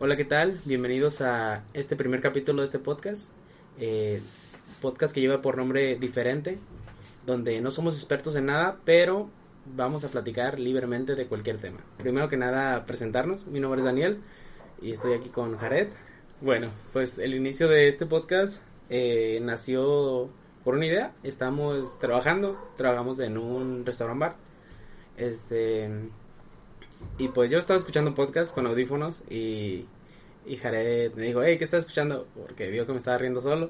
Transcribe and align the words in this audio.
Hola, 0.00 0.14
¿qué 0.14 0.24
tal? 0.24 0.60
Bienvenidos 0.64 1.20
a 1.22 1.64
este 1.74 1.96
primer 1.96 2.20
capítulo 2.20 2.62
de 2.62 2.66
este 2.66 2.78
podcast. 2.78 3.32
Eh, 3.80 4.22
podcast 4.80 5.12
que 5.12 5.20
lleva 5.20 5.42
por 5.42 5.56
nombre 5.56 5.96
diferente, 5.96 6.60
donde 7.26 7.60
no 7.60 7.72
somos 7.72 7.96
expertos 7.96 8.36
en 8.36 8.46
nada, 8.46 8.78
pero 8.84 9.28
vamos 9.66 10.04
a 10.04 10.08
platicar 10.08 10.60
libremente 10.60 11.16
de 11.16 11.26
cualquier 11.26 11.58
tema. 11.58 11.80
Primero 11.96 12.28
que 12.28 12.36
nada, 12.36 12.86
presentarnos. 12.86 13.48
Mi 13.48 13.58
nombre 13.58 13.80
es 13.80 13.86
Daniel 13.86 14.20
y 14.80 14.92
estoy 14.92 15.14
aquí 15.14 15.30
con 15.30 15.56
Jared. 15.56 15.88
Bueno, 16.40 16.70
pues 16.92 17.18
el 17.18 17.34
inicio 17.34 17.66
de 17.66 17.88
este 17.88 18.06
podcast 18.06 18.62
eh, 18.90 19.40
nació 19.42 20.30
por 20.62 20.76
una 20.76 20.86
idea. 20.86 21.12
Estamos 21.24 21.98
trabajando, 21.98 22.56
trabajamos 22.76 23.18
en 23.18 23.36
un 23.36 23.84
restaurant 23.84 24.20
bar. 24.20 24.36
Este 25.16 25.90
y 27.18 27.28
pues 27.28 27.50
yo 27.50 27.58
estaba 27.58 27.78
escuchando 27.78 28.14
podcast 28.14 28.54
con 28.54 28.66
audífonos 28.66 29.24
y, 29.28 29.86
y 30.46 30.56
Jared 30.56 31.12
me 31.14 31.22
dijo, 31.24 31.42
hey, 31.42 31.58
¿qué 31.58 31.64
estás 31.64 31.80
escuchando? 31.80 32.26
Porque 32.34 32.68
vio 32.70 32.86
que 32.86 32.92
me 32.92 32.98
estaba 32.98 33.18
riendo 33.18 33.40
solo. 33.40 33.68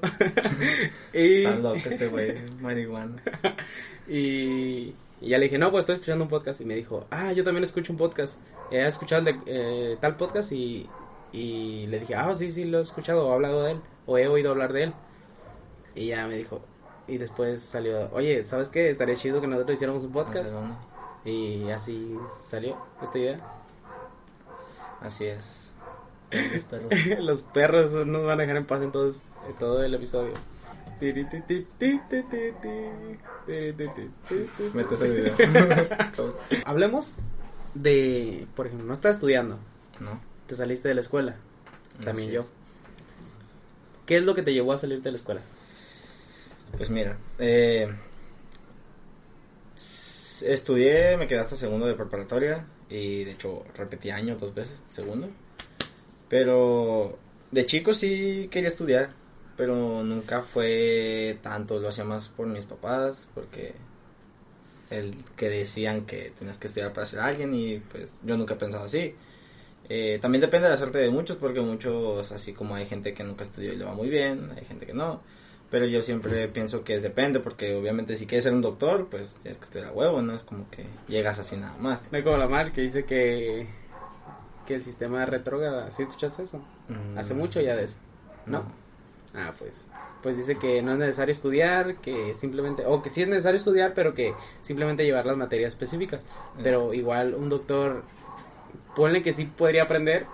y... 1.13 1.45
Está 1.45 1.55
loco 1.55 1.79
este 1.85 2.07
güey, 2.07 2.35
marihuana. 2.61 3.21
y, 4.07 4.93
y, 5.21 5.29
ya 5.29 5.37
le 5.37 5.45
dije, 5.45 5.57
no, 5.57 5.71
pues 5.71 5.83
estoy 5.83 5.95
escuchando 5.95 6.25
un 6.25 6.29
podcast. 6.29 6.61
Y 6.61 6.65
me 6.65 6.75
dijo, 6.75 7.07
ah, 7.09 7.33
yo 7.33 7.43
también 7.43 7.63
escucho 7.63 7.91
un 7.91 7.97
podcast. 7.97 8.39
He 8.71 8.85
escuchado 8.85 9.23
de, 9.23 9.39
eh, 9.47 9.97
tal 9.99 10.15
podcast 10.15 10.51
y, 10.51 10.87
y 11.33 11.87
le 11.87 11.99
dije, 11.99 12.15
ah, 12.15 12.33
sí, 12.35 12.51
sí, 12.51 12.65
lo 12.65 12.79
he 12.79 12.81
escuchado 12.83 13.27
o 13.27 13.31
he 13.31 13.33
hablado 13.33 13.63
de 13.63 13.71
él 13.71 13.81
o 14.05 14.17
he 14.17 14.27
oído 14.27 14.51
hablar 14.51 14.73
de 14.73 14.83
él. 14.83 14.93
Y 15.95 16.07
ya 16.07 16.27
me 16.27 16.35
dijo, 16.35 16.61
y 17.07 17.17
después 17.17 17.61
salió, 17.61 18.09
oye, 18.13 18.43
¿sabes 18.43 18.69
qué? 18.69 18.89
Estaría 18.89 19.15
chido 19.15 19.41
que 19.41 19.47
nosotros 19.47 19.73
hiciéramos 19.75 20.03
un 20.03 20.11
podcast. 20.11 20.55
Y 21.25 21.69
así 21.69 22.17
salió 22.37 22.77
esta 23.01 23.17
idea. 23.17 23.39
Así 25.01 25.25
es. 25.25 25.73
Los 26.31 26.63
perros. 26.63 26.89
Los 27.19 27.41
perros 27.43 28.07
nos 28.07 28.25
van 28.25 28.39
a 28.39 28.43
dejar 28.43 28.57
en 28.57 28.65
paz 28.65 28.81
en, 28.81 28.91
todos, 28.91 29.37
en 29.47 29.57
todo 29.57 29.83
el 29.83 29.93
episodio. 29.93 30.33
Hablemos 36.65 37.15
de, 37.73 38.47
por 38.55 38.67
ejemplo, 38.67 38.87
no 38.87 38.93
estás 38.93 39.15
estudiando. 39.15 39.57
No. 39.99 40.19
Te 40.47 40.55
saliste 40.55 40.87
de 40.89 40.95
la 40.95 41.01
escuela. 41.01 41.35
También 42.03 42.31
yo. 42.31 42.41
¿Qué 44.05 44.17
es 44.17 44.23
lo 44.23 44.35
que 44.35 44.41
te 44.41 44.53
llevó 44.53 44.73
a 44.73 44.77
salirte 44.77 45.05
de 45.05 45.11
la 45.11 45.17
escuela? 45.17 45.41
Pues 46.75 46.89
mira, 46.89 47.17
eh, 47.37 47.89
estudié, 50.43 51.17
me 51.17 51.27
quedé 51.27 51.39
hasta 51.39 51.55
segundo 51.55 51.85
de 51.85 51.95
preparatoria 51.95 52.65
y 52.89 53.23
de 53.23 53.31
hecho 53.31 53.63
repetí 53.75 54.09
año 54.09 54.35
dos 54.35 54.53
veces, 54.53 54.81
segundo. 54.89 55.29
Pero 56.27 57.17
de 57.51 57.65
chico 57.65 57.93
sí 57.93 58.47
quería 58.51 58.69
estudiar, 58.69 59.09
pero 59.57 60.03
nunca 60.03 60.41
fue 60.43 61.37
tanto, 61.41 61.79
lo 61.79 61.89
hacía 61.89 62.03
más 62.03 62.27
por 62.27 62.47
mis 62.47 62.65
papás, 62.65 63.27
porque 63.33 63.73
el 64.89 65.13
que 65.35 65.49
decían 65.49 66.05
que 66.05 66.33
tenías 66.37 66.57
que 66.57 66.67
estudiar 66.67 66.93
para 66.93 67.05
ser 67.05 67.19
alguien 67.19 67.53
y 67.53 67.79
pues 67.79 68.19
yo 68.23 68.37
nunca 68.37 68.55
he 68.55 68.57
pensado 68.57 68.85
así. 68.85 69.15
Eh, 69.87 70.19
también 70.21 70.41
depende 70.41 70.65
de 70.65 70.71
la 70.71 70.77
suerte 70.77 70.99
de 70.99 71.09
muchos, 71.09 71.37
porque 71.37 71.61
muchos, 71.61 72.31
así 72.31 72.53
como 72.53 72.75
hay 72.75 72.85
gente 72.85 73.13
que 73.13 73.23
nunca 73.23 73.43
estudió 73.43 73.73
y 73.73 73.75
le 73.75 73.85
va 73.85 73.93
muy 73.93 74.09
bien, 74.09 74.51
hay 74.55 74.63
gente 74.65 74.85
que 74.85 74.93
no. 74.93 75.21
Pero 75.71 75.85
yo 75.85 76.01
siempre 76.01 76.47
pienso 76.47 76.83
que 76.83 76.95
es 76.95 77.03
depende, 77.03 77.39
porque 77.39 77.75
obviamente 77.75 78.15
si 78.15 78.25
quieres 78.25 78.43
ser 78.43 78.53
un 78.53 78.61
doctor, 78.61 79.07
pues 79.09 79.35
tienes 79.35 79.57
que 79.57 79.65
estudiar 79.65 79.89
a 79.89 79.91
huevo, 79.91 80.21
no 80.21 80.33
es 80.33 80.43
como 80.43 80.69
que 80.71 80.85
llegas 81.07 81.37
así 81.37 81.57
nada 81.57 81.77
más. 81.77 82.05
No 82.11 82.23
como 82.23 82.37
la 82.37 82.47
mar 82.47 82.71
que 82.71 82.81
dice 82.81 83.05
que, 83.05 83.67
que 84.65 84.75
el 84.75 84.83
sistema 84.83 85.25
retrógrada, 85.25 85.91
¿sí 85.91 86.03
escuchas 86.03 86.39
eso? 86.39 86.61
Hace 87.15 87.35
mucho 87.35 87.61
ya 87.61 87.75
de 87.75 87.83
eso, 87.83 87.99
¿no? 88.47 88.63
Ah, 89.35 89.53
pues, 89.59 89.91
pues 90.23 90.37
dice 90.37 90.55
que 90.55 90.81
no 90.81 90.93
es 90.93 90.97
necesario 90.97 91.33
estudiar, 91.33 91.97
que 91.97 92.33
simplemente, 92.35 92.85
o 92.85 93.03
que 93.03 93.09
sí 93.09 93.21
es 93.21 93.27
necesario 93.27 93.57
estudiar, 93.57 93.93
pero 93.93 94.15
que 94.15 94.33
simplemente 94.61 95.05
llevar 95.05 95.25
las 95.25 95.37
materias 95.37 95.73
específicas. 95.73 96.21
Pero 96.63 96.93
igual 96.95 97.35
un 97.35 97.47
doctor, 97.47 98.03
ponle 98.95 99.21
que 99.21 99.33
sí 99.33 99.45
podría 99.45 99.83
aprender, 99.83 100.25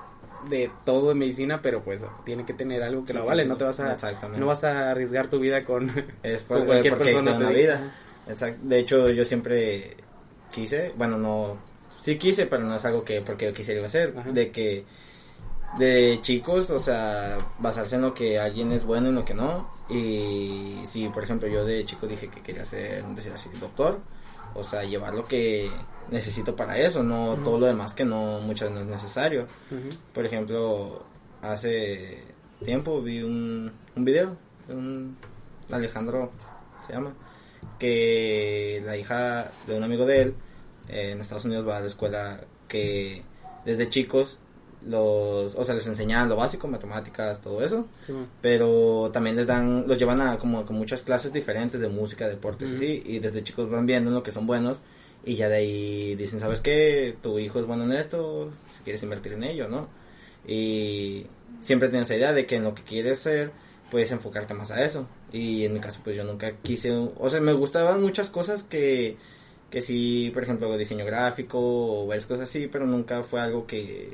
de 0.50 0.72
todo 0.86 1.10
de 1.10 1.16
medicina, 1.16 1.62
pero 1.62 1.84
pues 1.84 2.06
tiene 2.26 2.46
que 2.46 2.54
tener 2.54 2.84
algo 2.84 3.06
que 3.06 3.14
lo 3.14 3.26
vale, 3.26 3.46
no 3.46 3.58
te 3.58 3.64
vas 3.64 3.80
a 3.80 3.96
no 4.38 4.46
vas 4.46 4.64
a 4.64 4.92
arriesgar 4.92 5.28
tu 5.28 5.40
vida 5.40 5.64
con, 5.64 5.92
es 6.24 6.42
cualquier 6.48 6.98
persona 6.98 7.38
de 7.38 7.54
vida. 7.54 7.92
De 8.64 8.80
hecho, 8.80 9.10
yo 9.10 9.26
siempre 9.26 9.96
quise, 10.52 10.94
bueno, 10.96 11.18
no 11.18 11.58
sí 12.00 12.18
quise, 12.18 12.46
pero 12.46 12.64
no 12.64 12.76
es 12.76 12.86
algo 12.86 13.04
que 13.04 13.22
porque 13.22 13.46
yo 13.46 13.54
quisiera 13.54 13.86
hacer, 13.86 14.14
de 14.14 14.52
que 14.52 14.86
de 15.80 16.20
chicos, 16.22 16.70
o 16.70 16.80
sea, 16.80 17.38
basarse 17.60 17.96
en 17.96 18.04
lo 18.04 18.14
que 18.14 18.40
alguien 18.40 18.72
es 18.72 18.86
bueno 18.86 19.10
y 19.10 19.14
lo 19.14 19.26
que 19.26 19.34
no. 19.34 19.74
Y 19.90 20.80
si, 20.86 21.10
por 21.10 21.24
ejemplo, 21.24 21.48
yo 21.48 21.66
de 21.66 21.86
chico 21.86 22.08
dije 22.08 22.30
que 22.30 22.42
quería 22.42 22.64
ser, 22.64 23.04
decir 23.08 23.34
así, 23.34 23.50
doctor, 23.60 24.00
o 24.54 24.64
sea, 24.64 24.84
llevar 24.84 25.14
lo 25.14 25.28
que 25.28 25.70
necesito 26.12 26.56
para 26.56 26.78
eso, 26.78 27.04
no 27.04 27.36
todo 27.44 27.60
lo 27.60 27.66
demás 27.66 27.94
que 27.94 28.06
no 28.06 28.40
muchas 28.42 28.72
no 28.72 28.82
es 28.82 28.86
necesario. 28.86 29.46
Por 30.14 30.26
ejemplo, 30.26 31.04
hace 31.42 32.24
tiempo 32.64 33.02
vi 33.02 33.22
un, 33.22 33.72
un 33.96 34.06
video 34.06 34.38
de 34.68 34.76
un 34.76 35.18
Alejandro, 35.72 36.32
se 36.86 36.94
llama, 36.94 37.14
que 37.80 38.82
la 38.86 38.98
hija 38.98 39.52
de 39.68 39.78
un 39.78 39.84
amigo 39.84 40.06
de 40.06 40.22
él 40.22 40.36
eh, 40.90 41.12
en 41.12 41.22
Estados 41.22 41.46
Unidos 41.46 41.68
va 41.68 41.78
a 41.78 41.82
la 41.82 41.88
escuela 41.88 42.42
que 42.68 43.24
desde 43.66 43.90
chicos 43.90 44.40
los, 44.88 45.56
o 45.56 45.64
sea, 45.64 45.74
les 45.74 45.88
enseñan 45.88 46.30
lo 46.30 46.36
básico, 46.36 46.68
matemáticas, 46.68 47.42
todo 47.42 47.64
eso, 47.64 47.88
pero 48.40 49.10
también 49.12 49.36
les 49.36 49.48
dan, 49.48 49.88
los 49.88 49.98
llevan 49.98 50.22
a 50.22 50.38
como 50.38 50.64
con 50.64 50.76
muchas 50.76 51.02
clases 51.02 51.34
diferentes 51.34 51.82
de 51.82 51.90
música, 51.90 52.28
deportes, 52.28 52.70
y 52.70 52.76
así, 52.76 53.04
y 53.04 53.20
desde 53.20 53.44
chicos 53.44 53.68
van 53.68 53.88
viendo 53.88 54.12
lo 54.12 54.22
que 54.22 54.32
son 54.32 54.46
buenos 54.46 54.84
y 55.26 55.36
ya 55.36 55.50
de 55.50 55.56
ahí 55.56 56.16
dicen, 56.16 56.40
¿sabes 56.40 56.62
qué? 56.62 57.18
Tu 57.22 57.40
hijo 57.40 57.60
es 57.60 57.66
bueno 57.66 57.84
en 57.84 57.94
esto, 57.94 58.52
si 58.72 58.84
quieres 58.84 59.02
invertir 59.04 59.34
en 59.34 59.44
ello, 59.44 59.68
¿no? 59.68 59.88
Y 60.48 61.26
siempre 61.62 61.90
tienes 61.90 62.08
esa 62.08 62.18
idea 62.18 62.34
de 62.34 62.46
que 62.46 62.58
en 62.58 62.64
lo 62.64 62.76
que 62.76 62.84
quieres 62.84 63.20
ser, 63.20 63.52
puedes 63.90 64.12
enfocarte 64.12 64.54
más 64.54 64.72
a 64.72 64.84
eso. 64.84 65.08
Y 65.32 65.66
en 65.66 65.74
mi 65.74 65.80
caso, 65.80 66.02
pues 66.04 66.16
yo 66.16 66.24
nunca 66.24 66.52
quise, 66.62 66.92
o 66.92 67.30
sea, 67.30 67.42
me 67.42 67.54
gustaban 67.54 68.02
muchas 68.02 68.30
cosas 68.30 68.64
que, 68.64 69.18
que 69.72 69.82
sí, 69.82 70.30
por 70.34 70.44
ejemplo, 70.44 70.78
diseño 70.78 71.06
gráfico 71.06 71.60
o 71.60 72.08
varias 72.08 72.28
cosas 72.28 72.50
así, 72.50 72.68
pero 72.68 72.86
nunca 72.86 73.24
fue 73.24 73.42
algo 73.42 73.66
que, 73.66 74.14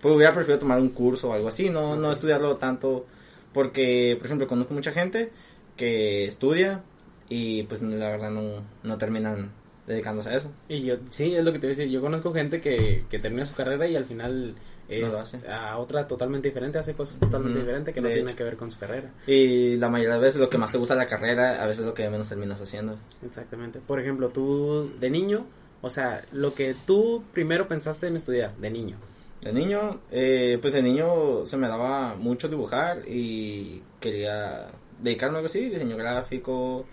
pues 0.00 0.14
hubiera 0.14 0.32
preferido 0.32 0.60
tomar 0.60 0.80
un 0.80 0.90
curso 0.90 1.30
o 1.30 1.32
algo 1.32 1.48
así, 1.48 1.70
no, 1.70 1.96
no 1.96 2.12
estudiarlo 2.12 2.56
tanto, 2.56 3.06
porque, 3.52 4.14
por 4.18 4.26
ejemplo, 4.26 4.46
conozco 4.46 4.74
mucha 4.74 4.92
gente 4.92 5.30
que 5.76 6.24
estudia 6.26 6.82
y 7.28 7.64
pues 7.64 7.82
la 7.82 8.10
verdad 8.10 8.30
no, 8.30 8.62
no 8.82 8.98
terminan 8.98 9.50
dedicándose 9.86 10.30
a 10.30 10.36
eso. 10.36 10.52
Y 10.68 10.82
yo, 10.82 10.96
sí, 11.10 11.34
es 11.34 11.44
lo 11.44 11.52
que 11.52 11.58
te 11.58 11.66
voy 11.66 11.74
a 11.74 11.76
decir. 11.76 11.90
Yo 11.90 12.00
conozco 12.00 12.32
gente 12.32 12.60
que, 12.60 13.04
que 13.08 13.18
termina 13.18 13.44
su 13.44 13.54
carrera 13.54 13.86
y 13.86 13.96
al 13.96 14.04
final 14.04 14.56
es 14.88 15.36
a 15.48 15.78
otra 15.78 16.06
totalmente 16.06 16.48
diferente, 16.48 16.78
hace 16.78 16.94
cosas 16.94 17.18
totalmente 17.18 17.58
diferentes 17.58 17.92
que 17.92 18.00
no 18.00 18.08
tienen 18.08 18.36
que 18.36 18.44
ver 18.44 18.56
con 18.56 18.70
su 18.70 18.78
carrera. 18.78 19.10
Y 19.26 19.76
la 19.76 19.88
mayoría 19.88 20.14
de 20.14 20.20
veces 20.20 20.40
lo 20.40 20.48
que 20.48 20.58
más 20.58 20.72
te 20.72 20.78
gusta 20.78 20.94
de 20.94 21.00
la 21.00 21.06
carrera, 21.06 21.62
a 21.62 21.66
veces 21.66 21.80
es 21.80 21.86
lo 21.86 21.94
que 21.94 22.08
menos 22.08 22.28
terminas 22.28 22.60
haciendo. 22.60 22.96
Exactamente. 23.24 23.80
Por 23.80 24.00
ejemplo, 24.00 24.28
tú 24.28 24.92
de 25.00 25.10
niño, 25.10 25.46
o 25.82 25.90
sea, 25.90 26.24
lo 26.32 26.54
que 26.54 26.74
tú 26.86 27.24
primero 27.32 27.68
pensaste 27.68 28.06
en 28.06 28.16
estudiar, 28.16 28.56
de 28.56 28.70
niño. 28.70 28.96
De 29.42 29.52
niño, 29.52 30.00
eh, 30.10 30.58
pues 30.60 30.72
de 30.72 30.82
niño 30.82 31.46
se 31.46 31.56
me 31.56 31.68
daba 31.68 32.14
mucho 32.14 32.48
dibujar 32.48 33.08
y 33.08 33.82
quería 34.00 34.68
dedicarme 35.00 35.36
a 35.36 35.38
algo 35.38 35.46
así, 35.46 35.68
diseño 35.68 35.96
gráfico 35.96 36.86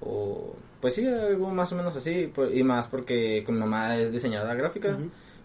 o 0.00 0.54
pues 0.80 0.94
sí, 0.94 1.06
algo 1.06 1.50
más 1.50 1.72
o 1.72 1.76
menos 1.76 1.96
así, 1.96 2.32
y 2.52 2.62
más 2.62 2.88
porque 2.88 3.42
con 3.44 3.56
mi 3.56 3.60
mamá 3.60 3.96
es 3.98 4.12
diseñadora 4.12 4.54
gráfica, 4.54 4.98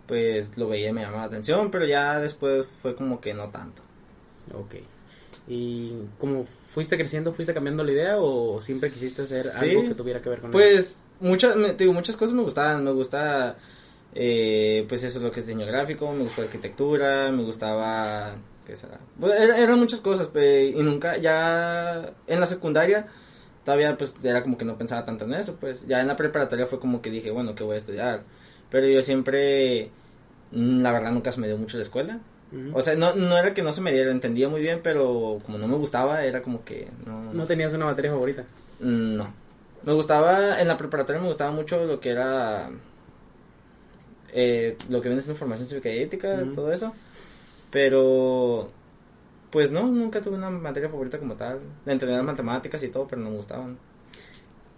pues 0.07 0.57
lo 0.57 0.67
veía 0.67 0.89
y 0.89 0.93
me 0.93 1.01
llamaba 1.01 1.21
la 1.21 1.27
atención, 1.27 1.71
pero 1.71 1.85
ya 1.85 2.19
después 2.19 2.65
fue 2.65 2.95
como 2.95 3.19
que 3.19 3.33
no 3.33 3.49
tanto. 3.49 3.81
Ok. 4.53 4.75
¿Y 5.47 5.93
cómo 6.17 6.43
fuiste 6.45 6.97
creciendo, 6.97 7.33
fuiste 7.33 7.53
cambiando 7.53 7.83
la 7.83 7.91
idea 7.91 8.17
o 8.17 8.59
siempre 8.61 8.89
quisiste 8.89 9.21
hacer 9.23 9.45
algo 9.57 9.89
que 9.89 9.95
tuviera 9.95 10.21
que 10.21 10.29
ver 10.29 10.41
con 10.41 10.51
pues, 10.51 10.73
eso? 10.73 10.99
Pues 11.19 11.29
muchas, 11.29 11.77
digo, 11.77 11.93
muchas 11.93 12.15
cosas 12.15 12.33
me 12.33 12.43
gustaban, 12.43 12.83
me 12.83 12.91
gusta 12.91 13.55
Eh, 14.17 14.85
pues 14.87 15.03
eso 15.03 15.17
es 15.19 15.23
lo 15.23 15.31
que 15.31 15.41
es 15.41 15.45
diseño 15.45 15.65
gráfico, 15.65 16.09
me 16.13 16.23
gustó 16.23 16.41
arquitectura, 16.41 17.29
me 17.31 17.43
gustaba... 17.43 18.35
¿Qué 18.65 18.75
será? 18.75 18.97
Pues 19.19 19.39
eran 19.39 19.77
muchas 19.77 19.99
cosas, 19.99 20.29
y 20.33 20.81
nunca, 20.81 21.17
ya 21.17 22.13
en 22.25 22.39
la 22.39 22.47
secundaria 22.47 23.07
todavía 23.65 23.97
pues 23.97 24.15
era 24.23 24.43
como 24.43 24.57
que 24.57 24.63
no 24.63 24.77
pensaba 24.77 25.03
tanto 25.03 25.25
en 25.25 25.33
eso, 25.33 25.57
pues 25.59 25.87
ya 25.87 25.99
en 25.99 26.07
la 26.07 26.15
preparatoria 26.15 26.67
fue 26.67 26.79
como 26.79 27.01
que 27.01 27.09
dije, 27.09 27.31
bueno, 27.31 27.55
¿qué 27.55 27.63
voy 27.63 27.73
a 27.73 27.79
estudiar? 27.79 28.21
Pero 28.69 28.87
yo 28.87 29.01
siempre, 29.01 29.89
mm, 30.51 30.81
la 30.81 30.91
verdad 30.91 31.11
nunca 31.11 31.31
se 31.31 31.41
me 31.41 31.47
dio 31.47 31.57
mucho 31.57 31.77
la 31.77 31.83
escuela. 31.83 32.19
O 32.73 32.81
sea, 32.81 32.95
no, 32.95 33.13
no 33.13 33.37
era 33.37 33.53
que 33.53 33.61
no 33.61 33.73
se 33.73 33.81
me 33.81 33.91
diera, 33.91 34.11
entendía 34.11 34.47
muy 34.47 34.61
bien, 34.61 34.79
pero 34.81 35.41
como 35.45 35.57
no 35.57 35.67
me 35.67 35.75
gustaba, 35.75 36.23
era 36.23 36.41
como 36.41 36.63
que 36.63 36.87
no... 37.05 37.33
¿No 37.33 37.45
tenías 37.45 37.73
una 37.73 37.85
materia 37.85 38.11
favorita? 38.11 38.45
Mm, 38.79 39.15
no. 39.15 39.33
Me 39.83 39.91
gustaba, 39.91 40.61
en 40.61 40.67
la 40.69 40.77
preparatoria 40.77 41.21
me 41.21 41.27
gustaba 41.27 41.51
mucho 41.51 41.83
lo 41.83 41.99
que 41.99 42.11
era... 42.11 42.69
Eh, 44.31 44.77
lo 44.87 45.01
que 45.01 45.09
viene 45.09 45.21
siendo 45.21 45.37
formación 45.37 45.67
cívica 45.67 45.89
y 45.89 45.99
ética, 45.99 46.43
todo 46.53 46.71
eso. 46.71 46.93
Pero... 47.71 48.69
Pues 49.55 49.71
no, 49.71 49.87
nunca 49.87 50.19
tuve 50.19 50.35
una 50.35 50.49
materia 50.49 50.89
favorita 50.89 51.17
como 51.17 51.35
tal. 51.35 51.61
De 51.85 51.93
entender 51.93 52.21
matemáticas 52.23 52.83
y 52.83 52.89
todo, 52.89 53.07
pero 53.07 53.21
no 53.21 53.29
me 53.29 53.37
gustaban. 53.37 53.77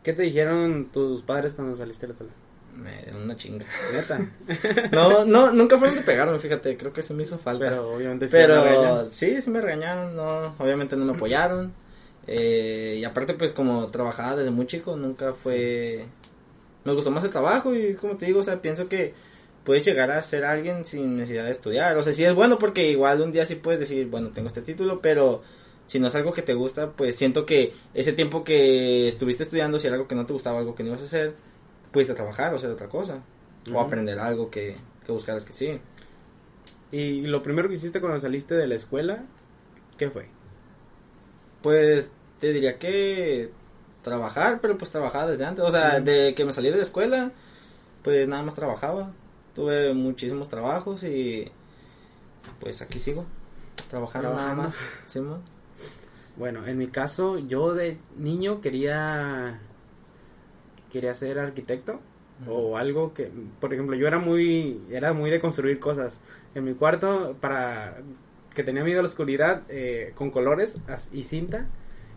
¿Qué 0.04 0.14
te 0.14 0.22
dijeron 0.22 0.90
tus 0.94 1.24
padres 1.24 1.56
cuando 1.56 1.76
saliste 1.76 2.06
de 2.06 2.10
la 2.10 2.14
escuela? 2.14 2.34
me 2.76 3.02
dieron 3.02 3.24
una 3.24 3.36
chinga. 3.36 3.66
Neta. 3.92 4.20
no, 4.92 5.26
no, 5.26 5.52
nunca 5.52 5.80
fueron 5.80 5.96
de 5.96 6.04
pegarme, 6.04 6.38
fíjate, 6.38 6.78
creo 6.78 6.94
que 6.94 7.02
se 7.02 7.16
me 7.16 7.24
hizo 7.24 7.40
falta. 7.40 7.66
Pero 7.66 7.90
obviamente 7.90 8.28
sí 8.28 8.34
Pero 8.34 9.04
sí, 9.08 9.42
sí 9.42 9.50
me 9.50 9.62
regañaron, 9.62 10.16
no, 10.16 10.54
obviamente 10.60 10.96
no 10.96 11.06
me 11.06 11.14
apoyaron. 11.14 11.74
Eh, 12.28 12.98
y 13.00 13.04
aparte, 13.04 13.34
pues 13.34 13.54
como 13.54 13.88
trabajaba 13.88 14.36
desde 14.36 14.52
muy 14.52 14.68
chico, 14.68 14.96
nunca 14.96 15.34
fue... 15.34 16.06
Me 16.84 16.94
gustó 16.94 17.10
más 17.10 17.24
el 17.24 17.32
trabajo 17.32 17.74
y 17.74 17.96
como 17.96 18.16
te 18.16 18.28
digo, 18.28 18.42
o 18.42 18.44
sea, 18.44 18.62
pienso 18.62 18.88
que 18.88 19.16
puedes 19.68 19.84
llegar 19.84 20.10
a 20.12 20.22
ser 20.22 20.46
alguien 20.46 20.86
sin 20.86 21.18
necesidad 21.18 21.44
de 21.44 21.52
estudiar. 21.52 21.98
O 21.98 22.02
sea, 22.02 22.14
sí 22.14 22.24
es 22.24 22.34
bueno 22.34 22.58
porque 22.58 22.90
igual 22.90 23.22
un 23.22 23.34
día 23.34 23.46
sí 23.46 23.56
puedes 23.56 23.82
decir, 23.82 24.08
bueno, 24.08 24.30
tengo 24.30 24.48
este 24.48 24.62
título, 24.62 25.02
pero 25.02 25.42
si 25.88 26.00
no 26.00 26.08
es 26.08 26.16
algo 26.16 26.32
que 26.32 26.42
te 26.42 26.54
gusta, 26.54 26.92
pues 26.92 27.18
siento 27.18 27.46
que 27.46 27.74
ese 27.94 28.14
tiempo 28.14 28.46
que 28.46 29.10
estuviste 29.10 29.44
estudiando, 29.44 29.78
si 29.78 29.88
era 29.88 29.98
algo 29.98 30.08
que 30.08 30.16
no 30.16 30.26
te 30.26 30.32
gustaba, 30.32 30.60
algo 30.60 30.74
que 30.74 30.84
no 30.84 30.90
ibas 30.92 31.02
a 31.02 31.06
hacer, 31.06 31.36
pudiste 31.92 32.14
trabajar 32.14 32.54
o 32.54 32.56
hacer 32.56 32.70
otra 32.70 32.88
cosa. 32.88 33.22
O 33.74 33.82
aprender 33.82 34.18
algo 34.20 34.50
que, 34.50 34.74
que 35.06 35.12
buscaras 35.12 35.44
que 35.44 35.52
sí. 35.52 35.82
¿Y 36.94 37.24
lo 37.24 37.44
primero 37.44 37.68
que 37.68 37.74
hiciste 37.74 38.00
cuando 38.00 38.20
saliste 38.20 38.56
de 38.56 38.68
la 38.68 38.76
escuela, 38.76 39.26
qué 39.98 40.10
fue? 40.10 40.30
Pues 41.62 42.14
te 42.40 42.54
diría 42.54 42.80
que 42.80 43.52
trabajar, 44.02 44.62
pero 44.62 44.78
pues 44.78 44.92
trabajaba 44.92 45.28
desde 45.28 45.44
antes. 45.44 45.66
O 45.66 45.72
sea, 45.72 46.00
de 46.00 46.34
que 46.36 46.46
me 46.46 46.54
salí 46.54 46.70
de 46.70 46.78
la 46.78 46.84
escuela, 46.84 47.34
pues 48.02 48.30
nada 48.30 48.44
más 48.44 48.56
trabajaba. 48.56 49.12
Tuve 49.58 49.92
muchísimos 49.92 50.50
trabajos 50.50 51.04
y 51.04 51.52
pues 52.60 52.80
aquí 52.84 53.00
sigo. 53.00 53.26
Trabajando, 53.90 54.36
nada 54.36 54.54
más. 54.54 54.78
Bueno, 56.36 56.68
en 56.68 56.78
mi 56.78 56.90
caso, 56.90 57.40
yo 57.40 57.74
de 57.74 57.98
niño 58.18 58.62
quería 58.62 59.60
quería 60.92 61.12
ser 61.16 61.40
arquitecto 61.40 62.00
o 62.48 62.78
algo 62.78 63.16
que, 63.16 63.32
por 63.60 63.74
ejemplo, 63.74 63.96
yo 63.96 64.06
era 64.06 64.20
muy, 64.20 64.80
era 64.92 65.14
muy 65.14 65.32
de 65.32 65.40
construir 65.40 65.80
cosas. 65.80 66.22
En 66.54 66.64
mi 66.64 66.76
cuarto, 66.76 67.36
para 67.42 67.98
que 68.54 68.62
tenía 68.62 68.84
miedo 68.84 69.00
a 69.00 69.02
la 69.02 69.10
oscuridad, 69.10 69.64
eh, 69.70 70.14
con 70.14 70.30
colores 70.30 70.80
y 71.12 71.24
cinta, 71.24 71.66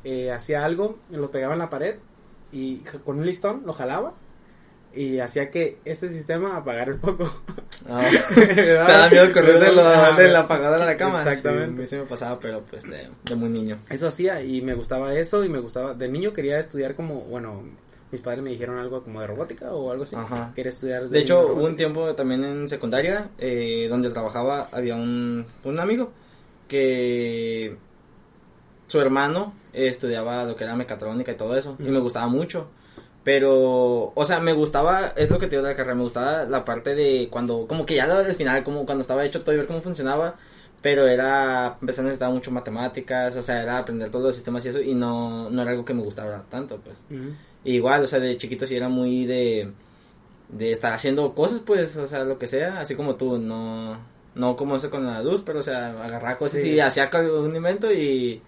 eh, 0.05 0.31
hacía 0.31 0.63
algo, 0.63 0.99
lo 1.09 1.31
pegaba 1.31 1.55
en 1.55 1.61
la 1.61 1.71
pared 1.71 1.97
y 2.53 2.81
con 3.07 3.19
un 3.19 3.25
listón 3.25 3.63
lo 3.65 3.73
jalaba 3.73 4.13
y 4.95 5.21
hacía 5.21 5.51
que 5.51 5.79
este 5.85 6.09
sistema 6.09 6.57
apagara 6.57 6.93
el 6.93 6.99
foco. 6.99 7.31
Ah, 7.89 8.03
te 8.35 8.73
da 8.73 9.09
miedo 9.09 9.33
correr 9.33 9.61
de, 9.61 9.73
la, 9.73 10.13
de 10.13 10.29
la 10.29 10.41
apagada 10.41 10.79
de 10.79 10.87
la 10.87 10.97
cama. 10.97 11.23
Exactamente. 11.23 11.87
Sí, 11.87 11.97
me 11.97 12.05
pasaba, 12.05 12.39
pero 12.41 12.63
pues 12.63 12.85
de, 12.85 13.09
de, 13.25 13.35
muy 13.37 13.51
niño. 13.51 13.79
Eso 13.89 14.09
hacía 14.09 14.43
y 14.43 14.63
me 14.63 14.75
gustaba 14.75 15.15
eso 15.15 15.45
y 15.45 15.49
me 15.49 15.61
gustaba. 15.61 15.95
De 15.95 16.09
niño 16.09 16.33
quería 16.33 16.59
estudiar 16.59 16.95
como, 16.95 17.23
bueno, 17.23 17.63
mis 18.11 18.21
padres 18.21 18.43
me 18.43 18.51
dijeron 18.51 18.79
algo 18.79 19.03
como 19.03 19.21
de 19.21 19.27
robótica 19.27 19.73
o 19.73 19.91
algo 19.91 20.05
así. 20.05 20.17
Ajá. 20.17 20.53
Quería 20.55 20.71
estudiar. 20.71 21.09
De, 21.09 21.19
hecho, 21.21 21.53
hubo 21.53 21.65
un 21.65 21.77
tiempo 21.77 22.15
también 22.15 22.45
en 22.45 22.69
secundaria 22.69 23.31
eh, 23.39 23.87
donde 23.89 24.11
trabajaba, 24.11 24.69
había 24.73 24.97
un, 24.97 25.47
un 25.65 25.79
amigo 25.79 26.13
que 26.67 27.77
su 28.89 29.01
hermano 29.01 29.55
estudiaba 29.73 30.45
lo 30.45 30.57
que 30.57 30.65
era 30.65 30.75
mecatrónica 30.75 31.33
y 31.33 31.37
todo 31.37 31.57
eso, 31.57 31.77
y 31.79 31.85
me 31.85 32.01
gustaba 32.01 32.27
mucho. 32.27 32.69
Pero, 33.23 34.13
o 34.15 34.25
sea, 34.25 34.41
me 34.41 34.53
gustaba, 34.53 35.13
es 35.17 35.31
lo 35.31 35.39
que 35.39 35.47
te 35.47 35.57
digo 35.57 35.63
de 35.63 35.73
la 35.73 35.77
carrera, 35.77 35.95
me 35.95 36.05
gustaba 36.05 36.45
la 36.45 36.65
parte 36.65 36.95
de 36.95 37.29
cuando, 37.31 37.67
como 37.67 37.85
que 37.85 37.97
ya 37.97 38.05
al 38.05 38.35
final, 38.35 38.65
como 38.65 38.87
cuando 38.87 39.03
estaba 39.03 39.25
hecho 39.27 39.43
todo 39.43 39.55
y 39.55 39.59
ver 39.59 39.67
cómo 39.67 39.83
funcionaba, 39.83 40.37
pero 40.81 41.07
era, 41.07 41.77
empezando 41.81 42.09
a 42.09 42.11
necesitar 42.11 42.33
mucho 42.33 42.51
matemáticas, 42.51 43.37
o 43.37 43.43
sea, 43.43 43.63
era 43.63 43.77
aprender 43.77 44.11
todos 44.11 44.25
los 44.25 44.35
sistemas 44.35 44.65
y 44.65 44.71
eso, 44.71 44.81
y 44.81 44.95
no, 44.95 45.51
no 45.51 45.63
era 45.63 45.73
algo 45.73 45.85
que 45.85 45.93
me 45.93 46.03
gustaba 46.03 46.45
tanto, 46.49 46.79
pues. 46.79 46.99
Igual, 47.65 48.05
o 48.05 48.07
sea, 48.07 48.21
de 48.21 48.39
chiquito 48.39 48.65
sí 48.65 48.77
era 48.77 48.89
muy 48.89 49.27
de, 49.27 49.71
de 50.49 50.73
estar 50.73 50.95
haciendo 50.95 51.35
cosas, 51.35 51.61
pues, 51.61 51.97
o 51.97 52.07
sea, 52.07 52.25
lo 52.25 52.39
que 52.39 52.49
sea, 52.49 52.81
así 52.81 52.95
como 52.95 53.17
tú, 53.17 53.37
no, 53.37 53.99
no 54.35 54.57
como 54.57 54.77
eso 54.77 54.89
con 54.89 55.05
la 55.05 55.23
luz, 55.23 55.43
pero, 55.45 55.59
o 55.59 55.63
sea, 55.63 55.89
agarrar 56.03 56.39
cosas 56.39 56.65
y 56.65 56.81
hacía 56.81 57.11
un 57.13 57.55
invento 57.55 57.93
y, 57.93 58.41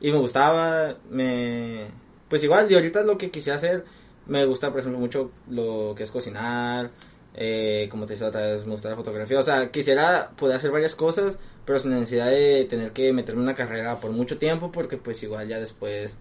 y 0.00 0.12
me 0.12 0.18
gustaba, 0.18 0.94
me, 1.10 1.86
pues 2.30 2.42
igual, 2.44 2.70
y 2.70 2.74
ahorita 2.76 3.02
lo 3.02 3.18
que 3.18 3.30
quise 3.30 3.52
hacer, 3.52 3.84
me 4.26 4.46
gusta, 4.46 4.70
por 4.70 4.80
ejemplo, 4.80 5.00
mucho 5.00 5.32
lo 5.50 5.94
que 5.96 6.04
es 6.04 6.10
cocinar, 6.10 6.90
eh, 7.34 7.88
como 7.90 8.06
te 8.06 8.14
decía 8.14 8.28
otra 8.28 8.40
vez, 8.40 8.64
me 8.64 8.72
gusta 8.72 8.88
la 8.88 8.96
fotografía, 8.96 9.38
o 9.38 9.42
sea, 9.42 9.70
quisiera 9.70 10.30
poder 10.36 10.56
hacer 10.56 10.70
varias 10.70 10.94
cosas, 10.94 11.38
pero 11.64 11.78
sin 11.78 11.90
necesidad 11.90 12.30
de 12.30 12.64
tener 12.64 12.92
que 12.92 13.12
meterme 13.12 13.42
en 13.42 13.48
una 13.48 13.54
carrera 13.54 14.00
por 14.00 14.12
mucho 14.12 14.38
tiempo, 14.38 14.70
porque 14.72 14.96
pues 14.96 15.22
igual 15.22 15.48
ya 15.48 15.58
después 15.58 16.16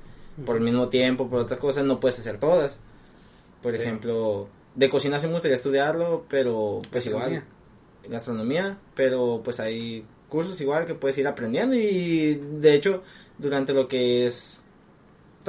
por 0.45 0.55
el 0.55 0.63
mismo 0.63 0.89
tiempo, 0.89 1.29
por 1.29 1.41
otras 1.41 1.59
cosas, 1.59 1.85
no 1.85 1.99
puedes 1.99 2.19
hacer 2.19 2.39
todas. 2.39 2.79
Por 3.61 3.75
ejemplo, 3.75 4.47
de 4.75 4.89
cocina 4.89 5.19
sí 5.19 5.27
me 5.27 5.33
gustaría 5.33 5.55
estudiarlo, 5.55 6.25
pero 6.27 6.79
pues 6.89 7.05
igual, 7.05 7.43
gastronomía, 8.07 8.77
pero 8.95 9.41
pues 9.43 9.59
hay 9.59 10.05
cursos 10.27 10.59
igual 10.61 10.85
que 10.85 10.95
puedes 10.95 11.17
ir 11.17 11.27
aprendiendo 11.27 11.75
y 11.75 12.35
de 12.35 12.75
hecho 12.75 13.03
durante 13.37 13.73
lo 13.73 13.87
que 13.87 14.25
es 14.25 14.63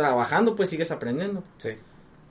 trabajando 0.00 0.56
pues 0.56 0.70
sigues 0.70 0.90
aprendiendo. 0.90 1.44
Sí. 1.58 1.70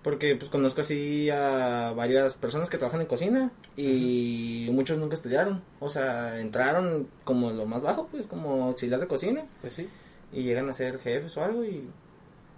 Porque 0.01 0.35
pues 0.35 0.49
conozco 0.49 0.81
así 0.81 1.29
a 1.29 1.91
varias 1.95 2.33
personas 2.35 2.69
que 2.69 2.77
trabajan 2.77 3.01
en 3.01 3.07
cocina 3.07 3.51
y 3.75 4.69
muchos 4.71 4.97
nunca 4.97 5.15
estudiaron. 5.15 5.61
O 5.79 5.89
sea, 5.89 6.39
entraron 6.39 7.07
como 7.23 7.51
lo 7.51 7.65
más 7.65 7.83
bajo, 7.83 8.07
pues 8.07 8.25
como 8.25 8.63
auxiliar 8.63 8.99
de 8.99 9.07
cocina. 9.07 9.45
Pues 9.61 9.73
sí. 9.73 9.89
Y 10.31 10.43
llegan 10.43 10.69
a 10.69 10.73
ser 10.73 10.99
jefes 10.99 11.35
o 11.37 11.43
algo 11.43 11.63
y 11.63 11.89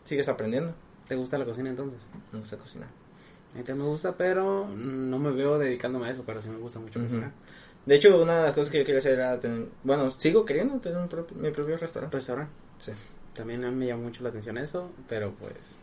sigues 0.04 0.30
aprendiendo. 0.30 0.74
¿Te 1.08 1.16
gusta 1.16 1.38
la 1.38 1.46
cocina 1.46 1.70
entonces? 1.70 2.00
Me 2.32 2.40
gusta 2.40 2.58
cocinar. 2.58 2.88
A 3.54 3.58
mí 3.58 3.64
me 3.68 3.84
gusta, 3.84 4.16
pero 4.16 4.68
no 4.70 5.20
me 5.20 5.32
veo 5.32 5.58
dedicándome 5.58 6.08
a 6.08 6.12
eso, 6.12 6.24
pero 6.26 6.42
sí 6.42 6.50
me 6.50 6.58
gusta 6.58 6.80
mucho 6.80 7.02
cocinar. 7.02 7.32
De 7.86 7.96
hecho, 7.96 8.22
una 8.22 8.38
de 8.38 8.44
las 8.44 8.56
cosas 8.56 8.72
que 8.72 8.78
yo 8.78 8.86
quería 8.86 9.00
hacer 9.00 9.16
era 9.16 9.40
tener, 9.40 9.68
bueno, 9.84 10.10
sigo 10.12 10.46
queriendo 10.46 10.76
tener 10.76 11.00
mi 11.36 11.52
propio 11.52 11.76
restaurante. 11.78 12.16
Restaurante. 12.16 12.54
Sí. 12.78 12.92
También 13.34 13.78
me 13.78 13.88
llama 13.88 14.04
mucho 14.04 14.24
la 14.24 14.30
atención 14.30 14.58
eso, 14.58 14.92
pero 15.08 15.34
pues 15.34 15.80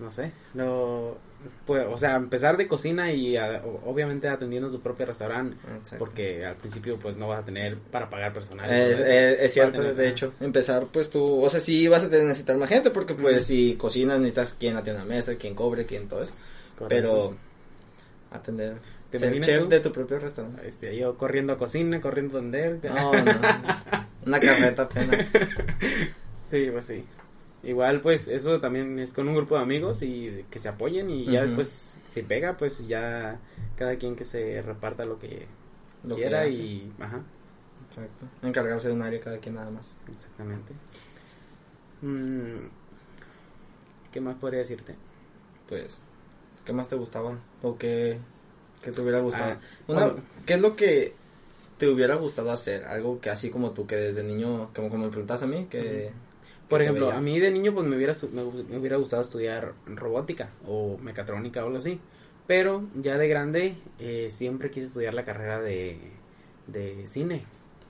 no 0.00 0.10
sé, 0.10 0.32
no, 0.54 1.18
pues, 1.66 1.86
o 1.86 1.96
sea, 1.96 2.16
empezar 2.16 2.56
de 2.56 2.66
cocina 2.66 3.12
y 3.12 3.36
obviamente 3.84 4.28
atendiendo 4.28 4.70
tu 4.70 4.80
propio 4.80 5.06
restaurante, 5.06 5.56
porque 5.98 6.44
al 6.44 6.56
principio 6.56 6.98
pues 6.98 7.16
no 7.16 7.28
vas 7.28 7.40
a 7.40 7.44
tener 7.44 7.76
para 7.78 8.08
pagar 8.08 8.32
personal. 8.32 8.68
Eh, 8.70 9.02
eh, 9.06 9.36
es 9.40 9.52
cierto, 9.52 9.82
de 9.82 10.08
hecho, 10.08 10.32
empezar 10.40 10.86
pues 10.90 11.10
tú, 11.10 11.42
o 11.42 11.48
sea, 11.50 11.60
sí 11.60 11.86
vas 11.86 12.04
a 12.04 12.08
necesitar 12.08 12.56
más 12.56 12.68
gente, 12.68 12.90
porque 12.90 13.14
pues 13.14 13.44
si 13.44 13.74
cocinas 13.76 14.18
necesitas 14.18 14.54
quien 14.54 14.76
atienda 14.76 15.02
la 15.02 15.08
mesa, 15.08 15.36
quien 15.36 15.54
cobre, 15.54 15.84
quien 15.84 16.08
todo 16.08 16.22
eso, 16.22 16.32
pero 16.88 17.36
atender. 18.30 18.76
¿Te 19.10 19.18
ser 19.18 19.40
chef 19.40 19.66
de 19.66 19.80
tu 19.80 19.90
propio 19.90 20.20
restaurante. 20.20 20.68
Este, 20.68 20.96
yo 20.96 21.18
corriendo 21.18 21.52
a 21.52 21.58
cocina, 21.58 22.00
corriendo 22.00 22.38
a 22.38 22.40
vender. 22.42 22.78
No, 22.84 23.12
no, 23.12 23.32
una 24.24 24.38
carreta 24.40 24.82
apenas. 24.82 25.32
Sí, 26.50 26.68
pues 26.70 26.86
sí. 26.86 27.04
Igual, 27.62 28.00
pues 28.00 28.26
eso 28.28 28.58
también 28.58 28.98
es 28.98 29.12
con 29.12 29.28
un 29.28 29.34
grupo 29.34 29.56
de 29.56 29.62
amigos 29.62 30.02
y 30.02 30.46
que 30.50 30.58
se 30.58 30.68
apoyen 30.68 31.10
y 31.10 31.26
ya 31.26 31.42
después, 31.42 31.98
si 32.08 32.22
pega, 32.22 32.56
pues 32.56 32.86
ya 32.88 33.38
cada 33.76 33.96
quien 33.96 34.16
que 34.16 34.24
se 34.24 34.62
reparta 34.62 35.04
lo 35.04 35.18
que 35.18 35.46
quiera 36.14 36.46
y. 36.48 36.90
Ajá. 36.98 37.22
Exacto. 37.86 38.26
Encargarse 38.42 38.88
de 38.88 38.94
un 38.94 39.02
área 39.02 39.20
cada 39.20 39.38
quien 39.38 39.56
nada 39.56 39.70
más. 39.70 39.94
Exactamente. 40.10 40.72
Mm, 42.00 42.68
¿Qué 44.12 44.20
más 44.20 44.36
podría 44.36 44.60
decirte? 44.60 44.94
Pues, 45.68 46.02
¿qué 46.64 46.72
más 46.72 46.88
te 46.88 46.96
gustaba? 46.96 47.38
¿O 47.62 47.76
qué, 47.76 48.18
te 48.80 49.00
hubiera 49.02 49.20
gustado? 49.20 49.58
Ah, 49.88 50.14
¿Qué 50.46 50.54
es 50.54 50.60
lo 50.62 50.76
que 50.76 51.14
te 51.76 51.88
hubiera 51.88 52.14
gustado 52.14 52.52
hacer? 52.52 52.84
Algo 52.84 53.20
que 53.20 53.28
así 53.28 53.50
como 53.50 53.72
tú, 53.72 53.86
que 53.86 53.96
desde 53.96 54.22
niño, 54.22 54.70
como, 54.74 54.88
como 54.88 55.04
me 55.04 55.10
preguntas 55.10 55.42
a 55.42 55.46
mí, 55.46 55.66
que. 55.68 56.10
Por 56.70 56.82
ejemplo, 56.82 57.10
a 57.10 57.20
mí 57.20 57.38
de 57.40 57.50
niño 57.50 57.74
pues 57.74 57.86
me 57.86 57.96
hubiera, 57.96 58.14
me, 58.32 58.78
hubiera 58.78 58.96
gustado 58.96 59.22
estudiar 59.22 59.74
robótica 59.86 60.50
o 60.66 60.98
mecatrónica 60.98 61.62
o 61.64 61.66
algo 61.66 61.78
así. 61.78 62.00
Pero 62.46 62.84
ya 62.94 63.18
de 63.18 63.28
grande 63.28 63.76
eh, 63.98 64.28
siempre 64.30 64.70
quise 64.70 64.86
estudiar 64.86 65.12
la 65.14 65.24
carrera 65.24 65.60
de, 65.60 65.98
de 66.68 67.06
cine. 67.06 67.42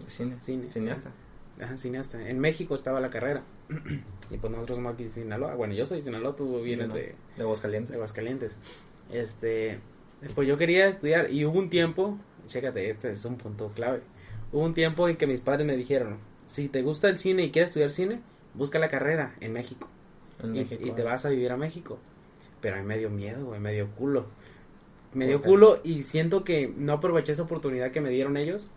Cine, 0.06 0.36
cine. 0.36 0.68
Cineasta. 0.70 1.12
Ajá, 1.60 1.76
cineasta. 1.76 2.26
En 2.28 2.38
México 2.38 2.74
estaba 2.74 3.00
la 3.00 3.10
carrera. 3.10 3.42
y 4.30 4.38
pues 4.38 4.50
nosotros 4.50 4.76
somos 4.76 4.94
aquí 4.94 5.04
de 5.04 5.10
Sinaloa. 5.10 5.54
Bueno, 5.54 5.74
yo 5.74 5.84
soy 5.84 5.98
de 5.98 6.04
Sinaloa, 6.04 6.34
tú 6.34 6.62
vienes 6.62 6.92
de... 6.92 7.14
De 7.36 7.42
Aguascalientes. 7.42 7.90
De 7.90 7.96
Aguascalientes. 7.96 8.56
Este, 9.12 9.78
pues 10.34 10.48
yo 10.48 10.56
quería 10.56 10.88
estudiar 10.88 11.30
y 11.30 11.44
hubo 11.44 11.58
un 11.58 11.68
tiempo, 11.68 12.18
chécate, 12.46 12.88
este 12.88 13.12
es 13.12 13.24
un 13.26 13.36
punto 13.36 13.72
clave. 13.74 14.00
Hubo 14.52 14.64
un 14.64 14.74
tiempo 14.74 15.08
en 15.08 15.16
que 15.16 15.26
mis 15.26 15.42
padres 15.42 15.66
me 15.66 15.76
dijeron, 15.76 16.18
si 16.46 16.68
te 16.68 16.82
gusta 16.82 17.08
el 17.08 17.18
cine 17.18 17.44
y 17.44 17.50
quieres 17.50 17.70
estudiar 17.70 17.90
cine, 17.90 18.20
busca 18.54 18.78
la 18.78 18.88
carrera 18.88 19.34
en 19.40 19.52
México. 19.52 19.88
En 20.42 20.56
y, 20.56 20.60
México. 20.60 20.82
y, 20.84 20.90
te 20.92 21.02
vas 21.02 21.24
a 21.24 21.28
vivir 21.28 21.52
a 21.52 21.56
México. 21.56 21.98
Pero 22.60 22.76
hay 22.76 22.82
medio 22.82 23.10
miedo, 23.10 23.46
güey, 23.46 23.60
medio 23.60 23.88
culo. 23.90 24.26
Medio 25.12 25.42
culo 25.42 25.80
y 25.82 26.02
siento 26.02 26.44
que 26.44 26.72
no 26.76 26.92
aproveché 26.92 27.32
esa 27.32 27.42
oportunidad 27.42 27.90
que 27.90 28.00
me 28.00 28.10
dieron 28.10 28.36
ellos 28.36 28.70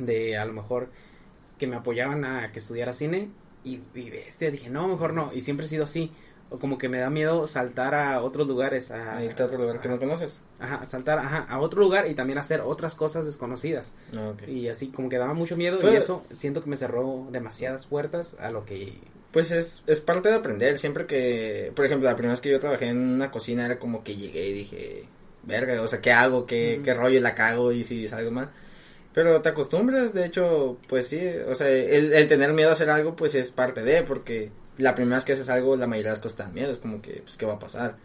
de 0.00 0.36
a 0.36 0.44
lo 0.46 0.52
mejor 0.52 0.88
que 1.58 1.68
me 1.68 1.76
apoyaban 1.76 2.24
a 2.24 2.50
que 2.50 2.58
estudiara 2.58 2.92
cine 2.92 3.28
y, 3.62 3.78
y 3.94 4.12
este 4.26 4.50
dije, 4.50 4.68
no, 4.68 4.88
mejor 4.88 5.12
no. 5.12 5.32
Y 5.32 5.42
siempre 5.42 5.66
he 5.66 5.68
sido 5.68 5.84
así 5.84 6.10
o 6.50 6.58
como 6.58 6.78
que 6.78 6.88
me 6.88 6.98
da 6.98 7.10
miedo 7.10 7.46
saltar 7.46 7.94
a 7.94 8.22
otros 8.22 8.46
lugares. 8.46 8.90
A, 8.90 9.22
irte 9.24 9.42
a 9.42 9.46
otro 9.46 9.58
lugar 9.58 9.80
que 9.80 9.88
no 9.88 9.98
conoces. 9.98 10.40
Ajá, 10.58 10.84
saltar 10.84 11.18
ajá, 11.18 11.46
a 11.48 11.58
otro 11.58 11.80
lugar 11.80 12.06
y 12.06 12.14
también 12.14 12.38
hacer 12.38 12.60
otras 12.60 12.94
cosas 12.94 13.26
desconocidas. 13.26 13.94
Ah, 14.16 14.32
y 14.46 14.68
así 14.68 14.88
como 14.88 15.08
que 15.08 15.18
daba 15.18 15.34
mucho 15.34 15.56
miedo 15.56 15.78
y 15.78 15.80
pues 15.80 15.94
eso 15.94 16.24
siento 16.32 16.62
que 16.62 16.70
me 16.70 16.76
cerró 16.76 17.26
demasiadas 17.30 17.86
puertas 17.86 18.36
a 18.38 18.50
lo 18.50 18.64
que... 18.64 18.94
Pues 19.32 19.50
es, 19.50 19.82
es 19.88 20.00
parte 20.00 20.28
de 20.28 20.36
aprender, 20.36 20.78
siempre 20.78 21.06
que, 21.06 21.72
por 21.74 21.84
ejemplo, 21.84 22.08
la 22.08 22.14
primera 22.14 22.34
vez 22.34 22.40
que 22.40 22.52
yo 22.52 22.60
trabajé 22.60 22.86
en 22.86 22.98
una 22.98 23.32
cocina 23.32 23.66
era 23.66 23.80
como 23.80 24.04
que 24.04 24.14
llegué 24.14 24.48
y 24.48 24.52
dije, 24.52 25.08
verga, 25.42 25.82
o 25.82 25.88
sea, 25.88 26.00
¿qué 26.00 26.12
hago? 26.12 26.46
¿Qué, 26.46 26.80
qué 26.84 26.94
rollo 26.94 27.20
la 27.20 27.34
cago? 27.34 27.72
Y 27.72 27.82
si 27.82 28.06
salgo 28.06 28.30
mal. 28.30 28.50
Pero 29.12 29.40
te 29.42 29.48
acostumbras, 29.48 30.14
de 30.14 30.26
hecho, 30.26 30.78
pues 30.88 31.08
sí, 31.08 31.20
o 31.48 31.54
sea, 31.56 31.68
el, 31.68 32.12
el 32.12 32.28
tener 32.28 32.52
miedo 32.52 32.70
a 32.70 32.72
hacer 32.72 32.90
algo, 32.90 33.16
pues 33.16 33.34
es 33.34 33.50
parte 33.50 33.82
de, 33.82 34.02
porque 34.02 34.50
la 34.78 34.94
primera 34.94 35.16
vez 35.16 35.24
que 35.24 35.32
haces 35.32 35.48
algo, 35.48 35.76
la 35.76 35.86
mayoría 35.86 36.10
de 36.10 36.16
las 36.16 36.22
cosas 36.22 36.36
te 36.38 36.42
dan 36.44 36.54
miedo, 36.54 36.70
es 36.70 36.78
como 36.78 37.00
que, 37.00 37.22
pues, 37.24 37.36
¿qué 37.36 37.46
va 37.46 37.54
a 37.54 37.58
pasar? 37.58 37.96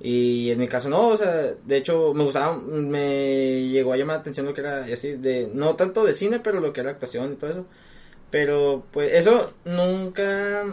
Y 0.00 0.50
en 0.50 0.58
mi 0.58 0.68
caso 0.68 0.88
no, 0.88 1.08
o 1.08 1.16
sea, 1.16 1.54
de 1.64 1.76
hecho 1.76 2.12
me 2.14 2.24
gustaba, 2.24 2.56
me 2.56 3.68
llegó 3.68 3.92
a 3.92 3.96
llamar 3.96 4.16
la 4.16 4.20
atención 4.20 4.46
lo 4.46 4.54
que 4.54 4.60
era 4.60 4.84
así, 4.84 5.12
de, 5.12 5.48
no 5.52 5.76
tanto 5.76 6.04
de 6.04 6.12
cine, 6.12 6.40
pero 6.40 6.60
lo 6.60 6.72
que 6.72 6.80
era 6.80 6.90
actuación 6.90 7.32
y 7.32 7.36
todo 7.36 7.50
eso. 7.50 7.66
Pero 8.30 8.84
pues 8.92 9.12
eso 9.14 9.54
nunca, 9.64 10.64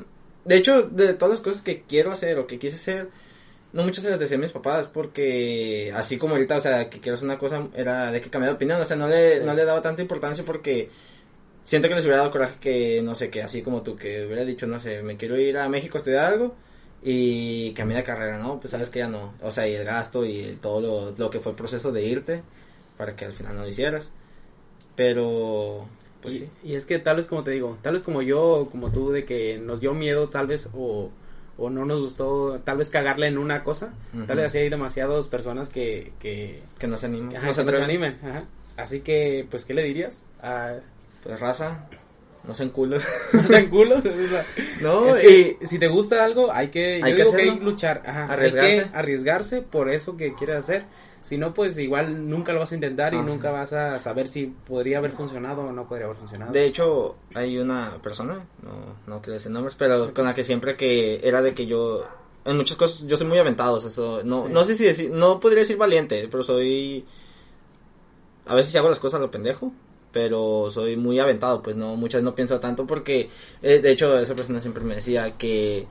de 0.45 0.57
hecho, 0.57 0.83
de 0.83 1.13
todas 1.13 1.31
las 1.31 1.41
cosas 1.41 1.62
que 1.62 1.83
quiero 1.83 2.12
hacer 2.12 2.39
o 2.39 2.48
que 2.48 2.60
quise 2.60 2.77
hacer, 2.77 3.10
no 3.74 3.83
muchas 3.83 4.03
se 4.03 4.10
las 4.10 4.19
decía 4.19 4.38
a 4.38 4.41
mis 4.41 4.51
papás, 4.51 4.88
porque 4.88 5.93
así 5.95 6.17
como 6.17 6.33
ahorita, 6.36 6.57
o 6.57 6.60
sea, 6.60 6.89
que 6.89 7.00
quiero 7.00 7.13
hacer 7.15 7.25
una 7.25 7.38
cosa, 7.38 7.67
era 7.75 8.12
de 8.12 8.21
que 8.21 8.29
cambié 8.29 8.50
de 8.50 8.55
opinión, 8.55 8.81
o 8.81 8.86
sea, 8.86 8.98
no 8.98 9.07
le, 9.07 9.39
no 9.41 9.53
le 9.53 9.65
daba 9.65 9.81
tanta 9.81 10.01
importancia 10.01 10.43
porque 10.45 10.89
siento 11.63 11.88
que 11.88 11.96
les 11.96 12.06
hubiera 12.06 12.20
dado 12.20 12.32
coraje 12.32 12.56
que, 12.60 13.01
no 13.01 13.15
sé, 13.15 13.30
que 13.30 13.41
así 13.41 13.62
como 13.62 13.82
tú, 13.82 13.96
que 13.96 14.25
hubiera 14.25 14.44
dicho, 14.44 14.68
no 14.68 14.80
sé, 14.80 15.01
me 15.01 15.18
quiero 15.18 15.38
ir 15.38 15.58
a 15.58 15.70
México 15.70 15.98
a 15.98 16.00
estudiar 16.00 16.25
algo 16.34 16.56
y 17.03 17.74
cambié 17.74 17.98
de 17.98 18.03
carrera, 18.03 18.38
¿no? 18.38 18.60
Pues 18.60 18.72
sabes 18.72 18.89
que 18.89 19.00
ya 19.00 19.08
no. 19.08 19.34
O 19.41 19.51
sea, 19.51 19.68
y 19.68 19.74
el 19.74 19.84
gasto 19.84 20.25
y 20.25 20.58
todo 20.62 20.82
lo, 20.82 21.12
lo, 21.18 21.30
que 21.30 21.39
fue 21.39 21.51
el 21.51 21.56
proceso 21.56 21.91
de 21.91 22.03
irte 22.03 22.44
para 22.98 23.15
que 23.15 23.25
al 23.25 23.34
final 23.34 23.56
no 23.56 23.62
lo 23.63 23.68
hicieras. 23.68 24.12
Pero, 24.96 25.88
pues 26.22 26.36
sí. 26.36 26.50
Y 26.63 26.75
es 26.75 26.86
que 26.86 27.00
tal 27.00 27.18
vez 27.18 27.27
como 27.27 27.44
te 27.44 27.51
digo, 27.51 27.77
tal 27.82 27.94
vez 27.94 28.03
como 28.03 28.22
yo, 28.22 28.68
como 28.72 28.91
tú, 28.91 29.12
de 29.12 29.25
que 29.25 29.58
nos 29.58 29.80
dio 29.80 29.94
miedo 29.94 30.30
tal 30.30 30.46
vez 30.46 30.70
o, 30.75 31.10
o 31.58 31.70
no 31.70 31.86
nos 31.86 32.01
gustó 32.01 32.60
tal 32.63 32.77
vez 32.77 32.89
cagarle 32.89 33.27
en 33.27 33.38
una 33.38 33.63
cosa. 33.63 33.94
Tal 34.27 34.38
vez 34.38 34.48
así 34.48 34.60
hay 34.60 34.70
demasiadas 34.70 35.27
personas 35.27 35.70
que... 35.70 36.13
Que, 36.20 36.62
que 36.77 36.88
no 36.88 36.98
se 36.98 37.08
animen. 37.08 37.41
no 37.44 37.53
se, 37.53 37.62
animen. 37.62 38.18
Así 38.77 39.01
que, 39.01 39.48
pues, 39.50 39.65
¿qué 39.65 39.74
le 39.74 39.84
dirías 39.84 40.24
a 40.41 40.75
pues 41.24 41.40
raza, 41.40 41.88
no 42.44 42.54
sean 42.54 42.70
culos. 42.70 43.04
no 43.34 43.44
sean 43.44 43.70
culos. 43.70 44.04
no, 44.82 45.20
y 45.20 45.58
si 45.62 45.78
te 45.78 45.88
gusta 45.88 46.24
algo, 46.24 46.51
hay 46.51 46.70
que, 46.70 47.01
hay 47.04 47.16
que, 47.16 47.51
luchar. 47.62 48.01
arriesgarse. 48.06 48.72
Hay 48.82 48.90
que 48.90 48.98
arriesgarse 48.98 49.62
por 49.62 49.90
eso 49.90 50.18
que 50.18 50.34
quieres 50.34 50.58
hacer. 50.58 50.86
Si 51.22 51.38
no, 51.38 51.54
pues 51.54 51.78
igual 51.78 52.28
nunca 52.28 52.51
lo 52.51 52.60
vas 52.60 52.72
a 52.72 52.75
intentar 52.75 53.13
y 53.13 53.18
nunca 53.18 53.51
vas 53.51 53.74
a 53.74 54.00
saber 54.00 54.28
si 54.28 54.48
podría 54.48 54.98
haber 54.98 55.12
funcionado 55.12 55.66
o 55.66 55.72
no 55.72 55.88
podría 55.88 56.06
haber 56.06 56.18
funcionado. 56.18 56.51
De 56.51 56.66
hecho, 56.66 57.16
hay 57.36 57.60
una 57.60 58.00
persona, 58.01 58.44
no, 58.63 58.96
no 59.06 59.22
quiero 59.22 59.34
decir 59.34 59.51
nombres, 59.51 59.75
pero 59.78 60.16
con 60.16 60.25
la 60.25 60.34
que 60.34 60.44
siempre 60.44 60.75
que 60.75 61.22
era 61.24 61.44
de 61.44 61.54
que 61.54 61.68
yo, 61.68 62.04
en 62.44 62.58
muchas 62.58 62.75
cosas, 62.75 63.06
yo 63.06 63.18
soy 63.18 63.28
muy 63.28 63.38
aventado, 63.38 63.78
eso, 63.78 64.24
no, 64.24 64.50
no 64.50 64.63
sé 64.63 64.74
si 64.74 64.84
decir, 64.84 65.12
no 65.12 65.40
podría 65.40 65.60
decir 65.60 65.78
valiente, 65.78 66.28
pero 66.32 66.42
soy, 66.42 67.06
a 68.48 68.56
veces 68.56 68.75
hago 68.78 68.90
las 68.90 69.00
cosas 69.00 69.20
a 69.20 69.22
lo 69.22 69.30
pendejo 69.30 69.72
pero 70.12 70.70
soy 70.70 70.98
muy 70.98 71.20
aventado, 71.20 71.62
pues 71.62 71.75
no, 71.75 71.96
muchas 71.96 72.24
no 72.24 72.36
pienso 72.36 72.60
tanto 72.60 72.86
porque, 72.86 73.30
eh, 73.62 73.80
de 73.80 73.91
hecho, 73.91 74.20
esa 74.20 74.36
persona 74.36 74.60
siempre 74.60 74.84
me 74.84 74.96
decía 74.96 75.38
que, 75.38 75.88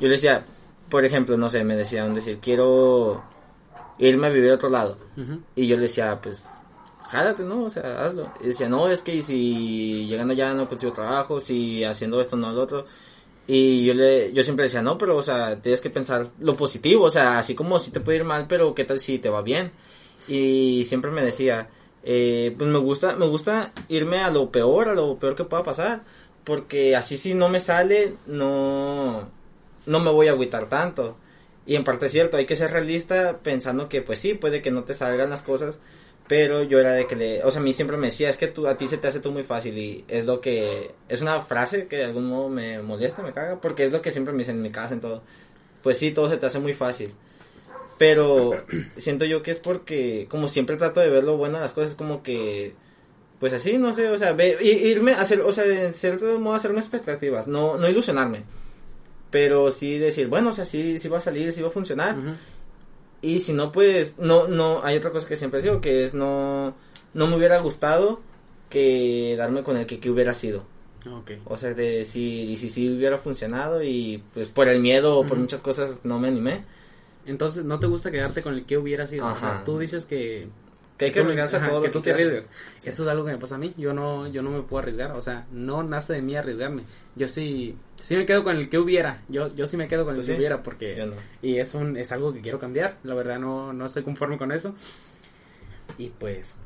yo 0.00 0.08
le 0.08 0.14
decía, 0.14 0.44
por 0.88 1.04
ejemplo, 1.04 1.36
no 1.36 1.48
sé, 1.48 1.64
me 1.64 1.76
decían 1.76 2.14
decir, 2.14 2.38
quiero 2.40 3.22
irme 3.98 4.26
a 4.26 4.30
vivir 4.30 4.52
a 4.52 4.54
otro 4.56 4.68
lado, 4.68 4.96
y 5.54 5.66
yo 5.66 5.76
le 5.76 5.82
decía, 5.82 6.18
pues, 6.20 6.48
jálate, 7.08 7.42
¿no? 7.42 7.64
O 7.64 7.70
sea, 7.70 8.04
hazlo. 8.04 8.32
Y 8.42 8.48
decía, 8.48 8.68
no, 8.68 8.88
es 8.88 9.02
que 9.02 9.22
si 9.22 10.06
llegando 10.06 10.32
allá 10.32 10.54
no 10.54 10.68
consigo 10.68 10.92
trabajo, 10.92 11.40
si 11.40 11.84
haciendo 11.84 12.20
esto 12.20 12.36
no 12.36 12.52
lo 12.52 12.62
otro, 12.62 12.86
y 13.46 13.84
yo 13.84 13.94
le, 13.94 14.32
yo 14.32 14.42
siempre 14.42 14.64
decía, 14.64 14.82
no, 14.82 14.96
pero, 14.96 15.16
o 15.16 15.22
sea, 15.22 15.60
tienes 15.60 15.80
que 15.80 15.90
pensar 15.90 16.30
lo 16.40 16.56
positivo, 16.56 17.04
o 17.04 17.10
sea, 17.10 17.38
así 17.38 17.54
como 17.54 17.78
si 17.78 17.90
te 17.90 18.00
puede 18.00 18.18
ir 18.18 18.24
mal, 18.24 18.46
pero 18.48 18.74
qué 18.74 18.84
tal 18.84 19.00
si 19.00 19.18
te 19.18 19.28
va 19.28 19.42
bien. 19.42 19.72
Y 20.28 20.84
siempre 20.84 21.10
me 21.10 21.22
decía, 21.22 21.68
eh, 22.04 22.54
pues 22.56 22.70
me 22.70 22.78
gusta, 22.78 23.16
me 23.16 23.26
gusta 23.26 23.72
irme 23.88 24.18
a 24.20 24.30
lo 24.30 24.50
peor, 24.50 24.88
a 24.88 24.94
lo 24.94 25.18
peor 25.18 25.34
que 25.34 25.44
pueda 25.44 25.62
pasar, 25.62 26.02
porque 26.44 26.96
así 26.96 27.16
si 27.16 27.34
no 27.34 27.48
me 27.48 27.60
sale, 27.60 28.16
no, 28.26 29.28
no 29.86 30.00
me 30.00 30.10
voy 30.10 30.28
a 30.28 30.32
agüitar 30.32 30.68
tanto. 30.68 31.16
Y 31.64 31.76
en 31.76 31.84
parte 31.84 32.06
es 32.06 32.12
cierto, 32.12 32.36
hay 32.36 32.46
que 32.46 32.56
ser 32.56 32.72
realista 32.72 33.38
pensando 33.42 33.88
que 33.88 34.02
pues 34.02 34.18
sí, 34.18 34.34
puede 34.34 34.62
que 34.62 34.70
no 34.72 34.84
te 34.84 34.94
salgan 34.94 35.30
las 35.30 35.42
cosas, 35.42 35.78
pero 36.26 36.62
yo 36.62 36.80
era 36.80 36.92
de 36.94 37.06
que 37.06 37.16
le, 37.16 37.44
o 37.44 37.50
sea, 37.50 37.60
a 37.60 37.64
mí 37.64 37.72
siempre 37.72 37.96
me 37.96 38.06
decía, 38.08 38.28
es 38.28 38.36
que 38.36 38.48
tú, 38.48 38.66
a 38.66 38.76
ti 38.76 38.88
se 38.88 38.98
te 38.98 39.08
hace 39.08 39.20
todo 39.20 39.32
muy 39.32 39.44
fácil 39.44 39.78
y 39.78 40.04
es 40.08 40.26
lo 40.26 40.40
que, 40.40 40.92
es 41.08 41.22
una 41.22 41.40
frase 41.40 41.86
que 41.86 41.96
de 41.96 42.04
algún 42.04 42.26
modo 42.26 42.48
me 42.48 42.80
molesta, 42.82 43.22
me 43.22 43.32
caga, 43.32 43.60
porque 43.60 43.86
es 43.86 43.92
lo 43.92 44.02
que 44.02 44.10
siempre 44.10 44.32
me 44.32 44.38
dicen 44.38 44.56
en 44.56 44.62
mi 44.62 44.70
casa, 44.70 44.94
en 44.94 45.00
todo. 45.00 45.22
Pues 45.82 45.98
sí, 45.98 46.12
todo 46.12 46.28
se 46.28 46.36
te 46.36 46.46
hace 46.46 46.58
muy 46.58 46.72
fácil. 46.72 47.12
Pero 48.02 48.50
siento 48.96 49.24
yo 49.26 49.44
que 49.44 49.52
es 49.52 49.60
porque, 49.60 50.26
como 50.28 50.48
siempre 50.48 50.76
trato 50.76 50.98
de 50.98 51.08
ver 51.08 51.22
lo 51.22 51.36
bueno 51.36 51.58
de 51.58 51.60
las 51.60 51.72
cosas, 51.72 51.94
como 51.94 52.20
que, 52.20 52.74
pues 53.38 53.52
así, 53.52 53.78
no 53.78 53.92
sé, 53.92 54.08
o 54.08 54.18
sea, 54.18 54.36
irme 54.60 55.12
a 55.12 55.20
hacer, 55.20 55.40
o 55.40 55.52
sea, 55.52 55.66
en 55.66 55.94
cierto 55.94 56.36
modo 56.40 56.56
hacerme 56.56 56.80
expectativas, 56.80 57.46
no, 57.46 57.78
no 57.78 57.88
ilusionarme. 57.88 58.42
Pero 59.30 59.70
sí 59.70 59.98
decir, 59.98 60.26
bueno, 60.26 60.50
o 60.50 60.52
sea, 60.52 60.64
sí, 60.64 60.98
sí 60.98 61.06
va 61.06 61.18
a 61.18 61.20
salir, 61.20 61.52
sí 61.52 61.62
va 61.62 61.68
a 61.68 61.70
funcionar. 61.70 62.16
Y 63.20 63.38
si 63.38 63.52
no, 63.52 63.70
pues, 63.70 64.18
no, 64.18 64.48
no, 64.48 64.82
hay 64.82 64.96
otra 64.96 65.12
cosa 65.12 65.28
que 65.28 65.36
siempre 65.36 65.62
digo, 65.62 65.80
que 65.80 66.02
es 66.02 66.12
no, 66.12 66.74
no 67.14 67.26
me 67.28 67.36
hubiera 67.36 67.60
gustado 67.60 68.20
que 68.68 69.36
darme 69.38 69.62
con 69.62 69.76
el 69.76 69.86
que, 69.86 70.00
que 70.00 70.10
hubiera 70.10 70.34
sido. 70.34 70.64
Okay. 71.20 71.40
O 71.44 71.56
sea, 71.56 71.72
de 71.72 71.98
decir, 71.98 72.50
y 72.50 72.56
si 72.56 72.68
sí 72.68 72.90
hubiera 72.90 73.18
funcionado 73.18 73.80
y 73.80 74.24
pues 74.34 74.48
por 74.48 74.66
el 74.66 74.80
miedo 74.80 75.20
o 75.20 75.24
por 75.24 75.38
muchas 75.38 75.60
cosas 75.60 76.00
no 76.04 76.18
me 76.18 76.26
animé. 76.26 76.64
Entonces, 77.26 77.64
¿no 77.64 77.78
te 77.78 77.86
gusta 77.86 78.10
quedarte 78.10 78.42
con 78.42 78.54
el 78.54 78.64
que 78.64 78.78
hubiera 78.78 79.06
sido? 79.06 79.26
O 79.26 79.38
sea, 79.38 79.62
tú 79.64 79.78
dices 79.78 80.06
que... 80.06 80.48
Que 80.98 81.06
hay 81.06 81.10
que 81.10 81.20
arriesgarse 81.20 81.56
a 81.56 81.68
todo 81.68 81.80
que, 81.80 81.88
tú 81.88 82.00
te 82.00 82.12
arriesgas. 82.12 82.48
Eso 82.84 83.02
es 83.02 83.08
algo 83.08 83.24
que 83.24 83.32
me 83.32 83.38
pasa 83.38 83.56
a 83.56 83.58
mí. 83.58 83.74
Yo 83.76 83.92
no, 83.92 84.28
yo 84.28 84.42
no 84.42 84.50
me 84.50 84.62
puedo 84.62 84.82
arriesgar. 84.82 85.12
O 85.12 85.22
sea, 85.22 85.46
no 85.50 85.82
nace 85.82 86.12
de 86.12 86.22
mí 86.22 86.36
arriesgarme. 86.36 86.84
Yo 87.16 87.26
sí, 87.26 87.76
sí 87.96 88.14
me 88.16 88.26
quedo 88.26 88.44
con 88.44 88.56
el 88.56 88.68
que 88.68 88.78
hubiera. 88.78 89.22
Yo, 89.28 89.52
yo 89.54 89.66
sí 89.66 89.76
me 89.76 89.88
quedo 89.88 90.04
con 90.04 90.16
el 90.16 90.24
que 90.24 90.32
hubiera 90.32 90.62
porque... 90.62 91.12
Y 91.40 91.56
es, 91.56 91.74
un, 91.74 91.96
es 91.96 92.12
algo 92.12 92.32
que 92.32 92.40
quiero 92.40 92.60
cambiar. 92.60 92.98
La 93.02 93.14
verdad 93.14 93.38
no, 93.38 93.72
no 93.72 93.86
estoy 93.86 94.02
conforme 94.04 94.38
con 94.38 94.52
eso. 94.52 94.74
Y 95.98 96.10
pues... 96.10 96.58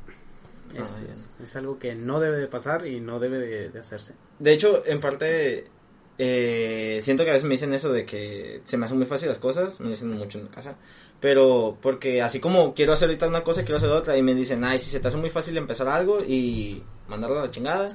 Es, 0.75 1.35
es, 1.41 1.55
algo 1.55 1.79
que 1.79 1.95
no 1.95 2.19
debe 2.19 2.35
de 2.37 2.47
pasar 2.47 2.85
y 2.85 2.99
no 2.99 3.19
debe 3.19 3.39
de, 3.39 3.69
de 3.69 3.79
hacerse. 3.79 4.15
De 4.37 4.51
hecho, 4.51 4.83
en 4.85 4.99
parte 4.99 5.65
eh, 6.19 6.99
siento 7.03 7.23
que 7.23 7.29
a 7.29 7.33
veces 7.33 7.47
me 7.47 7.53
dicen 7.53 7.73
eso 7.73 7.91
de 7.91 8.05
que 8.05 8.61
se 8.65 8.77
me 8.77 8.85
hacen 8.85 8.97
muy 8.97 9.05
fácil 9.05 9.29
las 9.29 9.37
cosas, 9.37 9.79
me 9.79 9.89
dicen 9.89 10.11
mucho 10.17 10.39
en 10.39 10.45
mi 10.45 10.49
casa, 10.49 10.75
pero 11.19 11.77
porque 11.79 12.21
así 12.21 12.39
como 12.39 12.73
quiero 12.73 12.93
hacer 12.93 13.09
ahorita 13.09 13.27
una 13.27 13.43
cosa, 13.43 13.61
quiero 13.61 13.77
hacer 13.77 13.89
otra, 13.89 14.17
y 14.17 14.23
me 14.23 14.33
dicen, 14.33 14.63
ay, 14.63 14.79
si 14.79 14.89
se 14.89 14.99
te 14.99 15.07
hace 15.07 15.17
muy 15.17 15.29
fácil 15.29 15.57
empezar 15.57 15.87
algo 15.87 16.21
y 16.21 16.81
mandarlo 17.07 17.39
a 17.39 17.45
la 17.45 17.51
chingada 17.51 17.87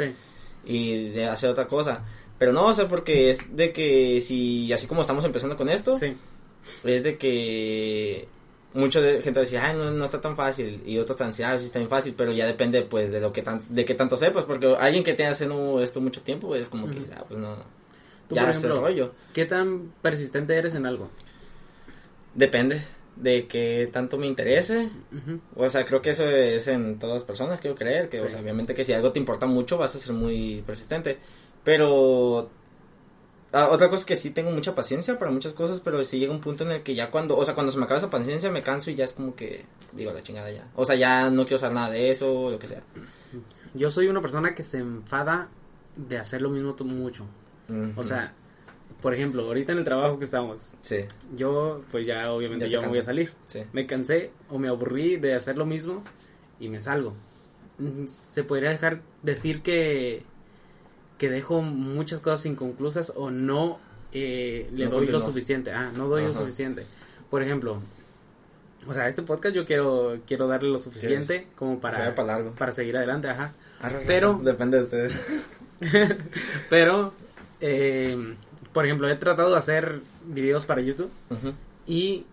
y 0.64 1.08
de 1.10 1.26
hacer 1.26 1.50
otra 1.50 1.66
cosa. 1.66 2.04
Pero 2.38 2.52
no, 2.52 2.66
o 2.66 2.74
sea, 2.74 2.88
porque 2.88 3.30
es 3.30 3.56
de 3.56 3.72
que 3.72 4.20
si, 4.20 4.72
así 4.72 4.86
como 4.86 5.00
estamos 5.00 5.24
empezando 5.24 5.56
con 5.56 5.68
esto, 5.68 5.96
es 6.84 7.02
de 7.02 7.18
que 7.18 8.28
mucha 8.74 9.00
gente 9.20 9.40
decía, 9.40 9.66
ay, 9.66 9.76
no, 9.76 9.90
no, 9.90 10.04
está 10.04 10.20
tan 10.20 10.36
fácil, 10.36 10.80
y 10.86 10.98
otros 10.98 11.16
están 11.16 11.30
diciendo, 11.30 11.56
ah, 11.56 11.58
sí 11.58 11.66
está 11.66 11.80
bien 11.80 11.90
fácil, 11.90 12.14
pero 12.16 12.30
ya 12.32 12.46
depende, 12.46 12.82
pues, 12.82 13.10
de 13.10 13.20
lo 13.20 13.32
que 13.32 13.42
tan, 13.42 13.62
de 13.68 13.84
qué 13.84 13.94
tanto 13.94 14.16
sepas, 14.16 14.44
porque 14.44 14.76
alguien 14.78 15.02
que 15.02 15.14
tenga 15.14 15.32
haciendo 15.32 15.82
esto 15.82 16.00
mucho 16.00 16.22
tiempo, 16.22 16.54
es 16.54 16.68
como 16.68 16.88
que, 16.88 16.98
ah, 17.14 17.24
pues 17.28 17.40
no 17.40 17.81
ya 18.32 18.42
por 18.42 18.50
ejemplo, 18.50 19.14
¿qué 19.32 19.46
tan 19.46 19.92
persistente 20.02 20.54
eres 20.56 20.74
en 20.74 20.86
algo? 20.86 21.10
Depende. 22.34 22.82
de 23.16 23.46
que 23.46 23.90
tanto 23.92 24.16
me 24.16 24.26
interese. 24.26 24.88
O 25.54 25.68
sea, 25.68 25.84
creo 25.84 26.00
que 26.00 26.10
eso 26.10 26.28
es 26.28 26.66
en 26.68 26.98
todas 26.98 27.14
las 27.14 27.24
personas, 27.24 27.60
quiero 27.60 27.76
creer, 27.76 28.08
que 28.08 28.20
obviamente 28.20 28.74
que 28.74 28.84
si 28.84 28.92
algo 28.92 29.12
te 29.12 29.18
importa 29.18 29.46
mucho 29.46 29.78
vas 29.78 29.94
a 29.94 29.98
ser 29.98 30.14
muy 30.14 30.62
persistente. 30.66 31.18
Pero 31.64 32.50
ah, 33.52 33.68
otra 33.70 33.88
cosa 33.88 34.00
es 34.00 34.06
que 34.06 34.16
sí 34.16 34.30
tengo 34.30 34.50
mucha 34.50 34.74
paciencia 34.74 35.18
para 35.18 35.30
muchas 35.30 35.52
cosas, 35.52 35.80
pero 35.80 36.02
sí 36.04 36.18
llega 36.18 36.32
un 36.32 36.40
punto 36.40 36.64
en 36.64 36.72
el 36.72 36.82
que 36.82 36.94
ya 36.94 37.10
cuando, 37.10 37.36
o 37.36 37.44
sea, 37.44 37.54
cuando 37.54 37.70
se 37.70 37.78
me 37.78 37.84
acaba 37.84 37.98
esa 37.98 38.10
paciencia 38.10 38.50
me 38.50 38.62
canso 38.62 38.90
y 38.90 38.94
ya 38.94 39.04
es 39.04 39.12
como 39.12 39.36
que 39.36 39.64
digo 39.92 40.12
la 40.12 40.22
chingada 40.22 40.50
ya. 40.50 40.66
O 40.74 40.84
sea, 40.84 40.96
ya 40.96 41.30
no 41.30 41.42
quiero 41.44 41.56
usar 41.56 41.72
nada 41.72 41.90
de 41.90 42.10
eso, 42.10 42.50
lo 42.50 42.58
que 42.58 42.66
sea. 42.66 42.82
Yo 43.74 43.90
soy 43.90 44.08
una 44.08 44.20
persona 44.20 44.54
que 44.54 44.62
se 44.62 44.78
enfada 44.78 45.48
de 45.96 46.18
hacer 46.18 46.42
lo 46.42 46.50
mismo 46.50 46.74
mucho. 46.84 47.26
O 47.97 48.04
sea, 48.04 48.33
por 49.00 49.14
ejemplo, 49.14 49.45
ahorita 49.45 49.73
en 49.73 49.78
el 49.78 49.85
trabajo 49.85 50.19
que 50.19 50.26
estamos, 50.26 50.71
sí. 50.81 50.99
yo 51.35 51.83
pues 51.90 52.07
ya 52.07 52.33
obviamente 52.33 52.71
ya, 52.71 52.81
me 52.81 52.88
voy 52.88 52.99
a 52.99 53.02
salir. 53.02 53.33
Me 53.73 53.87
cansé 53.87 54.31
o 54.49 54.59
me 54.59 54.69
aburrí 54.69 55.16
de 55.16 55.35
hacer 55.35 55.57
lo 55.57 55.66
mismo 55.66 56.02
y 56.61 56.69
me 56.69 56.78
salgo. 56.78 57.14
Se 58.07 58.45
podría 58.45 58.71
dejar 58.71 59.00
decir 59.23 59.62
que, 59.62 60.23
que 61.19 61.31
dejo 61.31 61.62
muchas 61.62 62.21
cosas 62.21 62.47
inconclusas 62.47 63.12
o 63.16 63.31
no 63.31 63.81
eh, 64.12 64.69
le 64.73 64.87
doy 64.87 65.07
lo 65.07 65.21
suficiente. 65.21 65.73
Ah, 65.73 65.90
no 65.97 66.09
doy 66.09 66.25
lo 66.25 66.35
suficiente. 66.35 66.85
Por 67.31 67.42
ejemplo, 67.42 67.81
o 68.87 68.95
sea, 68.95 69.09
este 69.09 69.23
podcast 69.23 69.54
yo 69.54 69.64
quiero 69.64 70.19
quiero 70.26 70.47
darle 70.47 70.69
lo 70.69 70.78
suficiente 70.78 71.49
como 71.57 71.81
para, 71.81 72.14
para, 72.14 72.73
seguir 72.73 72.97
adelante, 72.97 73.28
ajá. 73.28 73.52
Pero 74.07 74.38
depende 74.45 74.78
de 74.78 74.83
ustedes. 74.85 75.12
pero 76.71 77.14
eh, 77.62 78.37
por 78.73 78.85
ejemplo, 78.85 79.09
he 79.09 79.16
tratado 79.16 79.50
de 79.50 79.59
hacer 79.59 80.00
videos 80.26 80.66
para 80.66 80.83
YouTube 80.83 81.11
y 81.87 82.26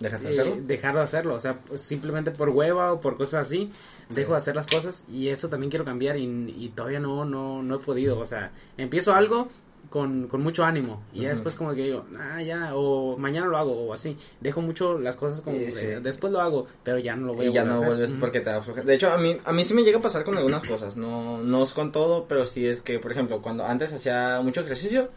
¿Dejaste 0.00 0.26
de 0.26 0.32
hacerlo? 0.32 0.54
Eh, 0.56 0.62
dejar 0.62 0.94
de 0.94 1.00
hacerlo, 1.02 1.34
o 1.34 1.40
sea, 1.40 1.60
simplemente 1.76 2.30
por 2.30 2.50
hueva 2.50 2.92
o 2.92 3.00
por 3.00 3.16
cosas 3.16 3.46
así, 3.46 3.70
dejo 4.10 4.32
de 4.32 4.38
hacer 4.38 4.56
las 4.56 4.66
cosas 4.66 5.04
y 5.08 5.28
eso 5.28 5.48
también 5.48 5.70
quiero 5.70 5.84
cambiar 5.84 6.16
y, 6.16 6.24
y 6.24 6.72
todavía 6.74 7.00
no, 7.00 7.24
no, 7.24 7.62
no 7.62 7.76
he 7.76 7.78
podido, 7.78 8.18
o 8.18 8.26
sea, 8.26 8.52
empiezo 8.76 9.14
algo 9.14 9.48
con, 9.94 10.26
con 10.26 10.42
mucho 10.42 10.64
ánimo. 10.64 11.04
Y 11.12 11.20
ya 11.20 11.28
después 11.28 11.54
como 11.54 11.72
que 11.72 11.84
digo, 11.84 12.04
ah, 12.18 12.42
ya, 12.42 12.74
o 12.74 13.16
mañana 13.16 13.46
lo 13.46 13.56
hago, 13.56 13.72
o 13.86 13.94
así. 13.94 14.16
Dejo 14.40 14.60
mucho 14.60 14.98
las 14.98 15.14
cosas 15.14 15.40
como, 15.40 15.56
después 15.56 16.32
lo 16.32 16.40
hago, 16.40 16.66
pero 16.82 16.98
ya 16.98 17.14
no 17.14 17.28
lo 17.28 17.34
voy 17.34 17.46
y 17.46 17.52
ya 17.52 17.64
no 17.64 17.80
vuelves 17.80 18.16
porque 18.18 18.40
te 18.40 18.50
da 18.50 18.60
flojera. 18.60 18.84
De 18.84 18.94
hecho, 18.94 19.08
a 19.08 19.18
mí, 19.18 19.36
a 19.44 19.52
mí 19.52 19.62
sí 19.62 19.72
me 19.72 19.84
llega 19.84 19.98
a 19.98 20.02
pasar 20.02 20.24
con 20.24 20.36
algunas 20.36 20.64
cosas, 20.64 20.96
no, 20.96 21.38
no 21.38 21.62
es 21.62 21.72
con 21.72 21.92
todo, 21.92 22.26
pero 22.26 22.44
sí 22.44 22.66
es 22.66 22.80
que, 22.80 22.98
por 22.98 23.12
ejemplo, 23.12 23.40
cuando 23.40 23.64
antes 23.64 23.92
hacía 23.92 24.40
mucho 24.42 24.62
ejercicio, 24.62 25.10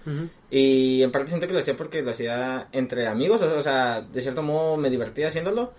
y 0.51 1.01
en 1.01 1.11
parte 1.11 1.29
siento 1.29 1.47
que 1.47 1.53
lo 1.53 1.59
hacía 1.59 1.75
porque 1.75 2.03
lo 2.03 2.11
hacía 2.11 2.67
entre 2.71 3.07
amigos, 3.07 3.41
o, 3.41 3.61
sea, 3.63 4.01
de 4.01 4.21
cierto 4.21 4.43
modo 4.43 4.77
me 4.77 4.91
divertía 4.91 5.29
haciéndolo, 5.29 5.73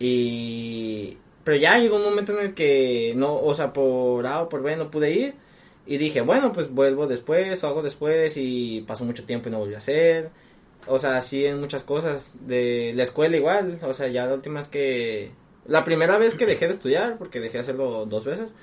y... 0.00 1.16
Pero 1.44 1.56
ya 1.56 1.78
llegó 1.78 1.98
un 1.98 2.04
momento 2.04 2.36
en 2.36 2.46
el 2.46 2.54
que 2.54 3.14
no, 3.16 3.32
o 3.32 3.54
sea, 3.54 3.72
por 3.72 4.26
A 4.26 4.42
o 4.42 4.48
por 4.48 4.60
B 4.60 4.74
no 4.74 4.90
pude 4.90 5.12
ir, 5.12 5.34
y 5.88 5.96
dije, 5.96 6.20
bueno, 6.20 6.52
pues 6.52 6.70
vuelvo 6.70 7.06
después 7.06 7.64
o 7.64 7.66
hago 7.66 7.80
después 7.80 8.36
y 8.36 8.84
pasó 8.86 9.06
mucho 9.06 9.24
tiempo 9.24 9.48
y 9.48 9.52
no 9.52 9.58
volví 9.58 9.72
a 9.72 9.78
hacer. 9.78 10.28
O 10.86 10.98
sea, 10.98 11.16
así 11.16 11.46
en 11.46 11.60
muchas 11.60 11.82
cosas. 11.82 12.34
De 12.46 12.92
la 12.94 13.04
escuela 13.04 13.38
igual. 13.38 13.78
O 13.82 13.94
sea, 13.94 14.06
ya 14.08 14.26
la 14.26 14.34
última 14.34 14.60
es 14.60 14.68
que... 14.68 15.32
La 15.64 15.84
primera 15.84 16.18
vez 16.18 16.34
que 16.34 16.44
dejé 16.44 16.66
de 16.66 16.74
estudiar, 16.74 17.16
porque 17.16 17.40
dejé 17.40 17.54
de 17.54 17.60
hacerlo 17.60 18.04
dos 18.04 18.26
veces, 18.26 18.54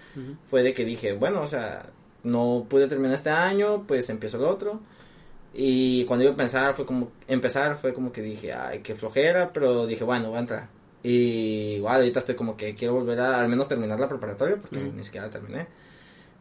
fue 0.51 0.61
de 0.61 0.75
que 0.75 0.85
dije, 0.85 1.13
bueno, 1.13 1.41
o 1.41 1.47
sea, 1.47 1.89
no 2.23 2.67
pude 2.69 2.87
terminar 2.87 3.15
este 3.15 3.31
año, 3.31 3.85
pues 3.87 4.07
empiezo 4.11 4.37
el 4.37 4.43
otro. 4.43 4.79
Y 5.51 6.05
cuando 6.05 6.25
iba 6.25 6.33
a 6.33 6.37
pensar, 6.37 6.75
fue 6.75 6.85
como, 6.85 7.11
empezar, 7.27 7.75
fue 7.77 7.91
como 7.91 8.11
que 8.11 8.21
dije, 8.21 8.53
ay, 8.53 8.81
qué 8.83 8.93
flojera, 8.93 9.51
pero 9.51 9.87
dije, 9.87 10.03
bueno, 10.03 10.29
voy 10.29 10.37
a 10.37 10.41
entrar. 10.41 10.67
Y 11.01 11.77
igual 11.77 11.97
ahorita 11.97 12.19
estoy 12.19 12.35
como 12.35 12.55
que 12.55 12.75
quiero 12.75 12.93
volver 12.93 13.19
a 13.19 13.39
al 13.39 13.49
menos 13.49 13.67
terminar 13.67 13.99
la 13.99 14.07
preparatoria, 14.07 14.57
porque 14.57 14.79
ni 14.79 15.03
siquiera 15.03 15.27
terminé. 15.29 15.67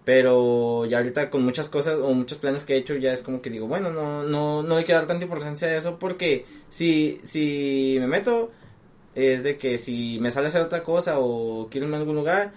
Pero 0.05 0.85
ya 0.85 0.99
ahorita 0.99 1.31
con 1.31 1.45
muchas 1.45 1.69
cosas 1.69 1.97
o 1.97 2.13
muchos 2.13 2.39
planes 2.39 2.65
que 2.65 2.75
he 2.75 2.77
hecho 2.77 2.95
ya 2.97 3.13
es 3.13 3.23
como 3.23 3.41
que 3.41 3.51
digo, 3.51 3.67
bueno, 3.67 3.91
no, 3.91 4.23
no, 4.23 4.63
no 4.63 4.77
hay 4.77 4.85
que 4.85 4.93
dar 4.93 5.07
tanta 5.07 5.25
importancia 5.25 5.69
a 5.69 5.77
eso 5.77 5.99
porque 5.99 6.45
si, 6.69 7.21
si 7.25 7.97
me 7.99 8.07
meto 8.07 8.51
es 9.15 9.43
de 9.43 9.57
que 9.57 9.79
si 9.79 10.19
me 10.21 10.31
sale 10.31 10.47
a 10.47 10.49
hacer 10.49 10.63
otra 10.63 10.83
cosa 10.83 11.19
o 11.19 11.69
quiero 11.71 11.87
irme 11.87 11.97
a 11.97 12.01
algún 12.01 12.17
lugar, 12.17 12.53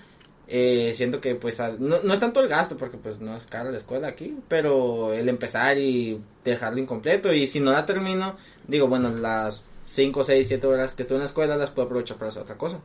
eh, 0.49 0.91
siento 0.93 1.19
que 1.19 1.35
pues 1.35 1.59
no, 1.79 1.99
no, 2.03 2.13
es 2.13 2.19
tanto 2.19 2.39
el 2.39 2.47
gasto 2.47 2.77
porque 2.77 2.97
pues 2.97 3.19
no 3.19 3.35
es 3.35 3.45
caro 3.47 3.71
la 3.71 3.77
escuela 3.77 4.07
aquí, 4.07 4.37
pero 4.47 5.13
el 5.13 5.27
empezar 5.29 5.77
y 5.77 6.21
dejarlo 6.43 6.79
incompleto 6.79 7.33
y 7.33 7.47
si 7.47 7.59
no 7.59 7.71
la 7.71 7.85
termino, 7.85 8.37
digo, 8.67 8.87
bueno, 8.87 9.09
las 9.09 9.65
5, 9.85 10.23
6, 10.23 10.47
7 10.47 10.67
horas 10.67 10.95
que 10.95 11.01
estoy 11.01 11.15
en 11.15 11.21
la 11.21 11.25
escuela 11.25 11.57
las 11.57 11.71
puedo 11.71 11.85
aprovechar 11.85 12.17
para 12.17 12.29
hacer 12.29 12.43
otra 12.43 12.57
cosa. 12.57 12.79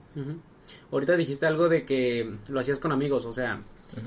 Ahorita 0.90 1.16
dijiste 1.16 1.46
algo 1.46 1.68
de 1.68 1.84
que 1.84 2.30
lo 2.48 2.60
hacías 2.60 2.78
con 2.78 2.92
amigos, 2.92 3.24
o 3.24 3.32
sea, 3.32 3.62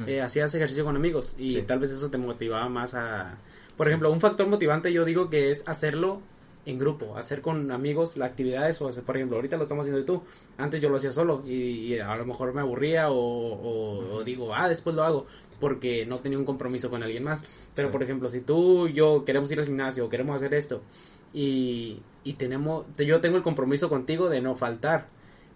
eh, 0.07 0.21
hacías 0.21 0.53
ejercicio 0.53 0.85
con 0.85 0.95
amigos 0.95 1.33
y 1.37 1.61
tal 1.63 1.79
vez 1.79 1.91
eso 1.91 2.09
te 2.09 2.17
motivaba 2.17 2.69
más 2.69 2.93
a... 2.93 3.37
Por 3.77 3.87
ejemplo, 3.87 4.11
un 4.11 4.21
factor 4.21 4.47
motivante 4.47 4.93
yo 4.93 5.05
digo 5.05 5.29
que 5.29 5.51
es 5.51 5.67
hacerlo 5.67 6.21
en 6.65 6.79
grupo, 6.79 7.17
hacer 7.17 7.41
con 7.41 7.71
amigos 7.71 8.17
las 8.17 8.29
actividades 8.29 8.81
o 8.81 8.87
hacer, 8.87 9.03
por 9.03 9.15
ejemplo, 9.17 9.37
ahorita 9.37 9.57
lo 9.57 9.63
estamos 9.63 9.83
haciendo 9.83 10.03
tú, 10.03 10.23
antes 10.57 10.81
yo 10.81 10.89
lo 10.89 10.97
hacía 10.97 11.11
solo 11.11 11.43
y, 11.45 11.99
a 11.99 12.15
lo 12.15 12.25
mejor 12.25 12.53
me 12.53 12.61
aburría 12.61 13.07
o, 13.09 14.23
digo, 14.25 14.53
ah, 14.55 14.67
después 14.67 14.95
lo 14.95 15.03
hago 15.03 15.27
porque 15.59 16.05
no 16.05 16.19
tenía 16.19 16.37
un 16.37 16.45
compromiso 16.45 16.89
con 16.89 17.03
alguien 17.03 17.23
más. 17.23 17.43
Pero, 17.75 17.91
por 17.91 18.03
ejemplo, 18.03 18.29
si 18.29 18.41
tú 18.41 18.87
y 18.87 18.93
yo 18.93 19.23
queremos 19.25 19.51
ir 19.51 19.59
al 19.59 19.65
gimnasio, 19.65 20.09
queremos 20.09 20.35
hacer 20.35 20.53
esto 20.53 20.81
y, 21.33 22.01
y 22.23 22.33
tenemos, 22.33 22.85
yo 22.97 23.21
tengo 23.21 23.37
el 23.37 23.43
compromiso 23.43 23.89
contigo 23.89 24.29
de 24.29 24.41
no 24.41 24.55
faltar 24.55 25.07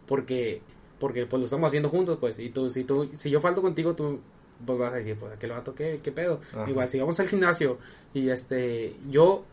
porque 0.08 0.62
porque 1.00 1.26
pues 1.26 1.40
lo 1.40 1.46
estamos 1.46 1.68
haciendo 1.68 1.90
juntos, 1.90 2.18
pues, 2.20 2.40
y 2.40 2.50
tú, 2.50 2.70
si 2.70 2.84
tú, 2.84 3.10
si 3.16 3.30
yo 3.30 3.42
falto 3.42 3.62
contigo, 3.62 3.96
tú 3.96 4.20
pues 4.66 4.78
vas 4.78 4.94
a 4.94 4.98
decir, 4.98 5.16
pues, 5.18 5.32
¿qué 5.40 5.48
vato 5.48 5.74
qué, 5.74 6.00
qué 6.04 6.12
pedo? 6.12 6.42
Igual, 6.68 6.90
si 6.90 7.00
vamos 7.00 7.20
al 7.20 7.28
gimnasio 7.28 7.78
y 8.14 8.30
este, 8.30 8.94
yo 9.10 9.44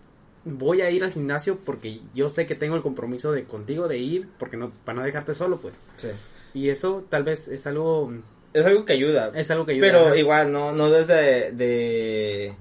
voy 0.45 0.81
a 0.81 0.91
ir 0.91 1.05
al 1.05 1.13
gimnasio 1.13 1.59
porque 1.65 2.01
yo 2.15 2.29
sé 2.29 2.47
que 2.47 2.55
tengo 2.55 2.77
el 2.77 2.83
compromiso 2.83 3.33
de 3.33 3.45
contigo 3.45 3.89
de 3.89 3.99
ir, 3.99 4.29
porque 4.39 4.57
no, 4.57 4.73
para 4.85 4.99
no 4.99 5.05
dejarte 5.05 5.35
solo, 5.35 5.61
pues. 5.61 5.75
Sí. 5.97 6.09
Y 6.55 6.71
eso 6.71 7.05
tal 7.09 7.23
vez 7.23 7.49
es 7.49 7.67
algo... 7.67 8.13
Es 8.53 8.65
algo 8.65 8.85
que 8.85 8.95
ayuda. 8.95 9.33
Es 9.35 9.51
algo 9.51 9.67
que 9.67 9.73
ayuda. 9.73 9.87
Pero 9.87 10.17
igual, 10.17 10.51
no, 10.51 10.73
no 10.73 10.89
desde 10.89 11.53
de 11.53 12.55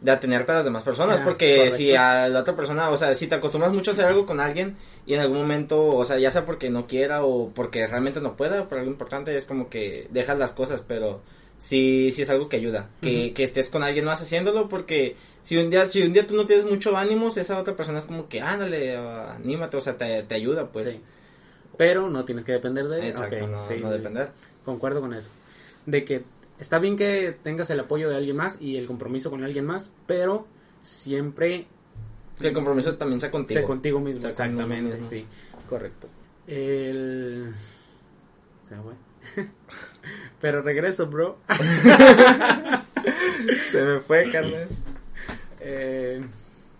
de 0.00 0.10
atenerte 0.10 0.52
a 0.52 0.56
las 0.56 0.64
demás 0.64 0.82
personas, 0.82 1.20
porque 1.20 1.70
si 1.70 1.94
a 1.94 2.28
la 2.28 2.40
otra 2.40 2.56
persona, 2.56 2.88
o 2.88 2.96
sea, 2.96 3.14
si 3.14 3.26
te 3.26 3.34
acostumbras 3.34 3.72
mucho 3.72 3.90
a 3.90 3.92
hacer 3.92 4.06
algo 4.06 4.24
con 4.24 4.40
alguien 4.40 4.76
y 5.06 5.14
en 5.14 5.20
algún 5.20 5.38
momento, 5.38 5.84
o 5.84 6.04
sea, 6.04 6.18
ya 6.18 6.30
sea 6.30 6.46
porque 6.46 6.70
no 6.70 6.86
quiera 6.86 7.24
o 7.24 7.50
porque 7.50 7.86
realmente 7.86 8.20
no 8.20 8.36
pueda, 8.36 8.68
por 8.68 8.78
algo 8.78 8.90
importante, 8.90 9.36
es 9.36 9.44
como 9.44 9.68
que 9.68 10.08
dejas 10.10 10.38
las 10.38 10.52
cosas, 10.52 10.82
pero 10.86 11.20
sí, 11.58 12.10
sí 12.12 12.22
es 12.22 12.30
algo 12.30 12.48
que 12.48 12.56
ayuda, 12.56 12.88
que, 13.02 13.34
que 13.34 13.42
estés 13.42 13.68
con 13.68 13.82
alguien 13.82 14.06
más 14.06 14.22
haciéndolo, 14.22 14.70
porque 14.70 15.16
si 15.42 15.58
un 15.58 15.68
día, 15.68 15.86
si 15.86 16.02
un 16.02 16.14
día 16.14 16.26
tú 16.26 16.34
no 16.34 16.46
tienes 16.46 16.64
mucho 16.64 16.96
ánimos, 16.96 17.36
esa 17.36 17.58
otra 17.58 17.76
persona 17.76 17.98
es 17.98 18.06
como 18.06 18.26
que, 18.26 18.40
ándale, 18.40 18.96
anímate, 18.96 19.76
o 19.76 19.80
sea, 19.82 19.96
te, 19.98 20.22
te 20.22 20.34
ayuda, 20.34 20.66
pues. 20.66 20.98
Pero 21.76 22.10
no 22.10 22.24
tienes 22.24 22.44
que 22.44 22.52
depender 22.52 22.88
de... 22.88 23.08
Exacto, 23.08 23.46
no, 23.46 23.62
no 23.62 23.90
depender. 23.90 24.30
Concuerdo 24.66 25.00
con 25.00 25.14
eso. 25.14 25.30
De 25.86 26.04
que 26.04 26.22
está 26.60 26.78
bien 26.78 26.96
que 26.96 27.36
tengas 27.42 27.70
el 27.70 27.80
apoyo 27.80 28.08
de 28.08 28.16
alguien 28.16 28.36
más 28.36 28.60
y 28.60 28.76
el 28.76 28.86
compromiso 28.86 29.30
con 29.30 29.42
alguien 29.42 29.66
más, 29.66 29.90
pero 30.06 30.46
siempre... 30.82 31.66
Que 32.38 32.48
el 32.48 32.54
compromiso 32.54 32.94
también 32.96 33.20
sea 33.20 33.30
contigo. 33.30 33.58
Sea 33.58 33.66
contigo 33.66 34.00
mismo, 34.00 34.28
exactamente, 34.28 35.02
sí, 35.04 35.26
correcto. 35.68 36.08
El... 36.46 37.52
Se 38.62 38.76
fue. 38.76 38.94
pero 40.40 40.62
regreso, 40.62 41.06
bro. 41.08 41.38
Se 43.70 43.82
me 43.82 44.00
fue, 44.00 44.30
Carmen. 44.30 44.68
Eh, 45.60 46.22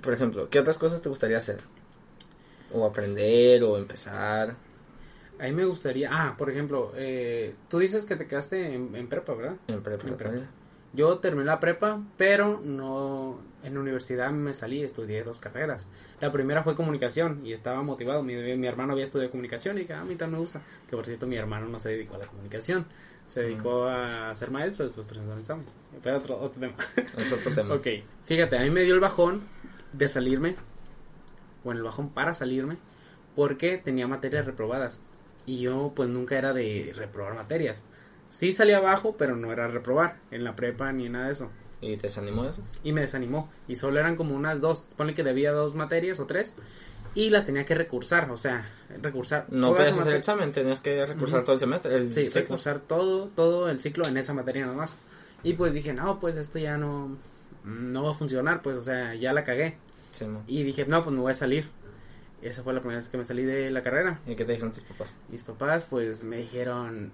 por 0.01 0.15
ejemplo, 0.15 0.49
¿qué 0.49 0.59
otras 0.61 0.79
cosas 0.79 1.03
te 1.03 1.09
gustaría 1.09 1.37
hacer? 1.37 1.61
O 2.73 2.87
aprender, 2.87 3.63
o 3.65 3.77
empezar. 3.77 4.55
A 5.41 5.45
mí 5.45 5.53
me 5.53 5.65
gustaría, 5.65 6.11
ah, 6.13 6.35
por 6.37 6.51
ejemplo, 6.51 6.93
eh, 6.97 7.55
tú 7.69 7.79
dices 7.79 8.05
que 8.05 8.15
te 8.15 8.27
quedaste 8.27 8.75
en, 8.75 9.09
prepa, 9.09 9.33
¿verdad? 9.33 9.57
En 9.69 9.83
prepa, 9.83 10.07
en 10.07 10.17
prepa. 10.17 10.47
Yo 10.93 11.19
terminé 11.19 11.47
la 11.47 11.61
prepa, 11.61 12.03
pero 12.19 12.61
no, 12.63 13.39
en 13.63 13.73
la 13.73 13.81
universidad 13.81 14.31
me 14.33 14.53
salí, 14.53 14.83
estudié 14.83 15.23
dos 15.23 15.41
carreras. 15.41 15.89
La 16.21 16.31
primera 16.31 16.63
fue 16.63 16.75
comunicación 16.75 17.47
y 17.47 17.55
estaba 17.55 17.83
motivado. 17.83 18.23
Mi, 18.23 18.35
mi 18.35 18.67
hermano 18.67 18.93
había 18.93 19.05
estudiado 19.05 19.31
comunicación 19.31 19.79
y 19.79 19.81
dije, 19.81 19.95
ah, 19.95 20.01
a 20.01 20.05
mí 20.05 20.15
también 20.17 20.39
me 20.39 20.41
gusta. 20.41 20.61
Que 20.91 20.97
por 20.97 21.07
cierto, 21.07 21.27
mi 21.27 21.37
hermano 21.37 21.69
no 21.69 21.79
se 21.79 21.91
dedicó 21.91 22.17
a 22.17 22.19
la 22.19 22.27
comunicación, 22.27 22.85
se 23.27 23.45
dedicó 23.45 23.87
a 23.87 24.35
ser 24.35 24.51
maestro, 24.51 24.85
después 24.85 25.07
presentó 25.07 25.33
el 25.33 25.41
examen. 25.41 25.65
Pero 26.03 26.19
otro, 26.19 26.37
otro 26.39 26.61
tema. 26.61 26.75
Es 27.17 27.33
otro 27.33 27.55
tema. 27.55 27.75
ok, 27.77 27.87
fíjate, 28.25 28.59
a 28.59 28.61
mí 28.63 28.69
me 28.69 28.83
dio 28.83 28.93
el 28.93 29.01
bajón 29.01 29.43
de 29.95 30.07
salirme, 30.07 30.57
bueno, 31.65 31.79
el 31.79 31.85
bajón 31.85 32.11
para 32.11 32.35
salirme, 32.35 32.77
porque 33.37 33.79
tenía 33.79 34.07
materias 34.07 34.45
reprobadas 34.45 35.01
y 35.47 35.61
yo 35.61 35.93
pues 35.95 36.09
nunca 36.09 36.39
era 36.39 36.53
de 36.53 36.93
reprobar 36.95 37.35
materias. 37.35 37.85
Sí 38.29 38.53
salía 38.53 38.79
abajo, 38.79 39.17
pero 39.19 39.37
no 39.37 39.53
era 39.53 39.67
reprobar 39.69 40.19
en 40.31 40.45
la 40.45 40.55
prepa 40.55 40.93
ni 40.93 41.09
nada 41.09 41.27
de 41.27 41.33
eso. 41.33 41.51
¿Y 41.81 41.97
te 41.97 42.03
desanimó 42.03 42.45
eso? 42.45 42.63
Y 42.85 42.93
me 42.93 43.01
desanimó. 43.01 43.51
Y 43.67 43.77
solo 43.77 43.99
eran 43.99 44.15
como 44.17 44.35
unas 44.35 44.61
dos. 44.61 44.87
Ponle 44.97 45.15
que 45.15 45.25
debía 45.25 45.53
dos 45.53 45.75
materias 45.75 46.21
o 46.21 46.27
tres. 46.27 46.57
y 47.15 47.31
las 47.31 47.45
tenía 47.47 47.65
que 47.65 47.75
recursar, 47.75 48.31
o 48.31 48.37
sea, 48.37 48.69
recursar. 49.03 49.47
No 49.49 49.75
puedes 49.75 49.99
hacer 49.99 50.13
el 50.13 50.19
examen, 50.19 50.53
tenías 50.53 50.81
que 50.81 51.05
recursar 51.07 51.43
todo 51.43 51.55
el 51.55 51.61
semestre. 51.61 51.97
El 51.97 52.13
sí, 52.13 52.29
recursar 52.29 52.81
todo, 52.81 53.29
todo 53.35 53.69
el 53.69 53.81
ciclo 53.81 54.07
en 54.07 54.17
esa 54.17 54.33
materia 54.33 54.67
nada 54.67 54.77
más. 54.77 54.97
Y 55.43 55.55
pues 55.55 55.75
dije, 55.75 55.93
no, 55.93 56.21
pues 56.21 56.37
esto 56.37 56.59
ya 56.59 56.77
no, 56.77 57.17
no 57.65 58.05
va 58.05 58.11
a 58.13 58.15
funcionar, 58.15 58.63
pues, 58.63 58.77
o 58.77 58.83
sea, 58.83 59.15
ya 59.15 59.33
la 59.33 59.43
cagué. 59.43 59.77
y 60.47 60.63
dije, 60.63 60.85
no, 60.87 61.03
pues 61.03 61.15
me 61.15 61.21
voy 61.23 61.33
a 61.33 61.35
salir. 61.35 61.69
Esa 62.43 62.63
fue 62.63 62.73
la 62.73 62.81
primera 62.81 62.99
vez 62.99 63.09
que 63.09 63.19
me 63.19 63.25
salí 63.25 63.45
de 63.45 63.71
la 63.71 63.83
carrera. 63.83 64.21
¿Y 64.27 64.35
qué 64.35 64.45
te 64.45 64.53
dijeron 64.53 64.73
tus 64.73 64.85
papás? 64.85 65.19
Mis 65.29 65.45
papás, 65.45 65.87
pues, 65.89 66.25
me 66.25 66.39
dijeron... 66.39 67.13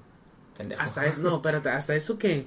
Hasta 0.78 1.04
eso, 1.04 1.20
no, 1.20 1.42
pero 1.42 1.60
hasta 1.70 1.94
eso 1.94 2.16
que, 2.16 2.46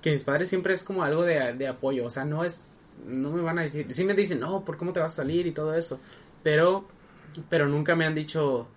que 0.00 0.12
mis 0.12 0.22
padres 0.22 0.48
siempre 0.48 0.72
es 0.72 0.84
como 0.84 1.02
algo 1.02 1.22
de, 1.22 1.52
de 1.54 1.66
apoyo, 1.66 2.06
o 2.06 2.10
sea, 2.10 2.24
no 2.24 2.44
es, 2.44 3.00
no 3.04 3.32
me 3.32 3.42
van 3.42 3.58
a 3.58 3.62
decir, 3.62 3.92
sí 3.92 4.04
me 4.04 4.14
dicen, 4.14 4.38
no, 4.38 4.64
¿por 4.64 4.76
cómo 4.76 4.92
te 4.92 5.00
vas 5.00 5.14
a 5.14 5.16
salir 5.16 5.48
y 5.48 5.50
todo 5.50 5.74
eso? 5.74 5.98
Pero, 6.44 6.86
pero 7.48 7.66
nunca 7.66 7.96
me 7.96 8.06
han 8.06 8.14
dicho... 8.14 8.68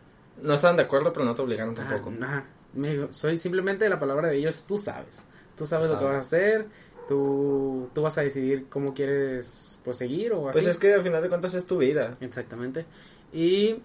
No 0.41 0.55
estaban 0.55 0.75
de 0.75 0.81
acuerdo, 0.81 1.13
pero 1.13 1.23
no 1.23 1.35
te 1.35 1.43
obligaron 1.43 1.75
tampoco. 1.75 2.11
Ajá, 2.19 2.45
me 2.73 3.13
soy 3.13 3.37
simplemente 3.37 3.87
la 3.87 3.99
palabra 3.99 4.29
de 4.29 4.37
ellos, 4.37 4.65
tú 4.67 4.79
sabes. 4.79 5.27
Tú 5.55 5.67
sabes, 5.67 5.87
lo 5.87 5.99
que 5.99 6.05
vas 6.05 6.17
a 6.17 6.21
hacer, 6.21 6.67
tú, 7.07 7.89
tú 7.93 8.01
vas 8.01 8.17
a 8.17 8.21
decidir 8.21 8.65
cómo 8.69 8.95
quieres 8.95 9.79
proseguir 9.83 10.33
o 10.33 10.49
así. 10.49 10.57
Pues 10.59 10.65
es 10.65 10.77
que 10.77 10.95
al 10.95 11.03
final 11.03 11.21
de 11.21 11.29
cuentas 11.29 11.53
es 11.53 11.67
tu 11.67 11.77
vida. 11.77 12.13
Exactamente. 12.21 12.87
Y, 13.33 13.75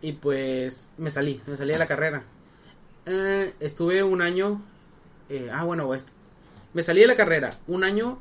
y 0.00 0.12
pues 0.12 0.92
me 0.96 1.10
salí, 1.10 1.40
me 1.46 1.56
salí 1.56 1.72
de 1.72 1.78
la 1.78 1.86
carrera. 1.86 2.22
Eh, 3.04 3.54
estuve 3.60 4.02
un 4.02 4.22
año, 4.22 4.62
eh, 5.28 5.50
ah 5.52 5.64
bueno, 5.64 5.90
me 6.72 6.82
salí 6.82 7.00
de 7.00 7.06
la 7.06 7.16
carrera, 7.16 7.50
un 7.66 7.84
año, 7.84 8.18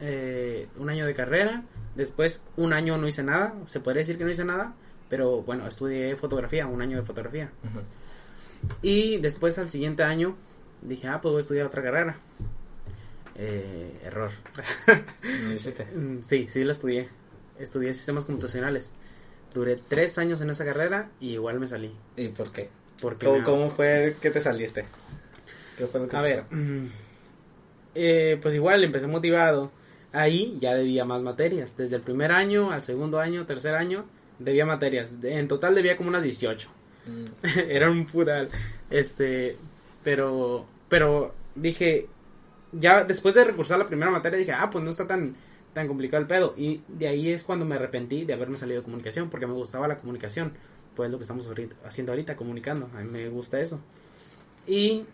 eh, 0.00 0.68
un 0.78 0.88
año 0.90 1.06
de 1.06 1.14
carrera, 1.14 1.64
Después, 1.94 2.42
un 2.56 2.72
año 2.72 2.96
no 2.96 3.06
hice 3.06 3.22
nada, 3.22 3.54
se 3.66 3.80
podría 3.80 4.00
decir 4.00 4.16
que 4.16 4.24
no 4.24 4.30
hice 4.30 4.44
nada, 4.44 4.74
pero 5.10 5.42
bueno, 5.42 5.66
estudié 5.66 6.16
fotografía, 6.16 6.66
un 6.66 6.80
año 6.80 6.96
de 6.96 7.02
fotografía. 7.02 7.50
Y 8.80 9.18
después, 9.18 9.58
al 9.58 9.68
siguiente 9.68 10.02
año, 10.02 10.36
dije, 10.80 11.08
ah, 11.08 11.20
pues 11.20 11.32
voy 11.32 11.38
a 11.38 11.40
estudiar 11.40 11.66
otra 11.66 11.82
carrera. 11.82 12.16
Eh, 13.34 14.00
error. 14.04 14.30
¿Lo 15.44 15.52
hiciste? 15.52 15.86
Sí, 16.22 16.46
sí 16.48 16.64
lo 16.64 16.72
estudié. 16.72 17.08
Estudié 17.58 17.92
sistemas 17.92 18.24
computacionales. 18.24 18.94
Duré 19.54 19.76
tres 19.76 20.18
años 20.18 20.40
en 20.40 20.50
esa 20.50 20.64
carrera 20.64 21.10
y 21.20 21.32
igual 21.32 21.60
me 21.60 21.68
salí. 21.68 21.94
¿Y 22.16 22.28
por 22.28 22.50
qué? 22.52 22.68
Porque 23.00 23.26
¿Cómo, 23.44 23.70
fue 23.70 24.16
que 24.20 24.30
te 24.30 24.40
saliste? 24.40 24.84
¿Qué 25.76 25.86
fue 25.86 26.00
lo 26.00 26.08
que 26.08 26.16
A 26.16 26.22
ver, 26.22 26.44
eh, 27.94 28.38
pues 28.40 28.54
igual 28.54 28.84
empecé 28.84 29.06
motivado 29.06 29.70
ahí 30.12 30.58
ya 30.60 30.74
debía 30.74 31.04
más 31.04 31.22
materias. 31.22 31.76
Desde 31.76 31.96
el 31.96 32.02
primer 32.02 32.32
año 32.32 32.70
al 32.70 32.82
segundo 32.82 33.18
año, 33.18 33.46
tercer 33.46 33.74
año, 33.74 34.04
debía 34.38 34.66
materias. 34.66 35.16
En 35.22 35.48
total 35.48 35.74
debía 35.74 35.96
como 35.96 36.10
unas 36.10 36.22
18. 36.22 36.68
Mm. 37.06 37.46
Era 37.68 37.90
un 37.90 38.06
putal. 38.06 38.50
Este, 38.90 39.56
pero, 40.04 40.66
pero 40.88 41.34
dije, 41.54 42.08
ya 42.72 43.04
después 43.04 43.34
de 43.34 43.44
recursar 43.44 43.78
la 43.78 43.86
primera 43.86 44.10
materia, 44.10 44.38
dije, 44.38 44.52
ah, 44.52 44.70
pues 44.70 44.84
no 44.84 44.90
está 44.90 45.06
tan, 45.06 45.34
tan 45.72 45.88
complicado 45.88 46.20
el 46.20 46.26
pedo. 46.26 46.54
Y 46.56 46.82
de 46.88 47.08
ahí 47.08 47.30
es 47.30 47.42
cuando 47.42 47.64
me 47.64 47.76
arrepentí 47.76 48.24
de 48.24 48.34
haberme 48.34 48.56
salido 48.56 48.80
de 48.80 48.84
comunicación, 48.84 49.30
porque 49.30 49.46
me 49.46 49.54
gustaba 49.54 49.88
la 49.88 49.96
comunicación. 49.96 50.52
Pues 50.94 51.10
lo 51.10 51.18
que 51.18 51.22
estamos 51.22 51.48
haciendo 51.84 52.12
ahorita, 52.12 52.36
comunicando. 52.36 52.90
A 52.94 53.00
mí 53.00 53.10
me 53.10 53.28
gusta 53.28 53.60
eso. 53.60 53.80
Y 54.66 55.04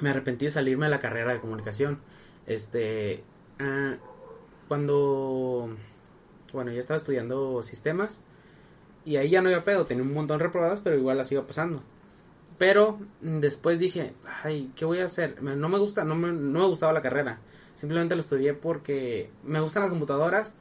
me 0.00 0.10
arrepentí 0.10 0.46
de 0.46 0.50
salirme 0.50 0.86
de 0.86 0.90
la 0.90 0.98
carrera 0.98 1.32
de 1.32 1.40
comunicación. 1.40 2.00
Este, 2.46 3.22
ah, 3.58 3.96
cuando, 4.68 5.74
bueno, 6.52 6.72
ya 6.72 6.80
estaba 6.80 6.96
estudiando 6.96 7.62
sistemas 7.62 8.22
y 9.04 9.16
ahí 9.16 9.30
ya 9.30 9.40
no 9.40 9.48
había 9.48 9.64
pedo, 9.64 9.86
tenía 9.86 10.02
un 10.02 10.12
montón 10.12 10.38
de 10.38 10.44
reprobados, 10.44 10.80
pero 10.80 10.96
igual 10.96 11.16
las 11.16 11.32
iba 11.32 11.46
pasando. 11.46 11.82
Pero 12.58 12.98
después 13.20 13.78
dije, 13.78 14.12
ay, 14.42 14.70
¿qué 14.76 14.84
voy 14.84 14.98
a 14.98 15.06
hacer? 15.06 15.42
No 15.42 15.68
me 15.68 15.78
gusta, 15.78 16.04
no 16.04 16.14
me, 16.14 16.32
no 16.32 16.60
me 16.60 16.66
gustaba 16.66 16.92
la 16.92 17.02
carrera. 17.02 17.40
Simplemente 17.80 18.14
lo 18.14 18.20
estudié 18.20 18.52
porque 18.52 19.30
me 19.42 19.58
gustan 19.58 19.84
las 19.84 19.88
computadoras, 19.88 20.54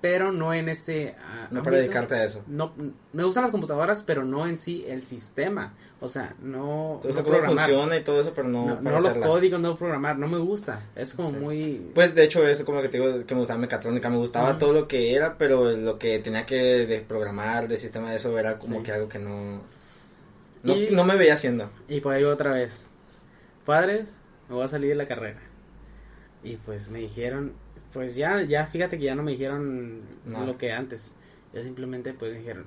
pero 0.00 0.30
no 0.30 0.54
en 0.54 0.68
ese... 0.68 1.16
Ah, 1.20 1.48
no 1.50 1.64
para 1.64 1.78
dedicarte 1.78 2.14
a 2.14 2.22
eso. 2.22 2.44
No, 2.46 2.72
me 3.12 3.24
gustan 3.24 3.42
las 3.42 3.50
computadoras, 3.50 4.04
pero 4.06 4.24
no 4.24 4.46
en 4.46 4.56
sí 4.56 4.84
el 4.86 5.04
sistema. 5.04 5.74
O 6.00 6.08
sea, 6.08 6.36
no... 6.40 7.00
Todo 7.02 7.10
eso 7.10 7.24
funciona 7.24 7.96
y 7.96 8.04
todo 8.04 8.20
eso, 8.20 8.32
pero 8.36 8.46
no... 8.46 8.80
No, 8.80 9.00
los 9.00 9.18
códigos, 9.18 9.58
no 9.58 9.74
programar, 9.74 10.16
no 10.16 10.28
me 10.28 10.38
gusta. 10.38 10.80
Es 10.94 11.12
como 11.14 11.32
muy... 11.32 11.90
Pues 11.92 12.14
de 12.14 12.22
hecho 12.22 12.46
es 12.46 12.62
como 12.62 12.82
que 12.82 12.88
te 12.88 13.00
digo 13.00 13.26
que 13.26 13.34
me 13.34 13.40
gustaba 13.40 13.58
mecatrónica, 13.58 14.08
me 14.10 14.18
gustaba 14.18 14.56
todo 14.56 14.72
lo 14.72 14.86
que 14.86 15.12
era, 15.12 15.36
pero 15.36 15.72
lo 15.72 15.98
que 15.98 16.20
tenía 16.20 16.46
que 16.46 16.86
de 16.86 17.00
programar, 17.00 17.66
de 17.66 17.76
sistema 17.78 18.10
de 18.10 18.16
eso, 18.16 18.38
era 18.38 18.60
como 18.60 18.84
que 18.84 18.92
algo 18.92 19.08
que 19.08 19.18
no... 19.18 19.60
No, 20.62 20.74
no 20.92 21.04
me 21.04 21.16
veía 21.16 21.32
haciendo. 21.32 21.68
Y 21.88 21.98
por 21.98 22.14
ahí 22.14 22.22
otra 22.22 22.52
vez. 22.52 22.86
Padres, 23.64 24.16
me 24.48 24.54
voy 24.54 24.64
a 24.64 24.68
salir 24.68 24.90
de 24.90 24.94
la 24.94 25.06
carrera. 25.06 25.40
Y 26.44 26.56
pues 26.58 26.90
me 26.90 26.98
dijeron, 26.98 27.54
pues 27.92 28.16
ya, 28.16 28.42
ya 28.42 28.66
fíjate 28.66 28.98
que 28.98 29.04
ya 29.04 29.14
no 29.14 29.22
me 29.22 29.32
dijeron 29.32 30.02
lo 30.26 30.58
que 30.58 30.72
antes. 30.72 31.14
Ya 31.54 31.62
simplemente 31.62 32.12
pues 32.12 32.36
dijeron, 32.36 32.66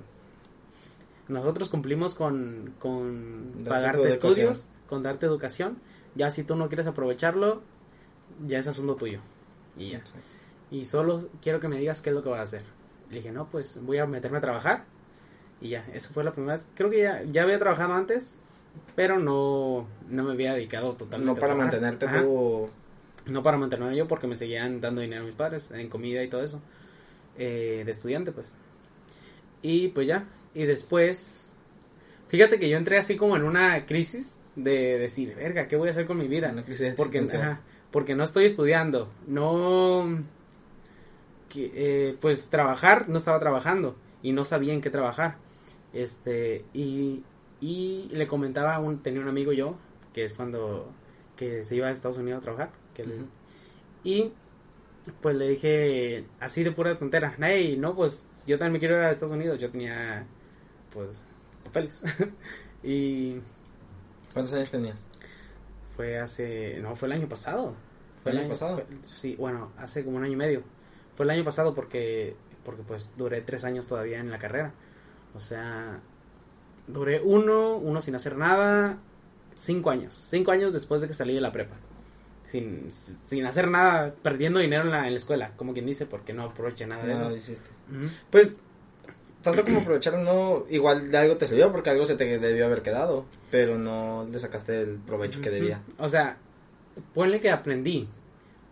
nosotros 1.28 1.68
cumplimos 1.68 2.14
con, 2.14 2.74
con 2.80 3.64
pagarte 3.68 4.10
estudios, 4.10 4.66
con 4.88 5.04
darte 5.04 5.26
educación. 5.26 5.78
Ya 6.16 6.30
si 6.30 6.42
tú 6.42 6.56
no 6.56 6.68
quieres 6.68 6.88
aprovecharlo, 6.88 7.62
ya 8.46 8.58
es 8.58 8.66
asunto 8.66 8.96
tuyo. 8.96 9.20
Y 9.76 9.90
ya. 9.90 10.00
Y 10.72 10.84
solo 10.84 11.28
quiero 11.40 11.60
que 11.60 11.68
me 11.68 11.78
digas 11.78 12.02
qué 12.02 12.10
es 12.10 12.16
lo 12.16 12.22
que 12.22 12.30
vas 12.30 12.40
a 12.40 12.42
hacer. 12.42 12.64
Le 13.10 13.18
dije, 13.18 13.30
no, 13.30 13.48
pues 13.48 13.80
voy 13.82 13.98
a 13.98 14.06
meterme 14.06 14.38
a 14.38 14.40
trabajar. 14.40 14.86
Y 15.60 15.68
ya, 15.70 15.86
eso 15.92 16.12
fue 16.12 16.24
la 16.24 16.32
primera 16.32 16.54
vez. 16.54 16.68
Creo 16.74 16.90
que 16.90 17.02
ya, 17.02 17.22
ya 17.22 17.44
había 17.44 17.58
trabajado 17.58 17.94
antes, 17.94 18.40
pero 18.96 19.18
no, 19.18 19.86
no 20.08 20.24
me 20.24 20.32
había 20.32 20.54
dedicado 20.54 20.94
totalmente. 20.94 21.34
No 21.34 21.38
para 21.38 21.54
mantenerte 21.54 22.08
tú 22.08 22.70
no 23.28 23.42
para 23.42 23.58
mantenerme 23.58 23.96
yo 23.96 24.08
porque 24.08 24.26
me 24.26 24.36
seguían 24.36 24.80
dando 24.80 25.00
dinero 25.00 25.22
a 25.22 25.26
mis 25.26 25.34
padres 25.34 25.70
en 25.70 25.88
comida 25.88 26.22
y 26.22 26.28
todo 26.28 26.42
eso. 26.42 26.60
Eh, 27.36 27.82
de 27.84 27.90
estudiante, 27.90 28.32
pues. 28.32 28.50
Y 29.62 29.88
pues 29.88 30.06
ya. 30.06 30.26
Y 30.54 30.64
después. 30.64 31.54
Fíjate 32.28 32.58
que 32.58 32.68
yo 32.68 32.76
entré 32.76 32.98
así 32.98 33.16
como 33.16 33.36
en 33.36 33.44
una 33.44 33.86
crisis 33.86 34.40
de 34.54 34.98
decir, 34.98 35.34
verga, 35.34 35.66
¿qué 35.66 35.76
voy 35.76 35.88
a 35.88 35.92
hacer 35.92 36.06
con 36.06 36.18
mi 36.18 36.28
vida? 36.28 36.54
porque, 36.96 37.26
porque 37.90 38.14
no 38.14 38.24
estoy 38.24 38.44
estudiando. 38.44 39.10
No. 39.26 40.24
eh, 41.54 42.16
pues 42.20 42.50
trabajar, 42.50 43.08
no 43.08 43.18
estaba 43.18 43.38
trabajando. 43.40 43.96
Y 44.22 44.32
no 44.32 44.44
sabía 44.44 44.74
en 44.74 44.80
qué 44.80 44.90
trabajar. 44.90 45.36
Este. 45.92 46.64
Y. 46.72 47.22
Y 47.60 48.08
le 48.12 48.26
comentaba 48.26 48.74
a 48.74 48.80
un. 48.80 49.02
Tenía 49.02 49.20
un 49.20 49.28
amigo 49.28 49.52
yo. 49.52 49.76
Que 50.12 50.24
es 50.24 50.32
cuando. 50.32 50.90
Que 51.36 51.62
se 51.64 51.76
iba 51.76 51.86
a 51.86 51.90
Estados 51.90 52.18
Unidos 52.18 52.40
a 52.40 52.42
trabajar 52.42 52.70
y 54.04 54.32
pues 55.20 55.36
le 55.36 55.48
dije 55.48 56.26
así 56.40 56.64
de 56.64 56.72
pura 56.72 56.98
tontera, 56.98 57.34
hey, 57.38 57.76
no, 57.78 57.94
pues 57.94 58.28
yo 58.46 58.58
también 58.58 58.74
me 58.74 58.78
quiero 58.78 58.96
ir 58.96 59.02
a 59.02 59.10
Estados 59.10 59.34
Unidos. 59.34 59.58
Yo 59.58 59.70
tenía, 59.70 60.26
pues, 60.92 61.22
papeles. 61.64 62.02
y... 62.82 63.40
¿Cuántos 64.32 64.54
años 64.54 64.70
tenías? 64.70 65.04
Fue 65.96 66.18
hace, 66.18 66.78
no, 66.80 66.94
fue 66.94 67.08
el 67.08 67.12
año 67.12 67.28
pasado. 67.28 67.74
Fue 68.22 68.32
el 68.32 68.38
año, 68.38 68.48
pasado? 68.48 68.82
sí, 69.02 69.36
bueno, 69.36 69.72
hace 69.78 70.04
como 70.04 70.18
un 70.18 70.24
año 70.24 70.34
y 70.34 70.36
medio. 70.36 70.62
Fue 71.16 71.24
el 71.24 71.30
año 71.30 71.44
pasado 71.44 71.74
porque, 71.74 72.36
porque 72.64 72.82
pues 72.82 73.14
duré 73.16 73.40
tres 73.40 73.64
años 73.64 73.86
todavía 73.86 74.18
en 74.18 74.30
la 74.30 74.38
carrera. 74.38 74.72
O 75.34 75.40
sea, 75.40 76.00
duré 76.86 77.20
uno, 77.20 77.76
uno 77.76 78.00
sin 78.00 78.14
hacer 78.14 78.36
nada, 78.36 78.98
cinco 79.54 79.90
años. 79.90 80.14
Cinco 80.14 80.52
años 80.52 80.72
después 80.72 81.00
de 81.00 81.08
que 81.08 81.14
salí 81.14 81.34
de 81.34 81.40
la 81.40 81.52
prepa 81.52 81.76
sin, 82.48 82.90
sin 82.90 83.46
hacer 83.46 83.68
nada, 83.68 84.14
perdiendo 84.22 84.58
dinero 84.58 84.84
en 84.84 84.90
la, 84.90 85.06
en 85.06 85.12
la 85.12 85.18
escuela, 85.18 85.52
como 85.56 85.74
quien 85.74 85.86
dice, 85.86 86.06
porque 86.06 86.32
no 86.32 86.44
aproveché 86.44 86.86
nada 86.86 87.04
de 87.04 87.12
eso. 87.12 87.30
hiciste. 87.30 87.68
Pues, 88.30 88.56
tanto 89.42 89.64
como 89.64 89.80
aprovechar, 89.80 90.18
no, 90.18 90.64
igual 90.70 91.10
de 91.10 91.18
algo 91.18 91.36
te 91.36 91.46
sirvió, 91.46 91.70
porque 91.70 91.90
algo 91.90 92.06
se 92.06 92.16
te 92.16 92.38
debió 92.38 92.66
haber 92.66 92.82
quedado, 92.82 93.26
pero 93.50 93.78
no 93.78 94.26
le 94.30 94.38
sacaste 94.38 94.80
el 94.80 94.96
provecho 94.96 95.40
que 95.40 95.50
debía. 95.50 95.82
O 95.98 96.08
sea, 96.08 96.38
ponle 97.14 97.40
que 97.40 97.50
aprendí, 97.50 98.08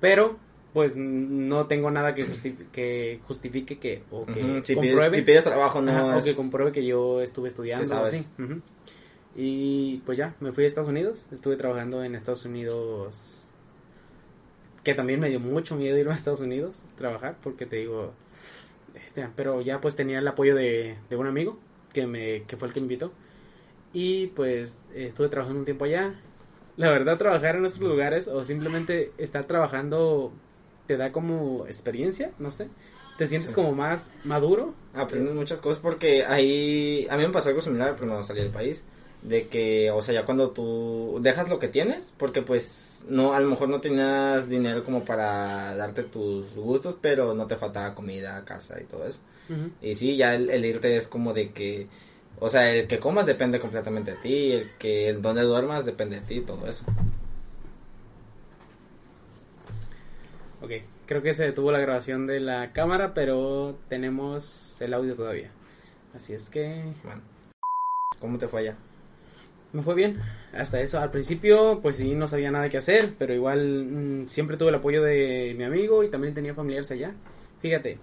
pero 0.00 0.38
pues 0.72 0.96
no 0.96 1.66
tengo 1.66 1.90
nada 1.90 2.12
que, 2.14 2.26
que 2.70 3.20
justifique 3.26 3.78
que 3.78 4.02
o 4.10 4.26
que 4.26 4.60
si, 4.62 4.74
compruebe, 4.74 5.08
pides, 5.08 5.12
si 5.12 5.22
pides 5.22 5.44
trabajo 5.44 5.80
no 5.80 6.18
o 6.18 6.22
que 6.22 6.34
compruebe 6.34 6.70
que 6.70 6.84
yo 6.84 7.22
estuve 7.22 7.48
estudiando 7.48 8.04
así. 8.04 8.26
y 9.34 10.02
pues 10.04 10.18
ya 10.18 10.34
me 10.40 10.52
fui 10.52 10.64
a 10.64 10.66
Estados 10.66 10.90
Unidos 10.90 11.28
estuve 11.32 11.56
trabajando 11.56 12.04
en 12.04 12.14
Estados 12.14 12.44
Unidos 12.44 13.45
que 14.86 14.94
también 14.94 15.18
me 15.18 15.28
dio 15.28 15.40
mucho 15.40 15.74
miedo 15.74 15.98
irme 15.98 16.12
a 16.12 16.14
Estados 16.14 16.38
Unidos 16.38 16.86
a 16.94 16.96
trabajar, 16.96 17.38
porque 17.42 17.66
te 17.66 17.74
digo, 17.74 18.12
este, 19.04 19.28
pero 19.34 19.60
ya 19.60 19.80
pues 19.80 19.96
tenía 19.96 20.20
el 20.20 20.28
apoyo 20.28 20.54
de, 20.54 20.96
de 21.10 21.16
un 21.16 21.26
amigo 21.26 21.58
que, 21.92 22.06
me, 22.06 22.44
que 22.44 22.56
fue 22.56 22.68
el 22.68 22.74
que 22.74 22.78
me 22.78 22.84
invitó. 22.84 23.10
Y 23.92 24.28
pues 24.28 24.88
estuve 24.94 25.28
trabajando 25.28 25.58
un 25.58 25.64
tiempo 25.64 25.86
allá. 25.86 26.14
La 26.76 26.88
verdad, 26.88 27.18
trabajar 27.18 27.56
en 27.56 27.62
nuestros 27.62 27.90
lugares 27.90 28.28
o 28.28 28.44
simplemente 28.44 29.10
estar 29.18 29.44
trabajando 29.46 30.32
te 30.86 30.96
da 30.96 31.10
como 31.10 31.66
experiencia, 31.66 32.30
no 32.38 32.52
sé. 32.52 32.68
te 33.18 33.26
sientes 33.26 33.50
como 33.50 33.72
más 33.72 34.14
maduro. 34.22 34.72
Aprendes 34.94 35.34
muchas 35.34 35.60
cosas 35.60 35.82
porque 35.82 36.24
ahí, 36.24 37.08
a 37.10 37.16
mí 37.16 37.26
me 37.26 37.32
pasó 37.32 37.48
algo 37.48 37.60
similar, 37.60 37.96
pero 37.98 38.06
no 38.06 38.22
salí 38.22 38.40
del 38.40 38.52
país, 38.52 38.84
de 39.26 39.48
que, 39.48 39.90
o 39.90 40.00
sea, 40.02 40.14
ya 40.14 40.24
cuando 40.24 40.50
tú 40.50 41.18
dejas 41.20 41.50
lo 41.50 41.58
que 41.58 41.66
tienes, 41.66 42.14
porque 42.16 42.42
pues 42.42 43.04
no, 43.08 43.32
a 43.32 43.40
lo 43.40 43.48
mejor 43.48 43.68
no 43.68 43.80
tenías 43.80 44.48
dinero 44.48 44.84
como 44.84 45.04
para 45.04 45.74
darte 45.74 46.04
tus 46.04 46.54
gustos, 46.54 46.96
pero 47.00 47.34
no 47.34 47.46
te 47.46 47.56
faltaba 47.56 47.94
comida, 47.94 48.44
casa 48.44 48.80
y 48.80 48.84
todo 48.84 49.04
eso. 49.04 49.20
Y 49.82 49.94
sí, 49.94 50.16
ya 50.16 50.34
el, 50.34 50.64
irte 50.64 50.96
es 50.96 51.08
como 51.08 51.32
de 51.32 51.50
que, 51.50 51.88
o 52.38 52.48
sea, 52.48 52.72
el 52.72 52.86
que 52.86 53.00
comas 53.00 53.26
depende 53.26 53.58
completamente 53.58 54.12
de 54.12 54.16
ti, 54.18 54.52
el 54.52 54.70
que 54.78 55.08
el 55.08 55.20
donde 55.20 55.42
duermas 55.42 55.84
depende 55.84 56.20
de 56.20 56.26
ti, 56.26 56.40
todo 56.40 56.66
eso. 56.68 56.84
Ok, 60.62 60.70
creo 61.06 61.22
que 61.22 61.34
se 61.34 61.44
detuvo 61.44 61.72
la 61.72 61.80
grabación 61.80 62.28
de 62.28 62.38
la 62.38 62.72
cámara, 62.72 63.12
pero 63.12 63.76
tenemos 63.88 64.80
el 64.80 64.94
audio 64.94 65.16
todavía. 65.16 65.50
Así 66.14 66.32
es 66.32 66.48
que... 66.48 66.92
Bueno, 67.04 67.22
¿cómo 68.20 68.38
te 68.38 68.48
fue 68.48 68.60
allá? 68.60 68.76
Me 69.76 69.82
fue 69.82 69.94
bien, 69.94 70.18
hasta 70.52 70.80
eso. 70.80 70.98
Al 70.98 71.10
principio, 71.10 71.80
pues 71.82 71.96
sí, 71.96 72.14
no 72.14 72.26
sabía 72.26 72.50
nada 72.50 72.68
que 72.68 72.78
hacer, 72.78 73.14
pero 73.18 73.34
igual 73.34 73.84
mm, 73.84 74.28
siempre 74.28 74.56
tuve 74.56 74.70
el 74.70 74.74
apoyo 74.76 75.02
de 75.02 75.54
mi 75.56 75.64
amigo 75.64 76.02
y 76.02 76.08
también 76.08 76.34
tenía 76.34 76.54
familiares 76.54 76.90
allá. 76.90 77.12
Fíjate, 77.60 77.98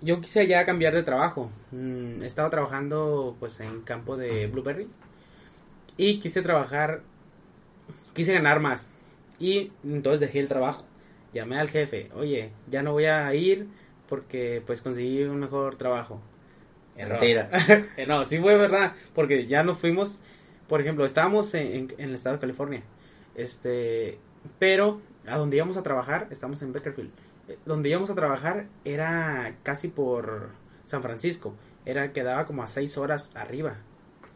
yo 0.00 0.20
quise 0.20 0.40
allá 0.40 0.64
cambiar 0.64 0.94
de 0.94 1.02
trabajo. 1.02 1.50
Mm, 1.70 2.22
estaba 2.22 2.50
trabajando 2.50 3.36
pues 3.38 3.60
en 3.60 3.82
campo 3.82 4.16
de 4.16 4.46
Blueberry 4.46 4.88
y 5.96 6.18
quise 6.18 6.42
trabajar, 6.42 7.02
quise 8.14 8.32
ganar 8.32 8.60
más 8.60 8.92
y 9.38 9.72
entonces 9.84 10.20
dejé 10.20 10.40
el 10.40 10.48
trabajo 10.48 10.84
llamé 11.32 11.58
al 11.58 11.68
jefe, 11.68 12.10
oye, 12.14 12.50
ya 12.68 12.82
no 12.82 12.92
voy 12.92 13.06
a 13.06 13.34
ir 13.34 13.66
porque 14.08 14.62
pues 14.66 14.82
conseguí 14.82 15.22
un 15.24 15.40
mejor 15.40 15.76
trabajo. 15.76 16.20
Mentira. 16.96 17.50
Eh, 17.96 18.04
no, 18.06 18.24
sí 18.24 18.38
fue 18.38 18.56
verdad, 18.56 18.92
porque 19.14 19.46
ya 19.46 19.62
nos 19.62 19.78
fuimos, 19.78 20.20
por 20.72 20.80
ejemplo, 20.80 21.04
estábamos 21.04 21.52
en, 21.52 21.92
el 21.98 22.14
estado 22.14 22.36
de 22.36 22.40
California, 22.40 22.82
este, 23.34 24.18
pero 24.58 25.02
a 25.26 25.36
donde 25.36 25.58
íbamos 25.58 25.76
a 25.76 25.82
trabajar, 25.82 26.28
estamos 26.30 26.62
en 26.62 26.72
Beckerfield, 26.72 27.10
eh, 27.48 27.58
donde 27.66 27.90
íbamos 27.90 28.08
a 28.08 28.14
trabajar 28.14 28.68
era 28.86 29.54
casi 29.64 29.88
por 29.88 30.48
San 30.84 31.02
Francisco, 31.02 31.54
era 31.84 32.14
quedaba 32.14 32.46
como 32.46 32.62
a 32.62 32.68
seis 32.68 32.96
horas 32.96 33.36
arriba, 33.36 33.80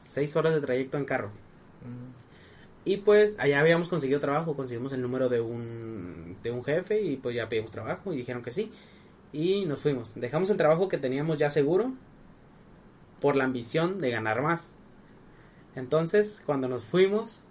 seis 0.09 0.37
horas 0.37 0.53
de 0.53 0.61
trayecto 0.61 0.99
en 0.99 1.07
carro. 1.07 1.29
Mm. 1.29 2.85
Y 2.85 2.99
pues 2.99 3.37
allá 3.39 3.61
habíamos 3.61 3.89
conseguido 3.89 4.21
trabajo, 4.21 4.55
conseguimos 4.55 4.93
el 4.93 5.01
número 5.01 5.31
de 5.31 5.41
un, 5.41 6.37
de 6.43 6.51
un 6.51 6.63
jefe 6.63 7.01
y 7.01 7.17
pues 7.17 7.35
ya 7.35 7.49
pedimos 7.49 7.73
trabajo 7.73 8.13
y 8.13 8.19
dijeron 8.19 8.43
que 8.43 8.51
sí. 8.51 8.71
Y 9.33 9.65
nos 9.65 9.81
fuimos. 9.81 10.15
Dejamos 10.21 10.51
el 10.51 10.59
trabajo 10.59 10.89
que 10.89 10.99
teníamos 10.99 11.39
ya 11.39 11.49
seguro 11.49 11.95
por 13.23 13.37
la 13.37 13.45
ambición 13.45 14.03
de 14.03 14.11
ganar 14.11 14.43
más. 14.43 14.76
Entonces, 15.77 16.43
cuando 16.45 16.69
nos 16.69 16.85
fuimos, 16.85 17.43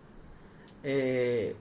eh, 0.84 1.56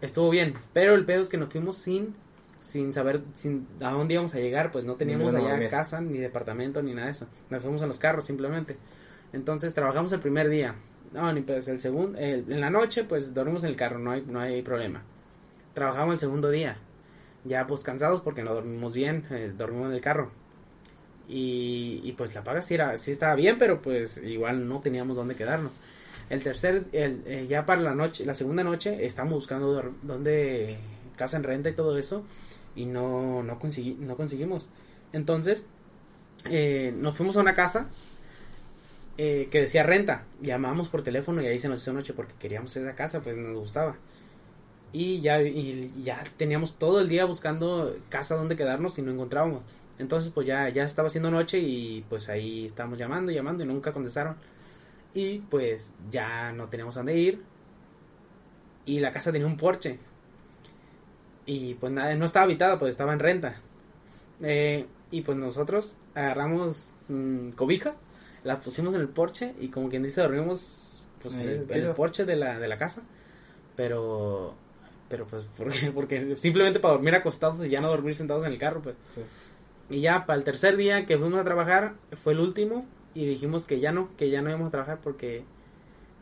estuvo 0.00 0.30
bien. 0.30 0.54
Pero 0.72 0.94
el 0.94 1.04
pedo 1.04 1.22
es 1.22 1.28
que 1.28 1.38
nos 1.38 1.50
fuimos 1.50 1.76
sin, 1.76 2.14
sin 2.60 2.94
saber 2.94 3.22
sin 3.34 3.66
a 3.80 3.90
dónde 3.90 4.14
íbamos 4.14 4.34
a 4.34 4.38
llegar. 4.38 4.70
Pues 4.70 4.84
no 4.84 4.94
teníamos 4.94 5.34
allá 5.34 5.68
casa, 5.68 6.00
ni 6.00 6.18
departamento, 6.18 6.82
ni 6.82 6.92
nada 6.92 7.06
de 7.06 7.12
eso. 7.12 7.26
Nos 7.48 7.62
fuimos 7.62 7.82
en 7.82 7.88
los 7.88 7.98
carros 7.98 8.24
simplemente. 8.26 8.76
Entonces 9.32 9.74
trabajamos 9.74 10.12
el 10.12 10.20
primer 10.20 10.48
día. 10.48 10.74
No, 11.12 11.32
ni 11.32 11.40
pues 11.40 11.66
el 11.66 11.80
segundo, 11.80 12.16
en 12.18 12.60
la 12.60 12.70
noche 12.70 13.02
pues 13.02 13.34
dormimos 13.34 13.64
en 13.64 13.70
el 13.70 13.76
carro, 13.76 13.98
no 13.98 14.12
hay, 14.12 14.24
no 14.26 14.38
hay 14.38 14.62
problema. 14.62 15.02
Trabajamos 15.74 16.14
el 16.14 16.20
segundo 16.20 16.50
día, 16.50 16.76
ya 17.44 17.66
pues 17.66 17.82
cansados 17.82 18.20
porque 18.20 18.44
no 18.44 18.54
dormimos 18.54 18.92
bien, 18.92 19.26
eh, 19.30 19.52
dormimos 19.56 19.88
en 19.88 19.94
el 19.94 20.00
carro. 20.00 20.30
Y, 21.28 22.00
y, 22.02 22.12
pues 22.12 22.34
la 22.34 22.42
paga 22.42 22.60
sí, 22.60 22.74
era, 22.74 22.98
sí 22.98 23.12
estaba 23.12 23.36
bien, 23.36 23.56
pero 23.56 23.80
pues 23.80 24.18
igual 24.18 24.68
no 24.68 24.80
teníamos 24.80 25.16
dónde 25.16 25.36
quedarnos. 25.36 25.72
El 26.30 26.42
tercer, 26.42 26.86
el, 26.92 27.22
eh, 27.26 27.46
ya 27.48 27.66
para 27.66 27.82
la 27.82 27.94
noche, 27.94 28.24
la 28.24 28.34
segunda 28.34 28.64
noche, 28.64 29.04
estamos 29.04 29.34
buscando 29.34 29.92
dónde 30.02 30.78
casa 31.16 31.36
en 31.36 31.42
renta 31.42 31.68
y 31.68 31.74
todo 31.74 31.98
eso 31.98 32.24
y 32.74 32.86
no, 32.86 33.42
no, 33.42 33.58
no 33.98 34.16
conseguimos. 34.16 34.68
Entonces, 35.12 35.64
eh, 36.44 36.94
nos 36.96 37.16
fuimos 37.16 37.36
a 37.36 37.40
una 37.40 37.54
casa 37.54 37.88
eh, 39.18 39.48
que 39.50 39.62
decía 39.62 39.82
renta. 39.82 40.24
Llamamos 40.40 40.88
por 40.88 41.02
teléfono 41.02 41.42
y 41.42 41.46
ahí 41.46 41.58
se 41.58 41.68
nos 41.68 41.82
hizo 41.82 41.92
noche 41.92 42.14
porque 42.14 42.34
queríamos 42.38 42.74
esa 42.76 42.94
casa, 42.94 43.20
pues 43.20 43.36
nos 43.36 43.58
gustaba. 43.58 43.96
Y 44.92 45.20
ya, 45.20 45.42
y 45.42 45.92
ya 46.02 46.22
teníamos 46.36 46.78
todo 46.78 47.00
el 47.00 47.08
día 47.08 47.24
buscando 47.24 47.96
casa 48.08 48.36
donde 48.36 48.56
quedarnos 48.56 48.98
y 48.98 49.02
no 49.02 49.10
encontrábamos. 49.10 49.62
Entonces 49.98 50.32
pues 50.32 50.46
ya, 50.46 50.68
ya 50.70 50.84
estaba 50.84 51.08
haciendo 51.08 51.30
noche 51.30 51.58
y 51.58 52.04
pues 52.08 52.28
ahí 52.28 52.66
estábamos 52.66 52.98
llamando 52.98 53.30
llamando 53.30 53.62
y 53.62 53.66
nunca 53.66 53.92
contestaron. 53.92 54.36
Y 55.14 55.38
pues 55.38 55.94
ya 56.10 56.52
no 56.52 56.68
teníamos 56.68 56.94
dónde 56.94 57.16
ir. 57.16 57.42
Y 58.86 59.00
la 59.00 59.12
casa 59.12 59.32
tenía 59.32 59.46
un 59.46 59.56
porche. 59.56 59.98
Y 61.46 61.74
pues 61.74 61.92
nada, 61.92 62.14
no 62.14 62.24
estaba 62.24 62.44
habitada, 62.44 62.78
pues 62.78 62.90
estaba 62.90 63.12
en 63.12 63.18
renta. 63.18 63.60
Eh, 64.42 64.86
y 65.10 65.22
pues 65.22 65.36
nosotros 65.36 65.98
agarramos 66.14 66.92
mm, 67.08 67.50
cobijas 67.50 68.04
las 68.44 68.58
pusimos 68.60 68.94
en 68.94 69.00
el 69.00 69.08
porche 69.08 69.54
y 69.60 69.68
como 69.68 69.88
quien 69.88 70.02
dice 70.02 70.20
dormimos 70.20 71.02
pues 71.22 71.36
en 71.36 71.66
el, 71.68 71.90
porche 71.94 72.24
de 72.24 72.36
la, 72.36 72.58
de 72.58 72.68
la 72.68 72.78
casa 72.78 73.02
pero 73.76 74.54
pero 75.08 75.26
pues 75.26 75.46
porque 75.56 75.90
porque 75.94 76.36
simplemente 76.38 76.80
para 76.80 76.94
dormir 76.94 77.14
acostados 77.14 77.64
y 77.64 77.68
ya 77.68 77.80
no 77.80 77.88
dormir 77.88 78.14
sentados 78.14 78.44
en 78.46 78.52
el 78.52 78.58
carro 78.58 78.80
pues 78.82 78.96
y 79.90 80.00
ya 80.00 80.24
para 80.24 80.38
el 80.38 80.44
tercer 80.44 80.76
día 80.76 81.04
que 81.04 81.18
fuimos 81.18 81.40
a 81.40 81.44
trabajar 81.44 81.94
fue 82.12 82.32
el 82.32 82.40
último 82.40 82.86
y 83.14 83.26
dijimos 83.26 83.66
que 83.66 83.80
ya 83.80 83.92
no 83.92 84.08
que 84.16 84.30
ya 84.30 84.42
no 84.42 84.50
íbamos 84.50 84.68
a 84.68 84.70
trabajar 84.70 85.00
porque 85.02 85.44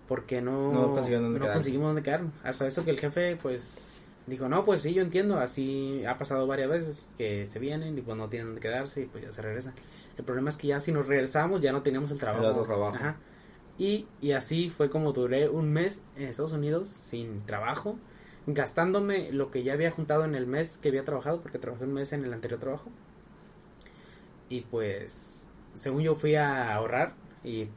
porque 0.07 0.41
no 0.41 0.73
no, 0.73 0.89
no 0.89 1.53
conseguimos 1.53 1.89
dónde 1.89 2.03
quedarnos 2.03 2.33
hasta 2.43 2.67
eso 2.67 2.85
que 2.85 2.91
el 2.91 2.99
jefe 2.99 3.37
pues 3.41 3.77
dijo 4.27 4.49
no 4.49 4.65
pues 4.65 4.83
sí 4.83 4.95
yo 4.95 5.03
entiendo 5.03 5.39
así 5.39 6.05
ha 6.07 6.17
pasado 6.19 6.47
varias 6.47 6.69
veces 6.69 7.13
que 7.19 7.47
se 7.47 7.59
vienen 7.59 7.97
y 7.99 8.01
pues 8.01 8.17
no 8.17 8.29
tienen 8.29 8.49
dónde 8.49 8.61
quedarse 8.61 9.03
y 9.03 9.07
pues 9.07 9.25
ya 9.25 9.33
se 9.33 9.43
regresan 9.43 9.75
el 10.19 10.25
problema 10.25 10.51
es 10.51 10.57
que 10.57 10.67
ya 10.67 10.81
si 10.81 10.93
nos 10.93 11.07
regresamos 11.07 11.61
ya 11.61 11.73
no 11.73 11.83
teníamos 11.83 12.11
el 12.11 12.19
trabajo. 12.19 12.65
trabajo. 12.65 12.99
Y, 13.79 14.09
y 14.21 14.33
así 14.33 14.69
fue 14.69 14.91
como 14.91 15.13
duré 15.13 15.49
un 15.49 15.73
mes 15.73 16.05
en 16.17 16.25
Estados 16.25 16.53
Unidos 16.53 16.89
sin 16.89 17.47
trabajo, 17.47 17.97
gastándome 18.49 19.31
lo 19.31 19.53
que 19.53 19.63
ya 19.63 19.75
había 19.75 19.93
juntado 19.93 20.25
en 20.25 20.35
el 20.35 20.49
mes 20.49 20.77
que 20.77 20.89
había 20.89 21.05
trabajado, 21.05 21.41
porque 21.41 21.61
trabajé 21.61 21.85
un 21.85 21.95
mes 21.95 22.13
en 22.13 22.25
el 22.25 22.33
anterior 22.33 22.59
trabajo. 22.59 22.91
Y 24.49 24.63
pues, 24.63 25.48
según 25.75 26.03
yo 26.03 26.15
fui 26.15 26.35
a 26.35 26.75
ahorrar 26.75 27.15
y... 27.45 27.69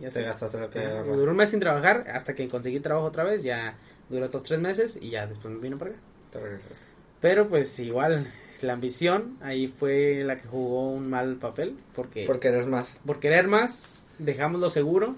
ya 0.00 0.08
Te 0.10 0.22
gastaste 0.22 0.58
lo 0.58 0.70
que 0.70 0.80
Duré 0.80 1.30
un 1.30 1.36
mes 1.36 1.50
sin 1.50 1.60
trabajar 1.60 2.04
hasta 2.10 2.34
que 2.34 2.48
conseguí 2.48 2.80
trabajo 2.80 3.06
otra 3.06 3.24
vez, 3.24 3.42
ya 3.42 3.76
duró 4.08 4.26
estos 4.26 4.42
tres 4.42 4.60
meses 4.60 4.98
y 5.00 5.10
ya 5.10 5.26
después 5.26 5.52
me 5.52 5.60
vino 5.60 5.78
para 5.78 5.92
acá. 5.92 6.00
Te 6.30 6.40
regresaste. 6.40 6.92
Pero 7.20 7.48
pues 7.48 7.78
igual, 7.78 8.26
la 8.62 8.72
ambición 8.72 9.38
ahí 9.40 9.68
fue 9.68 10.24
la 10.24 10.36
que 10.36 10.48
jugó 10.48 10.90
un 10.90 11.08
mal 11.08 11.36
papel. 11.36 11.78
Porque, 11.94 12.24
por 12.26 12.40
querer 12.40 12.66
más. 12.66 12.98
Por 13.06 13.20
querer 13.20 13.46
más, 13.46 13.98
dejamos 14.18 14.60
lo 14.60 14.70
seguro. 14.70 15.14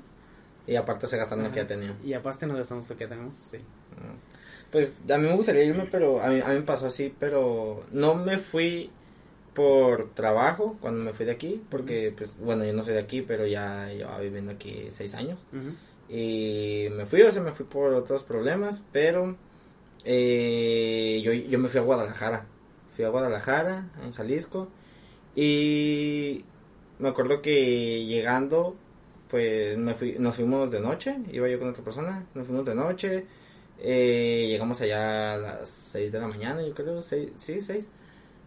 Y 0.66 0.76
aparte 0.76 1.06
se 1.06 1.16
gastaron 1.16 1.44
lo 1.44 1.50
que 1.50 1.60
ya 1.60 1.66
tenían. 1.66 1.96
Y 2.04 2.12
aparte 2.12 2.46
nos 2.46 2.56
gastamos 2.56 2.88
lo 2.88 2.96
que 2.96 3.04
ya 3.04 3.08
tenemos, 3.08 3.42
sí. 3.46 3.58
Pues 4.70 4.96
a 5.10 5.18
mí 5.18 5.28
me 5.28 5.34
gustaría 5.34 5.64
irme, 5.64 5.86
pero 5.90 6.20
a 6.20 6.28
mí, 6.28 6.40
a 6.40 6.48
mí 6.48 6.54
me 6.56 6.62
pasó 6.62 6.86
así, 6.86 7.14
pero 7.18 7.84
no 7.92 8.14
me 8.14 8.38
fui 8.38 8.90
por 9.54 10.10
trabajo 10.14 10.76
cuando 10.80 11.04
me 11.04 11.12
fui 11.12 11.26
de 11.26 11.32
aquí, 11.32 11.62
porque, 11.70 12.12
pues, 12.16 12.30
bueno, 12.38 12.64
yo 12.64 12.72
no 12.72 12.82
soy 12.82 12.94
de 12.94 13.00
aquí, 13.00 13.22
pero 13.22 13.46
ya 13.46 13.88
llevaba 13.88 14.20
viviendo 14.20 14.52
aquí 14.52 14.86
seis 14.90 15.14
años. 15.14 15.46
Y 16.08 16.88
me 16.92 17.06
fui, 17.06 17.22
o 17.22 17.30
sea, 17.30 17.42
me 17.42 17.52
fui 17.52 17.66
por 17.66 17.94
otros 17.94 18.22
problemas, 18.24 18.82
pero 18.92 19.36
eh, 20.04 21.20
yo, 21.24 21.32
yo 21.32 21.58
me 21.58 21.68
fui 21.68 21.80
a 21.80 21.82
Guadalajara 21.82 22.46
fui 22.94 23.04
a 23.04 23.08
Guadalajara, 23.08 23.90
en 24.02 24.12
Jalisco, 24.12 24.68
y 25.34 26.44
me 26.98 27.08
acuerdo 27.08 27.42
que 27.42 28.04
llegando, 28.06 28.76
pues 29.28 29.76
me 29.76 29.94
fui, 29.94 30.16
nos 30.18 30.36
fuimos 30.36 30.70
de 30.70 30.80
noche, 30.80 31.16
iba 31.32 31.48
yo 31.48 31.58
con 31.58 31.68
otra 31.68 31.82
persona, 31.82 32.26
nos 32.34 32.46
fuimos 32.46 32.64
de 32.64 32.74
noche, 32.74 33.26
eh, 33.80 34.46
llegamos 34.48 34.80
allá 34.80 35.34
a 35.34 35.36
las 35.38 35.68
6 35.68 36.12
de 36.12 36.20
la 36.20 36.28
mañana, 36.28 36.62
yo 36.62 36.72
creo, 36.72 37.02
seis, 37.02 37.30
sí, 37.36 37.60
6. 37.60 37.90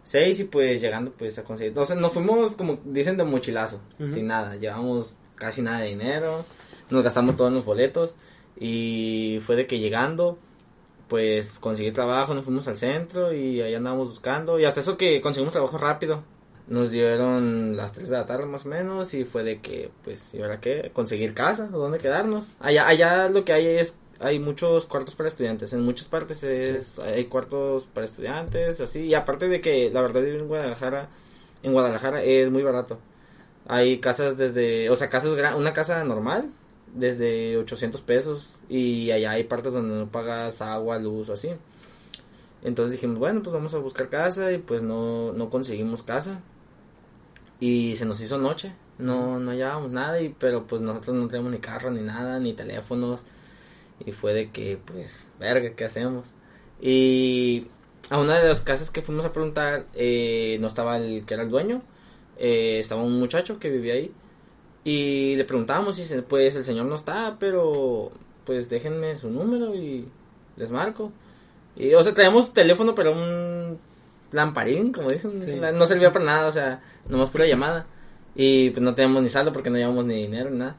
6 0.07 0.39
y 0.39 0.43
pues 0.45 0.79
llegando 0.79 1.11
pues 1.11 1.37
a 1.37 1.43
conseguir, 1.43 1.71
entonces 1.71 1.97
nos 1.97 2.13
fuimos 2.13 2.55
como 2.55 2.79
dicen 2.85 3.17
de 3.17 3.25
mochilazo, 3.25 3.81
sin 4.07 4.27
nada, 4.27 4.55
llevamos 4.55 5.17
casi 5.35 5.61
nada 5.61 5.79
de 5.79 5.89
dinero, 5.89 6.45
nos 6.89 7.03
gastamos 7.03 7.35
todos 7.35 7.51
los 7.51 7.65
boletos 7.65 8.15
y 8.57 9.39
fue 9.45 9.57
de 9.57 9.67
que 9.67 9.79
llegando 9.79 10.39
pues 11.09 11.59
conseguí 11.59 11.91
trabajo, 11.91 12.33
nos 12.33 12.45
fuimos 12.45 12.67
al 12.69 12.77
centro 12.77 13.33
y 13.33 13.61
ahí 13.61 13.75
andábamos 13.75 14.09
buscando 14.09 14.59
y 14.59 14.65
hasta 14.65 14.79
eso 14.79 14.97
que 14.97 15.21
conseguimos 15.21 15.53
trabajo 15.53 15.77
rápido. 15.77 16.23
Nos 16.67 16.91
dieron 16.91 17.77
las 17.77 17.93
3 17.93 18.09
de 18.09 18.17
la 18.17 18.25
tarde 18.25 18.45
más 18.45 18.65
o 18.65 18.69
menos 18.69 19.13
y 19.13 19.23
fue 19.23 19.45
de 19.45 19.61
que, 19.61 19.89
pues, 20.03 20.33
¿y 20.33 20.41
ahora 20.41 20.59
qué? 20.59 20.91
Conseguir 20.93 21.33
casa 21.33 21.67
dónde 21.67 21.97
quedarnos. 21.97 22.57
Allá, 22.59 22.87
allá 22.89 23.29
lo 23.29 23.45
que 23.45 23.53
hay 23.53 23.67
es, 23.67 23.97
hay 24.19 24.39
muchos 24.39 24.87
cuartos 24.87 25.15
para 25.15 25.29
estudiantes, 25.29 25.73
en 25.73 25.83
muchas 25.83 26.07
partes 26.07 26.43
es, 26.43 26.99
hay 26.99 27.25
cuartos 27.25 27.85
para 27.85 28.05
estudiantes, 28.05 28.81
así, 28.81 29.01
y 29.01 29.13
aparte 29.13 29.47
de 29.47 29.61
que 29.61 29.89
la 29.91 30.01
verdad 30.01 30.21
vivir 30.21 30.39
en 30.39 30.47
Guadalajara 30.47 31.09
en 31.63 31.73
Guadalajara 31.73 32.23
es 32.23 32.49
muy 32.49 32.63
barato. 32.63 32.99
Hay 33.67 33.99
casas 33.99 34.37
desde, 34.37 34.89
o 34.89 34.95
sea, 34.95 35.09
casas, 35.09 35.35
una 35.55 35.73
casa 35.73 36.03
normal 36.03 36.49
desde 36.93 37.57
800 37.57 38.01
pesos 38.01 38.59
y 38.69 39.11
allá 39.11 39.31
hay 39.31 39.43
partes 39.43 39.73
donde 39.73 39.95
no 39.95 40.07
pagas 40.07 40.61
agua, 40.61 40.97
luz 40.99 41.29
o 41.29 41.33
así. 41.33 41.49
Entonces 42.63 42.93
dijimos, 42.93 43.19
bueno, 43.19 43.41
pues 43.43 43.53
vamos 43.53 43.73
a 43.73 43.79
buscar 43.79 44.09
casa 44.09 44.51
y 44.51 44.57
pues 44.57 44.81
no, 44.81 45.33
no 45.33 45.49
conseguimos 45.49 46.03
casa. 46.03 46.39
Y 47.59 47.95
se 47.95 48.05
nos 48.05 48.21
hizo 48.21 48.37
noche, 48.37 48.73
no, 48.99 49.39
no 49.39 49.51
hallábamos 49.51 49.91
nada, 49.91 50.21
y, 50.21 50.29
pero 50.29 50.67
pues 50.67 50.81
nosotros 50.81 51.15
no 51.15 51.27
tenemos 51.27 51.51
ni 51.51 51.57
carro, 51.57 51.89
ni 51.91 52.01
nada, 52.01 52.39
ni 52.39 52.53
teléfonos. 52.53 53.23
Y 54.05 54.11
fue 54.11 54.33
de 54.33 54.51
que, 54.51 54.77
pues, 54.83 55.27
verga, 55.39 55.71
¿qué 55.75 55.85
hacemos? 55.85 56.33
Y 56.79 57.67
a 58.09 58.19
una 58.19 58.39
de 58.39 58.47
las 58.47 58.61
casas 58.61 58.91
que 58.91 59.01
fuimos 59.01 59.25
a 59.25 59.33
preguntar, 59.33 59.85
eh, 59.95 60.57
no 60.59 60.67
estaba 60.67 60.97
el 60.97 61.25
que 61.25 61.33
era 61.33 61.43
el 61.43 61.49
dueño, 61.49 61.81
eh, 62.37 62.79
estaba 62.79 63.03
un 63.03 63.19
muchacho 63.19 63.59
que 63.59 63.69
vivía 63.69 63.95
ahí. 63.95 64.11
Y 64.83 65.35
le 65.35 65.43
preguntábamos 65.43 65.99
y 65.99 66.21
pues 66.21 66.55
el 66.55 66.63
señor 66.63 66.85
no 66.85 66.95
está, 66.95 67.35
pero 67.39 68.11
pues 68.45 68.69
déjenme 68.69 69.15
su 69.15 69.29
número 69.29 69.75
y 69.75 70.07
les 70.55 70.71
marco. 70.71 71.11
Y, 71.75 71.93
o 71.93 72.01
sea, 72.01 72.13
traíamos 72.13 72.53
teléfono, 72.53 72.95
pero 72.95 73.11
un 73.11 73.77
lamparín, 74.31 74.93
como 74.93 75.11
dicen. 75.11 75.39
No 75.73 75.85
servía 75.85 76.11
para 76.11 76.25
nada, 76.25 76.47
o 76.47 76.51
sea, 76.51 76.81
nomás 77.09 77.29
pura 77.29 77.45
llamada. 77.45 77.85
Y 78.35 78.69
pues 78.69 78.81
no 78.81 78.95
teníamos 78.95 79.23
ni 79.23 79.29
saldo 79.29 79.51
porque 79.51 79.69
no 79.69 79.77
llevamos 79.77 80.05
ni 80.05 80.15
dinero 80.15 80.49
ni 80.49 80.59
nada. 80.59 80.77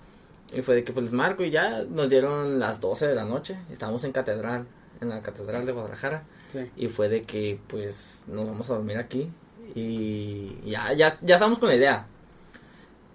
Y 0.53 0.63
fue 0.63 0.77
de 0.77 0.85
que 0.85 0.93
pues 0.93 1.05
les 1.05 1.13
marco 1.13 1.45
y 1.45 1.51
ya 1.51 1.83
nos 1.83 2.09
dieron 2.09 2.59
las 2.59 2.81
12 2.81 3.09
de 3.09 3.15
la 3.15 3.25
noche. 3.25 3.59
Estábamos 3.71 4.03
en 4.05 4.13
catedral, 4.13 4.67
en 5.01 5.09
la 5.11 5.23
catedral 5.23 5.67
de 5.67 5.73
Guadalajara. 5.73 6.25
Y 6.77 6.89
fue 6.89 7.09
de 7.09 7.25
que 7.25 7.59
pues 7.67 8.25
nos 8.27 8.47
vamos 8.47 8.71
a 8.71 8.75
dormir 8.75 8.99
aquí. 8.99 9.31
Y 9.75 10.57
ya, 10.65 10.93
ya, 10.95 11.19
ya 11.21 11.35
estamos 11.35 11.59
con 11.59 11.69
la 11.69 11.77
idea. 11.77 12.07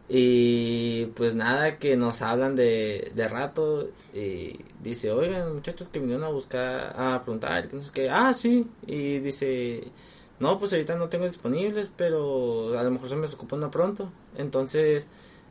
Y 0.10 1.06
pues 1.16 1.34
nada, 1.34 1.78
que 1.78 1.96
nos 1.96 2.22
hablan 2.22 2.56
de, 2.56 3.12
de 3.16 3.28
rato 3.28 3.90
y 4.14 4.60
dice, 4.82 5.12
oigan 5.12 5.56
muchachos 5.56 5.90
que 5.90 6.00
vinieron 6.00 6.26
a 6.26 6.30
buscar, 6.30 6.94
a 6.96 7.24
preguntar, 7.24 7.68
que 7.70 7.78
no 7.78 7.82
sé 7.82 7.92
qué, 7.94 8.10
ah, 8.10 8.34
sí, 8.34 8.68
y 8.86 9.20
dice, 9.20 9.86
no, 10.40 10.60
pues 10.60 10.74
ahorita 10.74 10.96
no 10.96 11.08
tengo 11.08 11.26
disponibles, 11.26 11.90
pero 11.96 12.78
a 12.78 12.84
lo 12.84 12.92
mejor 12.92 13.10
se 13.10 13.16
me 13.16 13.22
desocupó 13.24 13.56
una 13.56 13.72
pronto, 13.72 14.12
entonces 14.36 15.08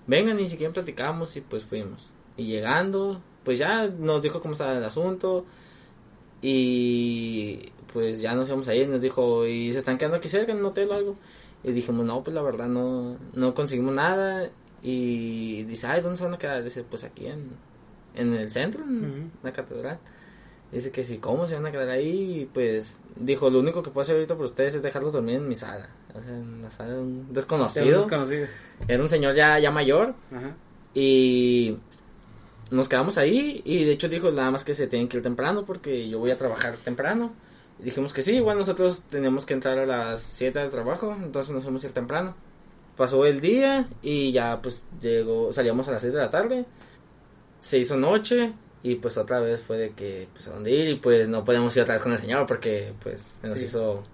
vengan 0.06 0.38
y 0.40 0.46
si 0.48 0.56
quieren 0.56 0.72
platicamos 0.72 1.36
y 1.36 1.40
pues 1.40 1.64
fuimos. 1.64 2.12
Y 2.36 2.46
llegando, 2.46 3.20
pues 3.44 3.58
ya 3.58 3.86
nos 3.86 4.22
dijo 4.22 4.40
cómo 4.40 4.52
estaba 4.52 4.76
el 4.76 4.84
asunto 4.84 5.44
y 6.40 7.70
pues 7.92 8.20
ya 8.20 8.34
nos 8.34 8.48
íbamos 8.48 8.68
a 8.68 8.74
ir, 8.74 8.88
nos 8.88 9.02
dijo, 9.02 9.46
y 9.46 9.72
se 9.72 9.78
están 9.80 9.98
quedando 9.98 10.16
aquí 10.16 10.28
cerca 10.28 10.52
en 10.52 10.58
un 10.58 10.66
hotel 10.66 10.90
o 10.90 10.94
algo. 10.94 11.16
Y 11.62 11.72
dijimos, 11.72 12.04
no, 12.04 12.22
pues 12.22 12.34
la 12.34 12.42
verdad 12.42 12.66
no, 12.66 13.16
no 13.34 13.54
conseguimos 13.54 13.94
nada. 13.94 14.50
Y 14.82 15.62
dice, 15.64 15.86
ay, 15.86 16.00
¿dónde 16.00 16.16
se 16.16 16.24
van 16.24 16.34
a 16.34 16.38
quedar? 16.38 16.64
Dice, 16.64 16.82
pues 16.82 17.04
aquí 17.04 17.26
en, 17.26 17.50
en 18.14 18.34
el 18.34 18.50
centro, 18.50 18.82
en 18.82 19.30
la 19.42 19.52
catedral. 19.52 19.98
Dice 20.72 20.90
que 20.90 21.04
si, 21.04 21.18
¿cómo 21.18 21.46
se 21.46 21.54
van 21.54 21.66
a 21.66 21.70
quedar 21.70 21.90
ahí? 21.90 22.48
Pues 22.52 23.00
dijo, 23.16 23.50
lo 23.50 23.60
único 23.60 23.82
que 23.82 23.90
puedo 23.90 24.02
hacer 24.02 24.14
ahorita 24.14 24.34
por 24.36 24.46
ustedes 24.46 24.74
es 24.74 24.82
dejarlos 24.82 25.12
dormir 25.12 25.36
en 25.36 25.48
mi 25.48 25.54
sala. 25.54 25.90
O 26.14 26.20
sea, 26.20 26.34
en 26.34 26.62
la 26.62 26.70
sala 26.70 26.94
de 26.94 27.00
un 27.00 27.32
desconocido. 27.32 27.98
desconocido. 27.98 28.46
Era 28.88 29.02
un 29.02 29.08
señor 29.08 29.34
ya, 29.34 29.58
ya 29.58 29.70
mayor. 29.70 30.14
Y 30.94 31.76
nos 32.70 32.88
quedamos 32.88 33.18
ahí. 33.18 33.60
Y 33.66 33.84
de 33.84 33.92
hecho 33.92 34.08
dijo 34.08 34.32
nada 34.32 34.50
más 34.50 34.64
que 34.64 34.72
se 34.72 34.86
tienen 34.86 35.08
que 35.08 35.18
ir 35.18 35.22
temprano 35.22 35.64
porque 35.66 36.08
yo 36.08 36.18
voy 36.18 36.30
a 36.30 36.38
trabajar 36.38 36.76
temprano 36.76 37.32
dijimos 37.82 38.12
que 38.12 38.22
sí, 38.22 38.36
igual 38.36 38.58
nosotros 38.58 39.02
teníamos 39.10 39.46
que 39.46 39.54
entrar 39.54 39.78
a 39.78 39.86
las 39.86 40.22
7 40.22 40.58
del 40.58 40.70
trabajo, 40.70 41.16
entonces 41.22 41.52
nos 41.52 41.62
fuimos 41.62 41.82
a 41.82 41.86
ir 41.86 41.92
temprano. 41.92 42.34
Pasó 42.96 43.24
el 43.24 43.40
día 43.40 43.88
y 44.02 44.32
ya 44.32 44.60
pues 44.60 44.86
llegó, 45.00 45.52
salíamos 45.52 45.88
a 45.88 45.92
las 45.92 46.02
6 46.02 46.12
de 46.12 46.18
la 46.18 46.30
tarde, 46.30 46.64
se 47.60 47.78
hizo 47.78 47.96
noche 47.96 48.52
y 48.82 48.96
pues 48.96 49.16
otra 49.16 49.40
vez 49.40 49.62
fue 49.62 49.76
de 49.76 49.90
que 49.90 50.28
pues 50.32 50.48
a 50.48 50.52
dónde 50.52 50.70
ir 50.72 50.88
y 50.88 50.94
pues 50.96 51.28
no 51.28 51.44
podíamos 51.44 51.76
ir 51.76 51.82
otra 51.82 51.94
vez 51.94 52.02
con 52.02 52.12
el 52.12 52.18
señor 52.18 52.46
porque 52.46 52.92
pues 53.02 53.38
nos 53.42 53.60
hizo 53.60 54.04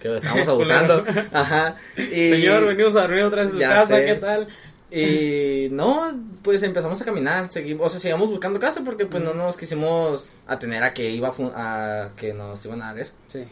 que 0.00 0.08
lo 0.08 0.16
estábamos 0.16 0.48
abusando. 0.48 1.04
Ajá. 1.32 1.76
Y, 1.96 2.28
señor, 2.28 2.66
venimos 2.66 2.94
a 2.96 3.02
dormir 3.02 3.22
otra 3.22 3.42
vez 3.42 3.52
en 3.52 3.54
su 3.54 3.60
casa, 3.60 4.04
¿qué 4.04 4.14
tal? 4.14 4.48
Y 4.90 5.68
no, 5.72 6.14
pues 6.42 6.62
empezamos 6.62 7.00
a 7.00 7.04
caminar, 7.04 7.50
seguimos, 7.50 7.86
o 7.86 7.88
sea, 7.88 7.98
seguimos 7.98 8.30
buscando 8.30 8.60
casa 8.60 8.82
porque 8.84 9.06
pues 9.06 9.22
no 9.22 9.34
nos 9.34 9.56
quisimos 9.56 10.28
atener 10.46 10.84
a 10.84 10.94
que 10.94 11.10
iba 11.10 11.34
a, 11.54 12.10
que 12.16 12.32
nos 12.32 12.64
iban 12.64 12.82
a 12.82 12.86
dar 12.86 12.98
eso. 13.00 13.14
Sí. 13.26 13.44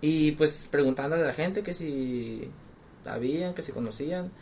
Y 0.00 0.32
pues 0.32 0.68
preguntando 0.70 1.14
a 1.14 1.20
la 1.20 1.32
gente 1.32 1.62
que 1.62 1.72
si 1.72 2.50
sabían, 3.04 3.54
que 3.54 3.62
si 3.62 3.70
conocían. 3.70 4.32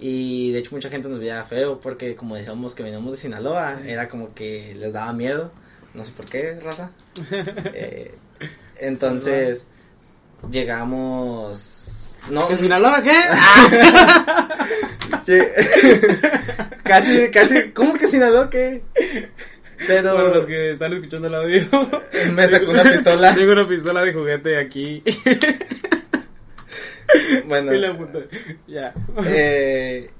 Y 0.00 0.52
de 0.52 0.60
hecho 0.60 0.74
mucha 0.74 0.88
gente 0.88 1.08
nos 1.08 1.18
veía 1.18 1.42
feo 1.44 1.80
porque 1.80 2.14
como 2.14 2.36
decíamos 2.36 2.74
que 2.74 2.84
veníamos 2.84 3.12
de 3.12 3.18
Sinaloa, 3.18 3.80
era 3.84 4.08
como 4.08 4.32
que 4.32 4.74
les 4.74 4.92
daba 4.92 5.12
miedo. 5.12 5.50
No 5.94 6.04
sé 6.04 6.12
por 6.12 6.26
qué, 6.26 6.58
raza. 6.60 6.90
eh, 7.74 8.14
entonces 8.76 9.66
llegamos... 10.50 12.18
No, 12.30 12.46
¿De 12.48 12.58
Sinaloa 12.58 13.02
qué? 13.02 13.14
casi, 16.84 17.30
casi, 17.30 17.70
¿cómo 17.72 17.94
que 17.94 18.06
Sinaloa 18.06 18.50
qué? 18.50 18.82
Pero. 19.86 20.14
Para 20.14 20.28
los 20.28 20.46
que 20.46 20.72
están 20.72 20.92
escuchando 20.92 21.28
el 21.28 21.34
audio. 21.34 21.64
Me 22.34 22.48
sacó 22.48 22.70
una 22.72 22.82
pistola. 22.82 23.34
Tengo 23.34 23.52
una 23.52 23.68
pistola 23.68 24.02
de 24.02 24.12
juguete 24.12 24.58
aquí. 24.58 25.02
Bueno. 27.46 27.72
Ya. 28.66 28.94
Eh, 29.24 30.10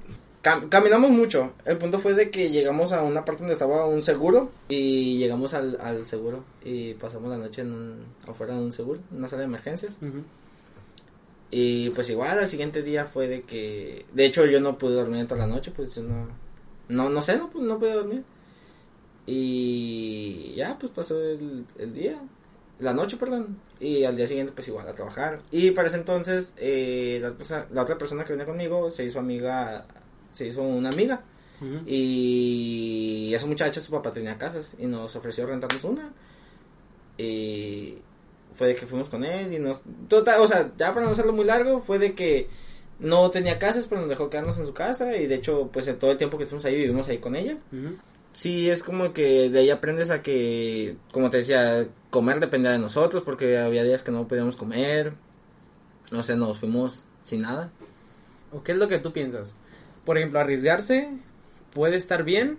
caminamos 0.41 1.11
mucho. 1.11 1.53
El 1.65 1.77
punto 1.77 1.99
fue 1.99 2.13
de 2.13 2.29
que 2.29 2.49
llegamos 2.49 2.91
a 2.91 3.03
una 3.03 3.25
parte 3.25 3.41
donde 3.41 3.53
estaba 3.53 3.85
un 3.85 4.01
seguro. 4.01 4.51
Y 4.69 5.17
llegamos 5.17 5.53
al, 5.53 5.77
al 5.81 6.07
seguro. 6.07 6.43
Y 6.63 6.93
pasamos 6.95 7.29
la 7.29 7.37
noche 7.37 7.61
en 7.61 7.71
un, 7.71 8.05
afuera 8.27 8.55
de 8.55 8.61
un 8.61 8.71
seguro, 8.71 8.99
en 9.11 9.17
una 9.17 9.27
sala 9.27 9.41
de 9.41 9.47
emergencias. 9.47 9.99
Y 11.51 11.89
pues 11.91 12.09
igual 12.09 12.37
al 12.37 12.47
siguiente 12.47 12.83
día 12.83 13.05
fue 13.05 13.27
de 13.27 13.41
que, 13.41 14.05
de 14.13 14.25
hecho 14.25 14.45
yo 14.45 14.59
no 14.59 14.77
pude 14.77 14.93
dormir 14.93 15.25
toda 15.25 15.47
la 15.47 15.47
noche, 15.47 15.71
pues 15.75 15.95
yo 15.95 16.03
no, 16.03 16.27
no, 16.89 17.09
no 17.09 17.21
sé, 17.23 17.37
no, 17.37 17.49
pues, 17.49 17.63
no 17.65 17.79
pude 17.79 17.93
dormir. 17.93 18.23
Y 19.25 20.53
ya, 20.55 20.77
pues 20.79 20.91
pasó 20.91 21.19
el, 21.21 21.65
el 21.77 21.93
día, 21.93 22.19
la 22.79 22.93
noche, 22.93 23.17
perdón, 23.17 23.57
y 23.79 24.03
al 24.03 24.15
día 24.15 24.27
siguiente 24.27 24.53
pues 24.53 24.67
igual 24.67 24.87
a 24.87 24.93
trabajar. 24.93 25.41
Y 25.51 25.71
para 25.71 25.87
ese 25.87 25.97
entonces 25.97 26.53
eh, 26.57 27.19
la, 27.21 27.65
la, 27.71 27.83
otra 27.83 27.97
persona 27.97 28.23
que 28.23 28.33
venía 28.33 28.45
conmigo 28.45 28.89
se 28.91 29.05
hizo 29.05 29.19
amiga, 29.19 29.85
se 30.31 30.47
hizo 30.47 30.61
una 30.61 30.89
amiga. 30.89 31.21
Y 31.85 33.33
esa 33.33 33.45
muchacha, 33.45 33.81
su 33.81 33.91
papá 33.91 34.13
tenía 34.13 34.37
casas 34.37 34.77
y 34.79 34.85
nos 34.85 35.13
ofreció 35.17 35.45
rentarnos 35.45 35.83
una. 35.83 36.13
Y 37.17 37.97
fue 38.53 38.67
de 38.67 38.75
que 38.75 38.87
fuimos 38.87 39.09
con 39.09 39.25
él 39.25 39.53
y 39.53 39.59
nos... 39.59 39.81
Total, 40.07 40.39
o 40.39 40.47
sea, 40.47 40.71
ya 40.77 40.93
para 40.93 41.05
no 41.05 41.11
hacerlo 41.11 41.33
muy 41.33 41.45
largo, 41.45 41.81
fue 41.81 41.99
de 41.99 42.13
que 42.13 42.47
no 42.99 43.29
tenía 43.31 43.59
casas, 43.59 43.87
pero 43.87 44.01
nos 44.01 44.09
dejó 44.09 44.29
quedarnos 44.29 44.57
en 44.59 44.65
su 44.65 44.73
casa 44.73 45.15
y 45.15 45.27
de 45.27 45.35
hecho, 45.35 45.69
pues 45.71 45.87
en 45.87 45.99
todo 45.99 46.11
el 46.11 46.17
tiempo 46.17 46.37
que 46.37 46.43
estuvimos 46.43 46.65
ahí 46.65 46.75
vivimos 46.75 47.07
ahí 47.09 47.17
con 47.17 47.35
ella. 47.35 47.57
Sí, 48.31 48.69
es 48.69 48.83
como 48.83 49.11
que 49.13 49.49
de 49.49 49.59
ahí 49.59 49.69
aprendes 49.69 50.11
a 50.11 50.21
que, 50.21 50.97
como 51.11 51.29
te 51.29 51.37
decía, 51.37 51.87
comer 52.09 52.39
dependía 52.39 52.71
de 52.71 52.79
nosotros 52.79 53.23
porque 53.23 53.57
había 53.57 53.83
días 53.83 54.03
que 54.03 54.11
no 54.11 54.27
podíamos 54.27 54.55
comer. 54.55 55.13
No 56.11 56.23
sé, 56.23 56.35
nos 56.35 56.59
fuimos 56.59 57.05
sin 57.23 57.41
nada. 57.41 57.71
¿O 58.51 58.63
qué 58.63 58.71
es 58.73 58.77
lo 58.77 58.87
que 58.87 58.99
tú 58.99 59.13
piensas? 59.13 59.55
Por 60.05 60.17
ejemplo, 60.17 60.39
arriesgarse 60.39 61.09
puede 61.73 61.97
estar 61.97 62.23
bien. 62.23 62.57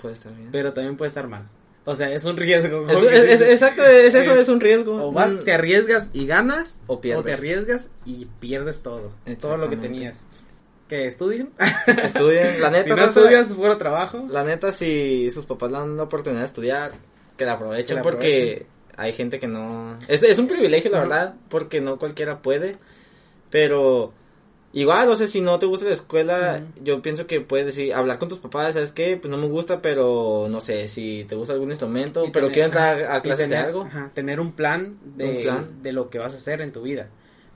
Puede 0.00 0.14
estar 0.14 0.34
bien. 0.34 0.48
Pero 0.52 0.72
también 0.72 0.96
puede 0.96 1.08
estar 1.08 1.28
mal. 1.28 1.48
O 1.84 1.94
sea, 1.96 2.12
es 2.12 2.24
un 2.24 2.36
riesgo. 2.36 2.86
exacto, 2.88 3.84
es 3.84 4.14
eso, 4.14 4.34
es, 4.34 4.48
un 4.48 4.60
riesgo. 4.60 5.08
O 5.08 5.12
vas, 5.12 5.42
te 5.42 5.52
arriesgas 5.52 6.10
y 6.12 6.26
ganas, 6.26 6.80
o 6.86 7.00
pierdes. 7.00 7.20
O 7.20 7.24
te 7.24 7.32
arriesgas 7.32 7.92
y 8.06 8.26
pierdes 8.38 8.82
todo. 8.82 9.12
Todo 9.40 9.56
lo 9.56 9.68
que 9.68 9.76
tenías. 9.76 10.26
¿Que 10.92 11.06
estudien? 11.06 11.48
Estudien, 11.86 12.60
la 12.60 12.68
neta. 12.70 12.84
si 12.84 12.90
no 12.90 13.04
estudias, 13.04 13.54
fuera 13.54 13.78
trabajo. 13.78 14.26
La 14.28 14.44
neta, 14.44 14.72
si 14.72 15.30
sus 15.30 15.46
papás 15.46 15.72
le 15.72 15.78
dan 15.78 15.96
la 15.96 16.02
oportunidad 16.02 16.42
de 16.42 16.46
estudiar, 16.46 16.92
que 17.38 17.46
la 17.46 17.54
aprovechen, 17.54 18.02
porque 18.02 18.66
hay 18.98 19.14
gente 19.14 19.40
que 19.40 19.48
no... 19.48 19.96
Es, 20.06 20.22
es 20.22 20.38
un 20.38 20.48
privilegio, 20.48 20.90
la 20.90 21.00
verdad, 21.00 21.34
porque 21.48 21.80
no 21.80 21.98
cualquiera 21.98 22.42
puede, 22.42 22.76
pero 23.48 24.12
Igual, 24.74 25.08
o 25.08 25.16
sea, 25.16 25.26
si 25.26 25.40
no 25.40 25.58
te 25.58 25.64
gusta 25.64 25.86
la 25.86 25.92
escuela, 25.92 26.62
yo 26.82 27.00
pienso 27.00 27.26
que 27.26 27.40
puedes 27.40 27.64
decir, 27.64 27.94
hablar 27.94 28.18
con 28.18 28.28
tus 28.28 28.38
papás, 28.38 28.74
¿sabes 28.74 28.92
qué? 28.92 29.16
Pues 29.16 29.30
no 29.30 29.38
me 29.38 29.46
gusta, 29.46 29.80
pero 29.80 30.46
no 30.50 30.60
sé, 30.60 30.88
si 30.88 31.24
te 31.26 31.34
gusta 31.36 31.54
algún 31.54 31.70
instrumento, 31.70 32.24
pero 32.32 32.48
quiero 32.48 32.66
entrar 32.66 33.10
a, 33.10 33.22
clases 33.22 33.48
de 33.48 33.56
algo. 33.56 33.88
tener 34.12 34.40
un 34.40 34.52
plan, 34.52 34.98
de, 35.04 35.50
de 35.80 35.92
lo 35.92 36.10
que 36.10 36.18
vas 36.18 36.34
a 36.34 36.36
hacer 36.36 36.60
en 36.60 36.72
tu 36.72 36.82
vida. 36.82 37.08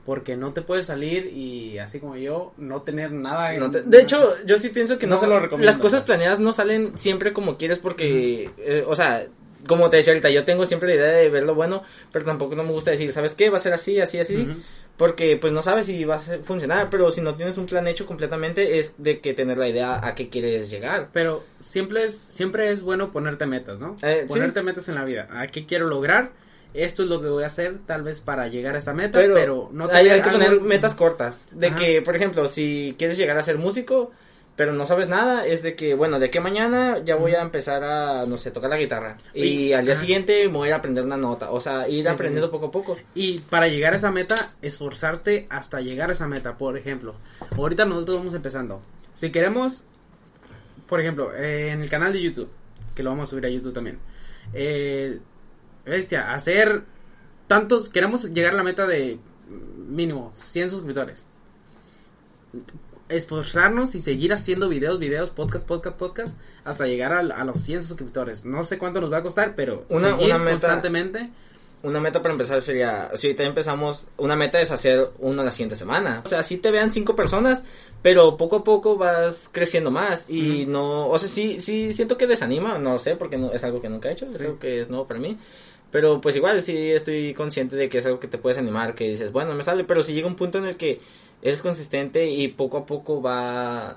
Porque 0.07 0.37
no 0.37 0.53
te 0.53 0.61
puedes 0.61 0.85
salir 0.85 1.25
y 1.33 1.79
así 1.79 1.99
como 1.99 2.15
yo, 2.15 2.53
no 2.55 2.81
tener 2.81 3.11
nada. 3.11 3.51
de 3.51 4.01
hecho, 4.01 4.35
yo 4.45 4.57
sí 4.57 4.69
pienso 4.69 4.97
que 4.97 5.05
no, 5.05 5.17
se 5.17 5.27
lo 5.27 5.37
recomiendo. 5.37 5.65
Las 5.65 5.77
cosas 5.77 6.03
planeadas 6.03 6.39
no 6.39 6.53
salen 6.53 6.97
siempre 6.97 7.33
como 7.33 7.57
quieres 7.57 7.77
porque, 7.77 8.49
eh, 8.57 8.85
o 8.87 8.95
sea, 8.95 9.27
como 9.67 9.89
te 9.89 9.97
decía 9.97 10.13
ahorita, 10.13 10.29
yo 10.29 10.45
tengo 10.45 10.65
siempre 10.65 10.87
la 10.87 10.95
idea 10.95 11.11
de 11.11 11.29
ver 11.29 11.43
lo 11.43 11.55
bueno, 11.55 11.83
pero 12.13 12.23
tampoco 12.23 12.55
no 12.55 12.63
me 12.63 12.71
gusta 12.71 12.91
decir, 12.91 13.11
¿sabes 13.11 13.35
qué? 13.35 13.49
Va 13.49 13.57
a 13.57 13.59
ser 13.59 13.73
así, 13.73 13.99
así, 13.99 14.17
así. 14.17 14.47
Porque 14.95 15.35
pues 15.35 15.51
no 15.51 15.61
sabes 15.61 15.87
si 15.87 16.05
va 16.05 16.15
a 16.15 16.19
funcionar, 16.19 16.89
pero 16.89 17.11
si 17.11 17.19
no 17.19 17.33
tienes 17.33 17.57
un 17.57 17.65
plan 17.65 17.85
hecho 17.85 18.05
completamente 18.05 18.79
es 18.79 18.95
de 18.97 19.19
que 19.19 19.33
tener 19.33 19.57
la 19.57 19.67
idea 19.67 20.07
a 20.07 20.15
qué 20.15 20.29
quieres 20.29 20.71
llegar. 20.71 21.09
Pero 21.11 21.43
siempre 21.59 22.05
es, 22.05 22.27
siempre 22.29 22.71
es 22.71 22.81
bueno 22.81 23.11
ponerte 23.11 23.45
metas, 23.45 23.81
¿no? 23.81 23.97
Eh, 24.03 24.25
ponerte 24.25 24.63
metas 24.63 24.87
en 24.87 24.95
la 24.95 25.03
vida. 25.03 25.27
¿A 25.31 25.47
qué 25.47 25.65
quiero 25.65 25.89
lograr? 25.89 26.31
Esto 26.73 27.03
es 27.03 27.09
lo 27.09 27.21
que 27.21 27.27
voy 27.27 27.43
a 27.43 27.47
hacer 27.47 27.79
tal 27.85 28.03
vez 28.03 28.21
para 28.21 28.47
llegar 28.47 28.75
a 28.75 28.77
esta 28.77 28.93
meta, 28.93 29.19
pero, 29.19 29.69
no 29.71 29.89
hay, 29.91 30.09
hay 30.09 30.21
que 30.21 30.29
poner 30.29 30.61
metas 30.61 30.95
cortas. 30.95 31.45
De 31.51 31.73
que, 31.73 32.01
por 32.01 32.15
ejemplo, 32.15 32.47
si 32.47 32.95
quieres 32.97 33.17
llegar 33.17 33.37
a 33.37 33.43
ser 33.43 33.57
músico, 33.57 34.11
pero 34.57 34.73
no 34.73 34.87
sabes 34.87 35.07
nada, 35.07 35.45
es 35.45 35.61
de 35.61 35.75
que, 35.75 35.93
bueno, 35.93 36.19
de 36.19 36.31
que 36.31 36.39
mañana 36.39 36.97
ya 37.05 37.15
voy 37.15 37.35
a 37.35 37.41
empezar 37.41 37.83
a, 37.83 38.25
no 38.25 38.39
sé, 38.39 38.49
tocar 38.49 38.71
la 38.71 38.77
guitarra. 38.77 39.17
Y, 39.35 39.71
al 39.73 39.85
día 39.85 39.93
siguiente 39.93 40.47
me 40.47 40.57
voy 40.57 40.71
a 40.71 40.77
aprender 40.77 41.03
una 41.03 41.15
nota. 41.15 41.51
O 41.51 41.61
sea, 41.61 41.87
ir 41.87 42.09
aprendiendo 42.09 42.49
poco 42.49 42.65
a 42.65 42.71
poco. 42.71 42.97
Y 43.13 43.37
para 43.37 43.67
llegar 43.67 43.93
a 43.93 43.97
esa 43.97 44.11
meta, 44.11 44.55
esforzarte 44.63 45.45
hasta 45.51 45.79
llegar 45.79 46.09
a 46.09 46.13
esa 46.13 46.27
meta. 46.27 46.57
Por 46.57 46.75
ejemplo, 46.75 47.13
ahorita 47.55 47.85
nosotros 47.85 48.17
vamos 48.17 48.33
empezando. 48.33 48.81
Si 49.13 49.31
queremos, 49.31 49.85
por 50.87 51.01
ejemplo, 51.01 51.35
eh, 51.35 51.69
en 51.69 51.81
el 51.83 51.89
canal 51.91 52.11
de 52.11 52.23
YouTube, 52.23 52.49
que 52.95 53.03
lo 53.03 53.11
vamos 53.11 53.29
a 53.29 53.31
subir 53.31 53.45
a 53.45 53.49
YouTube 53.49 53.73
también. 53.73 53.99
Eh, 54.53 55.19
bestia, 55.87 56.33
hacer 56.33 56.83
tantos, 57.47 57.89
queremos 57.89 58.25
llegar 58.25 58.53
a 58.53 58.57
la 58.57 58.63
meta 58.63 58.85
de 58.85 59.19
mínimo 59.87 60.31
100 60.35 60.71
suscriptores 60.71 61.25
esforzarnos 63.09 63.95
y 63.95 64.01
seguir 64.01 64.33
haciendo 64.33 64.69
videos, 64.69 64.99
videos, 64.99 65.29
podcast, 65.29 65.65
podcast, 65.67 65.97
podcast, 65.97 66.37
hasta 66.63 66.87
llegar 66.87 67.13
a, 67.13 67.43
los 67.43 67.59
100 67.59 67.83
suscriptores. 67.83 68.45
No 68.45 68.63
sé 68.63 68.77
cuánto 68.77 69.01
nos 69.01 69.11
va 69.11 69.17
a 69.17 69.23
costar, 69.23 69.55
pero 69.55 69.85
una, 69.89 70.11
seguir 70.17 70.33
meta, 70.35 70.51
constantemente. 70.51 71.29
Una 71.83 71.99
meta 71.99 72.21
para 72.21 72.33
empezar 72.33 72.59
sería, 72.59 73.11
si 73.13 73.27
ahorita 73.27 73.43
empezamos, 73.43 74.07
una 74.17 74.35
meta 74.35 74.59
es 74.59 74.71
hacer 74.71 75.11
uno 75.19 75.43
la 75.43 75.51
siguiente 75.51 75.75
semana. 75.75 76.21
O 76.25 76.27
sea, 76.27 76.41
si 76.41 76.57
te 76.57 76.71
vean 76.71 76.89
cinco 76.89 77.15
personas, 77.15 77.63
pero 78.01 78.35
poco 78.35 78.57
a 78.57 78.63
poco 78.63 78.97
vas 78.97 79.47
creciendo 79.51 79.91
más 79.91 80.27
y 80.27 80.65
no, 80.65 81.07
o 81.07 81.19
sea, 81.19 81.29
sí, 81.29 81.61
sí 81.61 81.93
siento 81.93 82.17
que 82.17 82.25
desanima, 82.25 82.79
no 82.79 82.97
sé, 82.97 83.15
porque 83.15 83.37
no, 83.37 83.53
es 83.53 83.63
algo 83.63 83.79
que 83.79 83.89
nunca 83.89 84.09
he 84.09 84.13
hecho, 84.13 84.25
es 84.33 84.41
algo 84.41 84.59
que 84.59 84.81
es 84.81 84.89
nuevo 84.89 85.07
para 85.07 85.19
mí. 85.19 85.37
Pero 85.91 86.19
pues 86.19 86.35
igual 86.35 86.61
sí 86.61 86.91
estoy 86.91 87.33
consciente 87.33 87.75
de 87.75 87.87
que 87.87 87.99
es 87.99 88.05
algo 88.05 88.19
que 88.19 88.27
te 88.27 88.37
puedes 88.37 88.57
animar, 88.57 88.93
que 88.93 89.09
dices, 89.09 89.31
bueno, 89.31 89.53
me 89.55 89.63
sale, 89.63 89.83
pero 89.85 90.03
si 90.03 90.13
llega 90.13 90.27
un 90.27 90.35
punto 90.35 90.57
en 90.57 90.65
el 90.65 90.75
que 90.75 90.99
eres 91.41 91.61
consistente 91.61 92.29
y 92.29 92.47
poco 92.49 92.77
a 92.77 92.85
poco 92.85 93.21
va 93.21 93.95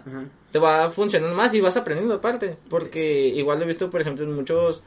te 0.51 0.59
va 0.59 0.91
funcionando 0.91 1.35
más 1.35 1.55
y 1.55 1.61
vas 1.61 1.77
aprendiendo 1.77 2.15
aparte 2.15 2.57
porque 2.69 3.29
igual 3.29 3.59
lo 3.59 3.65
he 3.65 3.69
visto 3.69 3.89
por 3.89 4.01
ejemplo 4.01 4.25
en 4.25 4.35
muchos 4.35 4.83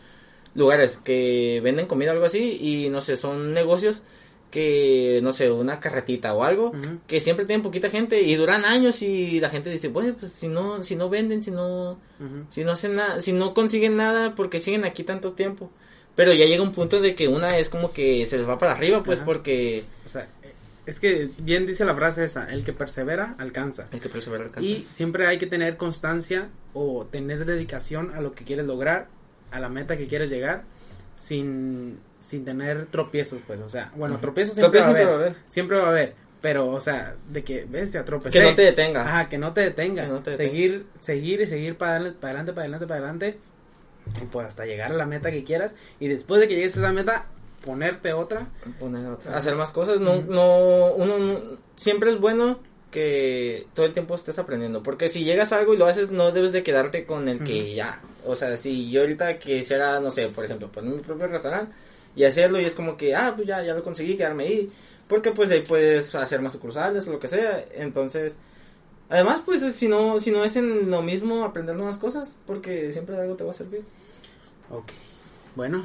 lugares 0.53 0.97
que 0.97 1.61
venden 1.63 1.87
comida 1.87 2.11
o 2.11 2.13
algo 2.13 2.25
así 2.25 2.57
y 2.61 2.89
no 2.89 3.01
sé 3.01 3.15
son 3.15 3.53
negocios 3.53 4.03
que 4.51 5.19
no 5.23 5.31
sé 5.31 5.49
una 5.49 5.79
carretita 5.79 6.35
o 6.35 6.43
algo 6.43 6.73
que 7.07 7.19
siempre 7.19 7.45
tienen 7.45 7.63
poquita 7.63 7.89
gente 7.89 8.21
y 8.21 8.35
duran 8.35 8.65
años 8.65 9.01
y 9.01 9.39
la 9.39 9.49
gente 9.49 9.71
dice 9.71 9.87
bueno 9.87 10.15
pues 10.19 10.31
si 10.31 10.47
no 10.47 10.83
si 10.83 10.95
no 10.95 11.09
venden 11.09 11.41
si 11.41 11.49
no 11.49 11.97
si 12.49 12.63
no 12.63 12.71
hacen 12.71 12.95
nada 12.95 13.19
si 13.19 13.33
no 13.33 13.55
consiguen 13.55 13.95
nada 13.95 14.35
porque 14.35 14.59
siguen 14.59 14.85
aquí 14.85 15.03
tanto 15.03 15.33
tiempo 15.33 15.71
pero 16.15 16.33
ya 16.33 16.45
llega 16.45 16.63
un 16.63 16.73
punto 16.73 17.01
de 17.01 17.15
que 17.15 17.27
una 17.27 17.57
es 17.57 17.69
como 17.69 17.91
que 17.91 18.25
se 18.25 18.37
les 18.37 18.47
va 18.47 18.57
para 18.57 18.73
arriba 18.73 19.01
pues 19.01 19.19
porque 19.19 19.83
o 20.05 20.09
sea 20.09 20.27
es 20.85 20.99
que 20.99 21.29
bien 21.37 21.65
dice 21.65 21.85
la 21.85 21.95
frase 21.95 22.25
esa, 22.25 22.49
el 22.49 22.63
que 22.63 22.73
persevera 22.73 23.35
alcanza. 23.37 23.87
El 23.91 24.01
que 24.01 24.09
persevera 24.09 24.43
alcanza. 24.43 24.67
Y 24.67 24.85
siempre 24.89 25.27
hay 25.27 25.37
que 25.37 25.47
tener 25.47 25.77
constancia 25.77 26.49
o 26.73 27.05
tener 27.05 27.45
dedicación 27.45 28.13
a 28.13 28.21
lo 28.21 28.33
que 28.33 28.43
quieres 28.43 28.65
lograr, 28.65 29.07
a 29.51 29.59
la 29.59 29.69
meta 29.69 29.97
que 29.97 30.07
quieres 30.07 30.29
llegar, 30.29 30.63
sin, 31.15 31.99
sin 32.19 32.43
tener 32.43 32.87
tropiezos, 32.87 33.41
pues, 33.47 33.61
o 33.61 33.69
sea, 33.69 33.91
bueno, 33.95 34.19
tropiezos 34.19 34.55
siempre, 34.55 34.81
va, 34.81 34.85
a 34.85 34.89
haber, 34.89 35.35
siempre 35.47 35.77
va 35.77 35.85
a 35.85 35.89
haber. 35.89 36.15
Pero, 36.41 36.69
o 36.71 36.81
sea, 36.81 37.15
de 37.29 37.41
que, 37.45 37.63
ves, 37.63 37.91
te 37.91 37.97
atropecé. 37.97 38.37
Que 38.37 38.43
no 38.43 38.53
te 38.53 38.63
detenga. 38.63 39.03
Ajá, 39.03 39.29
que 39.29 39.37
no 39.37 39.53
te 39.53 39.61
detenga. 39.61 40.21
Seguir, 40.35 40.85
seguir 40.99 41.39
y 41.39 41.47
seguir 41.47 41.77
para 41.77 41.95
adelante, 41.95 42.19
para 42.19 42.33
adelante, 42.33 42.53
para 42.53 42.63
adelante, 42.65 42.87
para 42.87 42.99
adelante. 42.99 43.37
Y 44.21 44.25
pues 44.25 44.47
hasta 44.47 44.65
llegar 44.65 44.91
a 44.91 44.95
la 44.95 45.05
meta 45.05 45.31
que 45.31 45.43
quieras. 45.43 45.75
Y 45.99 46.07
después 46.07 46.41
de 46.41 46.47
que 46.47 46.55
llegues 46.55 46.75
a 46.77 46.79
esa 46.79 46.91
meta, 46.91 47.25
ponerte 47.63 48.13
otra. 48.13 48.47
Poner 48.79 49.05
otra. 49.07 49.35
Hacer 49.35 49.55
más 49.55 49.71
cosas. 49.71 49.99
No, 49.99 50.21
no, 50.21 50.93
uno 50.93 51.57
siempre 51.75 52.11
es 52.11 52.19
bueno 52.19 52.59
que 52.91 53.65
todo 53.73 53.85
el 53.85 53.93
tiempo 53.93 54.15
estés 54.15 54.37
aprendiendo. 54.37 54.83
Porque 54.83 55.09
si 55.09 55.23
llegas 55.23 55.51
a 55.51 55.57
algo 55.57 55.73
y 55.73 55.77
lo 55.77 55.85
haces, 55.85 56.11
no 56.11 56.31
debes 56.31 56.51
de 56.51 56.63
quedarte 56.63 57.05
con 57.05 57.27
el 57.27 57.43
que 57.43 57.73
ya. 57.73 58.01
O 58.25 58.35
sea, 58.35 58.55
si 58.55 58.91
yo 58.91 59.01
ahorita 59.01 59.39
quisiera, 59.39 59.99
no 59.99 60.11
sé, 60.11 60.27
por 60.27 60.45
ejemplo, 60.45 60.71
poner 60.71 60.93
mi 60.93 61.01
propio 61.01 61.27
restaurante 61.27 61.73
y 62.15 62.23
hacerlo 62.25 62.61
y 62.61 62.65
es 62.65 62.75
como 62.75 62.95
que, 62.95 63.15
ah, 63.15 63.33
pues 63.35 63.47
ya, 63.47 63.63
ya 63.63 63.73
lo 63.73 63.83
conseguí, 63.83 64.15
quedarme 64.15 64.43
ahí. 64.43 64.71
Porque 65.07 65.31
pues 65.31 65.49
ahí 65.51 65.63
puedes 65.67 66.13
hacer 66.15 66.41
más 66.41 66.53
sucursales 66.53 67.07
o 67.07 67.11
lo 67.11 67.19
que 67.19 67.27
sea. 67.27 67.65
Entonces, 67.73 68.37
además, 69.13 69.41
pues 69.45 69.61
si 69.75 69.87
no, 69.87 70.19
si 70.19 70.31
no 70.31 70.43
es 70.43 70.55
en 70.55 70.89
lo 70.89 71.01
mismo 71.01 71.45
aprender 71.45 71.75
nuevas 71.75 71.97
cosas, 71.97 72.35
porque 72.47 72.91
siempre 72.91 73.15
algo 73.15 73.35
te 73.35 73.43
va 73.43 73.51
a 73.51 73.53
servir. 73.53 73.83
Ok. 74.71 74.91
Bueno, 75.55 75.83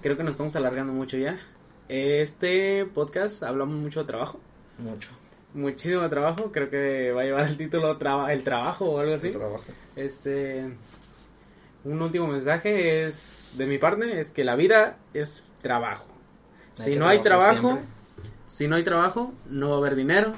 creo 0.00 0.16
que 0.16 0.22
nos 0.22 0.32
estamos 0.32 0.54
alargando 0.54 0.92
mucho 0.92 1.16
ya. 1.16 1.40
Este 1.88 2.86
podcast 2.86 3.42
hablamos 3.42 3.74
mucho 3.76 4.00
de 4.00 4.06
trabajo. 4.06 4.38
Mucho. 4.78 5.10
Muchísimo 5.54 6.02
de 6.02 6.08
trabajo. 6.08 6.52
Creo 6.52 6.70
que 6.70 7.12
va 7.12 7.22
a 7.22 7.24
llevar 7.24 7.46
el 7.48 7.56
título 7.56 7.98
El 8.28 8.44
trabajo 8.44 8.86
o 8.86 8.98
algo 9.00 9.14
así. 9.14 9.28
El 9.28 9.34
trabajo. 9.34 9.64
Este. 9.96 10.64
Un 11.84 12.00
último 12.00 12.28
mensaje 12.28 13.04
es 13.04 13.50
de 13.54 13.66
mi 13.66 13.78
parte: 13.78 14.20
es 14.20 14.30
que 14.30 14.44
la 14.44 14.54
vida 14.54 14.98
es 15.12 15.44
trabajo. 15.60 16.06
si 16.74 16.94
no 16.94 17.08
hay 17.08 17.22
trabajo, 17.22 17.80
si 18.46 18.68
no 18.68 18.76
hay 18.76 18.84
trabajo, 18.84 19.32
no 19.50 19.70
va 19.70 19.74
a 19.74 19.78
haber 19.78 19.96
dinero. 19.96 20.32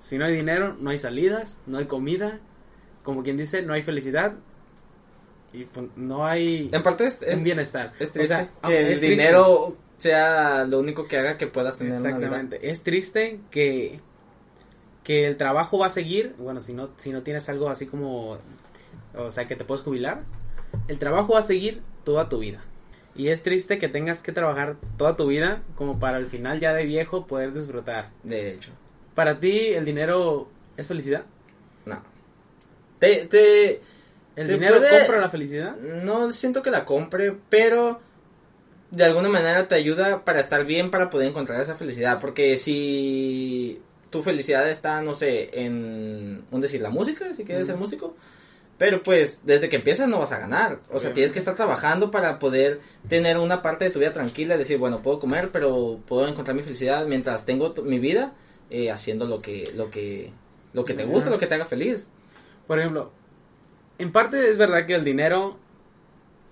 Si 0.00 0.18
no 0.18 0.24
hay 0.24 0.34
dinero, 0.34 0.76
no 0.80 0.90
hay 0.90 0.98
salidas, 0.98 1.62
no 1.66 1.78
hay 1.78 1.86
comida. 1.86 2.40
Como 3.02 3.22
quien 3.22 3.36
dice, 3.36 3.62
no 3.62 3.72
hay 3.72 3.82
felicidad, 3.82 4.34
y 5.52 5.64
pues, 5.64 5.86
no 5.96 6.26
hay 6.26 6.70
en 6.72 6.82
parte 6.82 7.06
es, 7.06 7.18
un 7.36 7.44
bienestar. 7.44 7.92
Es 7.98 8.12
triste 8.12 8.48
que 8.62 8.92
el 8.92 9.00
dinero 9.00 9.76
sea 9.98 10.64
lo 10.64 10.78
único 10.78 11.08
que 11.08 11.18
haga 11.18 11.36
que 11.36 11.46
puedas 11.46 11.76
tener 11.76 11.94
Exactamente. 11.94 12.70
Es 12.70 12.82
triste 12.82 13.40
que 13.50 14.00
que 15.02 15.26
el 15.26 15.36
trabajo 15.36 15.78
va 15.78 15.86
a 15.86 15.90
seguir, 15.90 16.34
bueno, 16.38 16.60
si 16.60 16.72
no 16.72 16.90
si 16.96 17.10
no 17.10 17.22
tienes 17.22 17.48
algo 17.48 17.68
así 17.68 17.86
como 17.86 18.38
o 19.16 19.32
sea, 19.32 19.46
que 19.46 19.56
te 19.56 19.64
puedes 19.64 19.82
jubilar, 19.82 20.22
el 20.86 20.98
trabajo 21.00 21.32
va 21.32 21.40
a 21.40 21.44
seguir 21.44 21.82
toda 22.04 22.28
tu 22.28 22.38
vida. 22.38 22.62
Y 23.16 23.28
es 23.28 23.42
triste 23.42 23.78
que 23.78 23.88
tengas 23.88 24.22
que 24.22 24.30
trabajar 24.30 24.76
toda 24.96 25.16
tu 25.16 25.26
vida 25.26 25.62
como 25.74 25.98
para 25.98 26.16
al 26.16 26.26
final 26.26 26.60
ya 26.60 26.72
de 26.72 26.84
viejo 26.84 27.26
poder 27.26 27.52
disfrutar. 27.52 28.10
De 28.22 28.54
hecho. 28.54 28.70
Para 29.20 29.38
ti 29.38 29.66
el 29.74 29.84
dinero 29.84 30.48
es 30.78 30.86
felicidad? 30.86 31.26
No. 31.84 32.02
Te, 32.98 33.26
te 33.26 33.82
¿El 34.34 34.48
dinero 34.48 34.76
compra 34.76 35.20
la 35.20 35.28
felicidad? 35.28 35.76
No 35.76 36.32
siento 36.32 36.62
que 36.62 36.70
la 36.70 36.86
compre, 36.86 37.36
pero 37.50 38.00
de 38.90 39.04
alguna 39.04 39.28
manera 39.28 39.68
te 39.68 39.74
ayuda 39.74 40.24
para 40.24 40.40
estar 40.40 40.64
bien, 40.64 40.90
para 40.90 41.10
poder 41.10 41.28
encontrar 41.28 41.60
esa 41.60 41.74
felicidad. 41.74 42.18
Porque 42.18 42.56
si 42.56 43.82
tu 44.08 44.22
felicidad 44.22 44.70
está, 44.70 45.02
no 45.02 45.14
sé, 45.14 45.50
en, 45.52 46.42
un 46.50 46.60
decir, 46.62 46.80
la 46.80 46.88
música, 46.88 47.34
si 47.34 47.44
quieres 47.44 47.66
ser 47.66 47.76
músico, 47.76 48.16
pero 48.78 49.02
pues 49.02 49.42
desde 49.44 49.68
que 49.68 49.76
empiezas 49.76 50.08
no 50.08 50.18
vas 50.18 50.32
a 50.32 50.38
ganar. 50.38 50.78
O 50.90 50.98
sea, 50.98 51.12
tienes 51.12 51.32
que 51.32 51.40
estar 51.40 51.56
trabajando 51.56 52.10
para 52.10 52.38
poder 52.38 52.80
tener 53.06 53.36
una 53.36 53.60
parte 53.60 53.84
de 53.84 53.90
tu 53.90 53.98
vida 53.98 54.14
tranquila, 54.14 54.56
decir, 54.56 54.78
bueno, 54.78 55.02
puedo 55.02 55.20
comer, 55.20 55.50
pero 55.52 56.00
puedo 56.08 56.26
encontrar 56.26 56.56
mi 56.56 56.62
felicidad 56.62 57.04
mientras 57.04 57.44
tengo 57.44 57.74
mi 57.84 57.98
vida 57.98 58.32
eh, 58.70 58.90
haciendo 58.90 59.26
lo 59.26 59.42
que, 59.42 59.64
lo 59.74 59.90
que, 59.90 60.32
lo 60.72 60.84
que 60.84 60.94
te 60.94 61.04
gusta, 61.04 61.28
lo 61.28 61.38
que 61.38 61.46
te 61.46 61.54
haga 61.54 61.66
feliz. 61.66 62.08
Por 62.66 62.78
ejemplo, 62.78 63.12
en 63.98 64.12
parte 64.12 64.48
es 64.48 64.56
verdad 64.56 64.86
que 64.86 64.94
el 64.94 65.04
dinero 65.04 65.58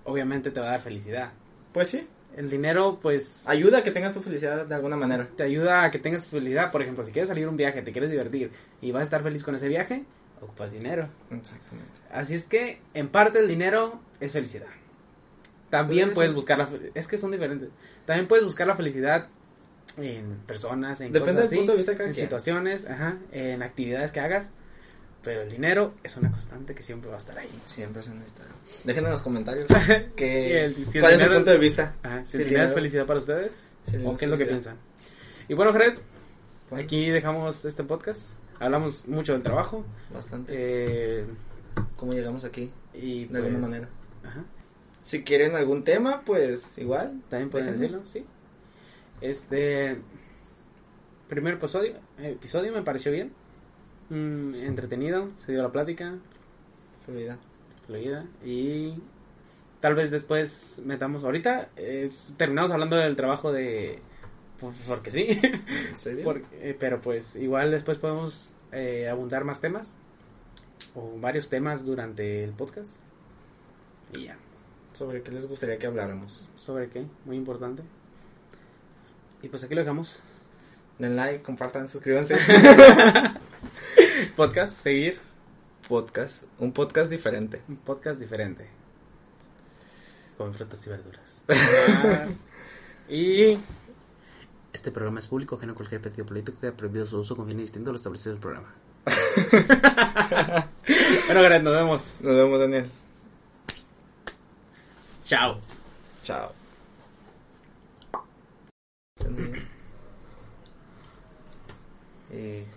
obviamente 0.03 0.51
te 0.51 0.59
va 0.59 0.67
a 0.67 0.71
dar 0.71 0.81
felicidad. 0.81 1.31
Pues 1.73 1.87
sí. 1.87 2.07
El 2.35 2.49
dinero, 2.49 2.99
pues... 3.01 3.47
Ayuda 3.49 3.79
a 3.79 3.83
que 3.83 3.91
tengas 3.91 4.13
tu 4.13 4.21
felicidad 4.21 4.65
de 4.65 4.75
alguna 4.75 4.95
manera. 4.95 5.27
Te 5.35 5.43
ayuda 5.43 5.83
a 5.83 5.91
que 5.91 5.99
tengas 5.99 6.23
tu 6.23 6.29
felicidad. 6.29 6.71
Por 6.71 6.81
ejemplo, 6.81 7.03
si 7.03 7.11
quieres 7.11 7.27
salir 7.27 7.47
un 7.47 7.57
viaje, 7.57 7.81
te 7.81 7.91
quieres 7.91 8.11
divertir 8.11 8.51
y 8.81 8.91
vas 8.91 9.01
a 9.01 9.03
estar 9.03 9.23
feliz 9.23 9.43
con 9.43 9.55
ese 9.55 9.67
viaje, 9.67 10.03
ocupas 10.39 10.71
dinero. 10.71 11.09
Exactamente. 11.31 11.91
Así 12.11 12.35
es 12.35 12.47
que, 12.47 12.81
en 12.93 13.09
parte, 13.09 13.39
el 13.39 13.47
dinero 13.47 13.99
es 14.19 14.33
felicidad. 14.33 14.67
También 15.69 16.11
puedes 16.11 16.33
buscar 16.33 16.59
la... 16.59 16.69
Es 16.93 17.07
que 17.07 17.17
son 17.17 17.31
diferentes. 17.31 17.69
También 18.05 18.27
puedes 18.27 18.45
buscar 18.45 18.67
la 18.67 18.75
felicidad 18.75 19.27
en 19.97 20.37
personas, 20.45 21.01
en 21.01 21.11
Depende 21.11 21.41
cosas 21.41 21.49
del 21.49 21.59
punto 21.59 21.71
de 21.73 21.77
vista 21.77 22.03
en 22.03 22.13
situaciones, 22.13 22.87
ajá, 22.87 23.17
en 23.31 23.63
actividades 23.63 24.11
que 24.11 24.19
hagas. 24.19 24.53
Pero 25.21 25.41
el 25.41 25.49
dinero 25.49 25.95
es 26.01 26.15
una 26.15 26.31
constante 26.31 26.73
que 26.73 26.81
siempre 26.81 27.09
va 27.09 27.15
a 27.15 27.19
estar 27.19 27.37
ahí. 27.37 27.61
Siempre 27.65 28.01
se 28.01 28.11
necesita. 28.11 28.43
Dejen 28.85 29.05
en 29.05 29.11
los 29.11 29.21
comentarios 29.21 29.67
que, 30.15 30.73
cuál 30.99 31.13
es 31.13 31.19
su 31.19 31.27
punto 31.27 31.51
de 31.51 31.57
vista. 31.57 31.93
si, 32.23 32.37
el 32.37 32.45
dinero 32.45 32.63
es 32.63 32.73
felicidad 32.73 33.05
para 33.05 33.19
ustedes 33.19 33.73
o 34.05 34.15
qué 34.15 34.25
es 34.25 34.31
lo 34.31 34.37
que 34.37 34.45
piensan. 34.45 34.77
Y 35.49 35.55
bueno, 35.55 35.73
Jared, 35.73 35.97
aquí 36.71 37.09
dejamos 37.09 37.65
este 37.65 37.83
podcast. 37.83 38.37
Hablamos 38.59 39.07
mucho 39.09 39.33
del 39.33 39.43
trabajo. 39.43 39.83
Bastante. 40.13 40.53
Eh, 40.55 41.25
¿Cómo 41.97 42.13
llegamos 42.13 42.45
aquí? 42.45 42.71
Y 42.93 43.25
de 43.25 43.37
alguna 43.39 43.59
pues, 43.59 43.69
manera. 43.69 43.89
Ajá. 44.23 44.43
si 45.01 45.23
quieren 45.23 45.55
algún 45.55 45.83
tema, 45.83 46.21
pues 46.25 46.77
igual. 46.77 47.21
También 47.29 47.49
pueden 47.49 47.73
decirlo, 47.73 48.01
sí. 48.05 48.25
Este 49.21 50.01
primer 51.27 51.55
episodio, 51.55 51.95
episodio 52.17 52.71
me 52.71 52.83
pareció 52.83 53.11
bien. 53.11 53.33
Mm, 54.09 54.55
entretenido, 54.55 55.29
se 55.37 55.51
dio 55.51 55.61
la 55.61 55.71
plática. 55.71 56.17
Fluida. 57.05 57.37
Fluida. 57.85 58.25
Y 58.45 58.93
tal 59.81 59.95
vez 59.95 60.09
después 60.09 60.81
metamos. 60.85 61.23
Ahorita 61.23 61.69
terminamos 62.37 62.71
hablando 62.71 62.95
del 62.95 63.15
trabajo 63.15 63.51
de. 63.51 63.99
Porque 64.87 65.11
sí. 65.11 65.27
Eh, 66.61 66.75
pero 66.79 67.01
pues 67.01 67.35
igual 67.35 67.71
después 67.71 67.97
podemos 67.97 68.53
eh, 68.71 69.09
abundar 69.09 69.43
más 69.43 69.59
temas. 69.59 69.99
O 70.95 71.19
varios 71.19 71.49
temas 71.49 71.85
durante 71.85 72.43
el 72.43 72.51
podcast. 72.51 72.97
Y 74.13 74.25
ya. 74.25 74.37
¿Sobre 74.93 75.21
qué 75.21 75.31
les 75.31 75.47
gustaría 75.47 75.77
que 75.77 75.87
habláramos? 75.87 76.49
¿Sobre 76.55 76.89
qué? 76.89 77.05
Muy 77.25 77.35
importante. 77.35 77.83
Y 79.41 79.49
pues 79.49 79.63
aquí 79.63 79.75
lo 79.75 79.81
dejamos. 79.81 80.19
Den 80.97 81.15
like, 81.15 81.41
compartan, 81.43 81.87
suscríbanse. 81.87 82.37
podcast, 84.35 84.73
seguir. 84.73 85.19
Podcast, 85.87 86.43
un 86.59 86.73
podcast 86.73 87.09
diferente. 87.09 87.61
Un 87.67 87.77
podcast 87.77 88.19
diferente. 88.19 88.67
Con 90.37 90.53
frutas 90.53 90.85
y 90.85 90.89
verduras. 90.89 91.43
y 93.09 93.57
este 94.73 94.91
programa 94.91 95.19
es 95.19 95.27
público, 95.27 95.55
ajeno 95.55 95.71
a 95.73 95.75
cualquier 95.75 96.01
partido 96.01 96.25
político 96.25 96.59
que 96.59 96.67
haya 96.67 96.77
prohibido 96.77 97.05
su 97.05 97.19
uso 97.19 97.35
con 97.35 97.47
fines 97.47 97.63
distintos 97.63 97.89
a 97.89 97.93
lo 97.93 97.97
establecido 97.97 98.33
del 98.33 98.41
programa. 98.41 98.73
bueno, 101.25 101.41
Gareth, 101.41 101.63
nos 101.63 101.73
vemos. 101.73 102.21
Nos 102.21 102.35
vemos, 102.35 102.59
Daniel. 102.59 102.85
Chao. 105.23 105.59
Chao. 106.23 106.58
Y... 112.31 112.63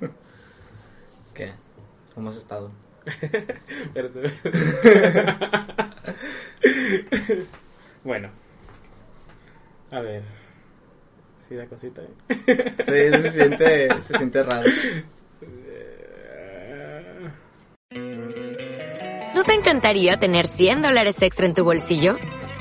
¿Qué? 1.34 1.52
¿Cómo 2.14 2.30
has 2.30 2.36
estado? 2.36 2.70
bueno. 8.04 8.30
A 9.90 10.00
ver. 10.00 10.22
Sí, 11.38 11.56
da 11.56 11.66
cosita. 11.66 12.02
¿eh? 12.02 12.14
sí, 12.84 13.10
se 13.22 13.30
siente, 13.30 14.02
se 14.02 14.16
siente 14.16 14.42
raro. 14.42 14.68
¿No 19.34 19.44
te 19.44 19.54
encantaría 19.54 20.18
tener 20.18 20.46
100 20.46 20.82
dólares 20.82 21.22
extra 21.22 21.46
en 21.46 21.54
tu 21.54 21.64
bolsillo? 21.64 22.18